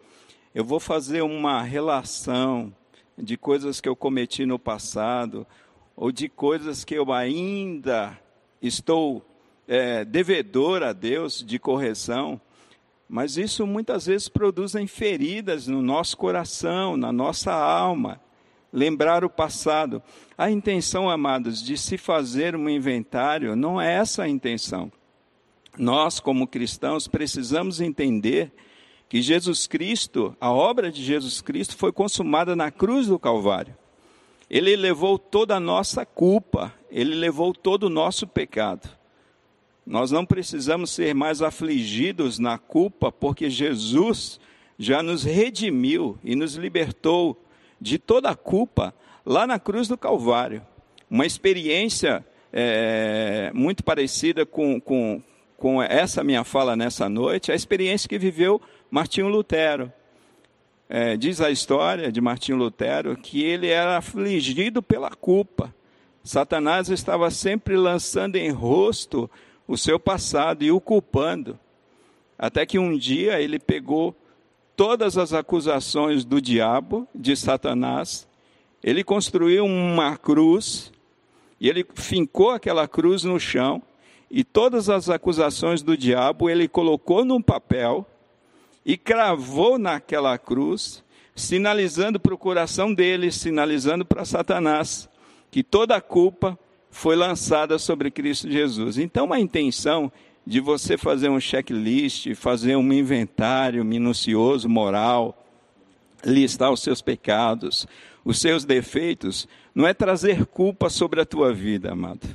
eu 0.54 0.64
vou 0.64 0.80
fazer 0.80 1.22
uma 1.22 1.62
relação 1.62 2.74
de 3.18 3.38
coisas 3.38 3.80
que 3.80 3.88
eu 3.88 3.96
cometi 3.96 4.46
no 4.46 4.58
passado, 4.58 5.46
ou 5.96 6.12
de 6.12 6.30
coisas 6.30 6.86
que 6.86 6.96
eu 6.96 7.12
ainda 7.12 8.18
estou 8.62 9.26
é, 9.68 10.04
devedor 10.06 10.82
a 10.82 10.94
Deus 10.94 11.44
de 11.46 11.60
correção, 11.60 12.40
mas 13.08 13.38
isso 13.38 13.68
muitas 13.68 14.06
vezes 14.06 14.30
produz 14.30 14.74
feridas 14.88 15.68
no 15.68 15.82
nosso 15.82 16.16
coração, 16.16 16.96
na 16.96 17.12
nossa 17.12 17.52
alma. 17.52 18.22
Lembrar 18.72 19.24
o 19.24 19.30
passado. 19.30 20.02
A 20.38 20.52
intenção, 20.52 21.10
amados, 21.10 21.64
de 21.64 21.78
se 21.78 21.98
fazer 21.98 22.56
um 22.56 22.70
inventário 22.70 23.56
não 23.56 23.82
é 23.82 23.94
essa 23.94 24.24
a 24.24 24.30
intenção. 24.30 24.92
Nós, 25.78 26.20
como 26.20 26.48
cristãos, 26.48 27.08
precisamos 27.08 27.82
entender 27.82 28.52
que 29.08 29.22
Jesus 29.22 29.66
Cristo, 29.66 30.36
a 30.40 30.52
obra 30.52 30.92
de 30.92 31.04
Jesus 31.04 31.42
Cristo, 31.42 31.76
foi 31.76 31.92
consumada 31.92 32.56
na 32.56 32.70
cruz 32.70 33.08
do 33.08 33.18
Calvário. 33.18 33.76
Ele 34.50 34.76
levou 34.76 35.18
toda 35.18 35.56
a 35.56 35.60
nossa 35.60 36.06
culpa, 36.06 36.74
ele 36.92 37.16
levou 37.16 37.54
todo 37.54 37.84
o 37.84 37.90
nosso 37.90 38.28
pecado. 38.28 38.90
Nós 39.86 40.12
não 40.12 40.26
precisamos 40.26 40.92
ser 40.92 41.16
mais 41.16 41.42
afligidos 41.42 42.38
na 42.38 42.60
culpa, 42.60 43.12
porque 43.12 43.50
Jesus 43.50 44.40
já 44.78 45.02
nos 45.02 45.24
redimiu 45.24 46.18
e 46.24 46.36
nos 46.36 46.56
libertou 46.56 47.36
de 47.80 47.98
toda 47.98 48.30
a 48.30 48.36
culpa 48.36 48.94
lá 49.26 49.46
na 49.46 49.60
cruz 49.60 49.88
do 49.88 49.98
Calvário. 49.98 50.62
Uma 51.10 51.26
experiência 51.26 52.26
é, 52.52 53.52
muito 53.54 53.84
parecida 53.84 54.46
com, 54.46 54.80
com, 54.80 55.22
com 55.58 55.82
essa 55.82 56.24
minha 56.24 56.44
fala 56.44 56.76
nessa 56.76 57.08
noite, 57.08 57.52
a 57.52 57.56
experiência 57.56 58.10
que 58.10 58.18
viveu 58.18 58.62
Martinho 58.90 59.28
Lutero. 59.28 59.92
É, 60.92 61.16
diz 61.16 61.40
a 61.40 61.52
história 61.52 62.12
de 62.12 62.20
Martinho 62.20 62.58
Lutero 62.58 63.16
que 63.16 63.44
ele 63.44 63.68
era 63.68 63.98
afligido 63.98 64.82
pela 64.82 65.12
culpa. 65.12 65.74
Satanás 66.24 66.90
estava 66.90 67.30
sempre 67.30 67.78
lançando 67.78 68.36
em 68.36 68.50
rosto 68.50 69.30
o 69.68 69.78
seu 69.78 70.00
passado 70.00 70.64
e 70.64 70.72
o 70.72 70.82
culpando. 70.82 71.60
Até 72.38 72.66
que 72.66 72.80
um 72.80 72.98
dia 72.98 73.40
ele 73.40 73.60
pegou 73.60 74.16
todas 74.80 75.18
as 75.18 75.34
acusações 75.34 76.24
do 76.24 76.40
diabo, 76.40 77.06
de 77.14 77.36
Satanás, 77.36 78.26
ele 78.82 79.04
construiu 79.04 79.66
uma 79.66 80.16
cruz 80.16 80.90
e 81.60 81.68
ele 81.68 81.86
fincou 81.96 82.52
aquela 82.52 82.88
cruz 82.88 83.26
no 83.26 83.38
chão 83.38 83.84
e 84.32 84.42
todas 84.42 84.90
as 84.90 85.10
acusações 85.10 85.82
do 85.82 85.98
diabo 85.98 86.50
ele 86.50 86.66
colocou 86.66 87.26
num 87.26 87.42
papel 87.42 88.08
e 88.86 88.96
cravou 88.96 89.78
naquela 89.78 90.38
cruz, 90.38 91.04
sinalizando 91.36 92.18
para 92.18 92.34
o 92.34 92.38
coração 92.38 92.94
dele, 92.94 93.34
sinalizando 93.34 94.06
para 94.06 94.24
Satanás 94.24 95.10
que 95.52 95.62
toda 95.62 95.98
a 95.98 96.02
culpa 96.02 96.58
foi 96.90 97.18
lançada 97.18 97.78
sobre 97.78 98.10
Cristo 98.10 98.50
Jesus. 98.50 98.98
Então, 98.98 99.34
a 99.34 99.42
intenção 99.42 100.10
de 100.50 100.60
você 100.60 100.98
fazer 100.98 101.30
um 101.30 101.40
checklist, 101.40 102.34
fazer 102.34 102.76
um 102.76 102.92
inventário 102.92 103.86
minucioso, 103.86 104.68
moral, 104.68 105.46
listar 106.26 106.72
os 106.72 106.82
seus 106.82 107.04
pecados, 107.04 107.86
os 108.26 108.40
seus 108.40 108.66
defeitos, 108.66 109.48
não 109.76 109.86
é 109.86 109.94
trazer 109.94 110.48
culpa 110.48 110.90
sobre 110.90 111.22
a 111.22 111.26
tua 111.26 111.54
vida, 111.54 111.92
amado, 111.92 112.28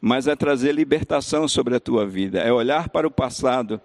mas 0.00 0.28
é 0.28 0.36
trazer 0.36 0.70
libertação 0.72 1.48
sobre 1.48 1.74
a 1.74 1.80
tua 1.80 2.06
vida, 2.06 2.38
é 2.38 2.52
olhar 2.52 2.88
para 2.88 3.08
o 3.08 3.10
passado 3.10 3.80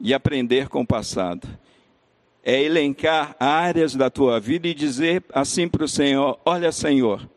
e 0.00 0.14
aprender 0.14 0.68
com 0.68 0.82
o 0.82 0.86
passado. 0.86 1.48
É 2.44 2.62
elencar 2.62 3.34
áreas 3.40 3.96
da 3.96 4.08
tua 4.08 4.38
vida 4.38 4.68
e 4.68 4.72
dizer 4.72 5.24
assim 5.34 5.66
para 5.66 5.84
o 5.84 5.88
Senhor: 5.88 6.38
Olha, 6.44 6.70
Senhor, 6.70 7.28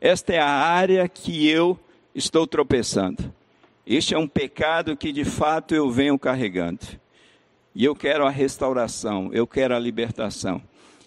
esta 0.00 0.32
é 0.32 0.40
a 0.40 0.48
área 0.48 1.06
que 1.06 1.46
eu 1.46 1.78
estou 2.14 2.46
tropeçando. 2.46 3.38
Este 3.90 4.14
é 4.14 4.18
um 4.18 4.28
pecado 4.28 4.96
que 4.96 5.10
de 5.10 5.24
fato 5.24 5.74
eu 5.74 5.90
venho 5.90 6.16
carregando. 6.16 6.78
E 7.74 7.84
eu 7.84 7.92
quero 7.92 8.24
a 8.24 8.30
restauração, 8.30 9.30
eu 9.32 9.48
quero 9.48 9.74
a 9.74 9.80
libertação. 9.80 10.62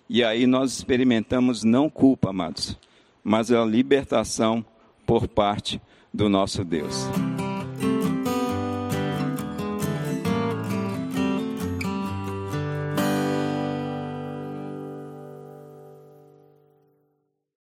E 0.09 0.21
aí 0.21 0.45
nós 0.45 0.73
experimentamos 0.73 1.63
não 1.63 1.89
culpa, 1.89 2.31
amados, 2.31 2.77
mas 3.23 3.53
a 3.53 3.63
libertação 3.63 4.65
por 5.05 5.29
parte 5.29 5.81
do 6.13 6.27
nosso 6.27 6.61
Deus. 6.65 7.07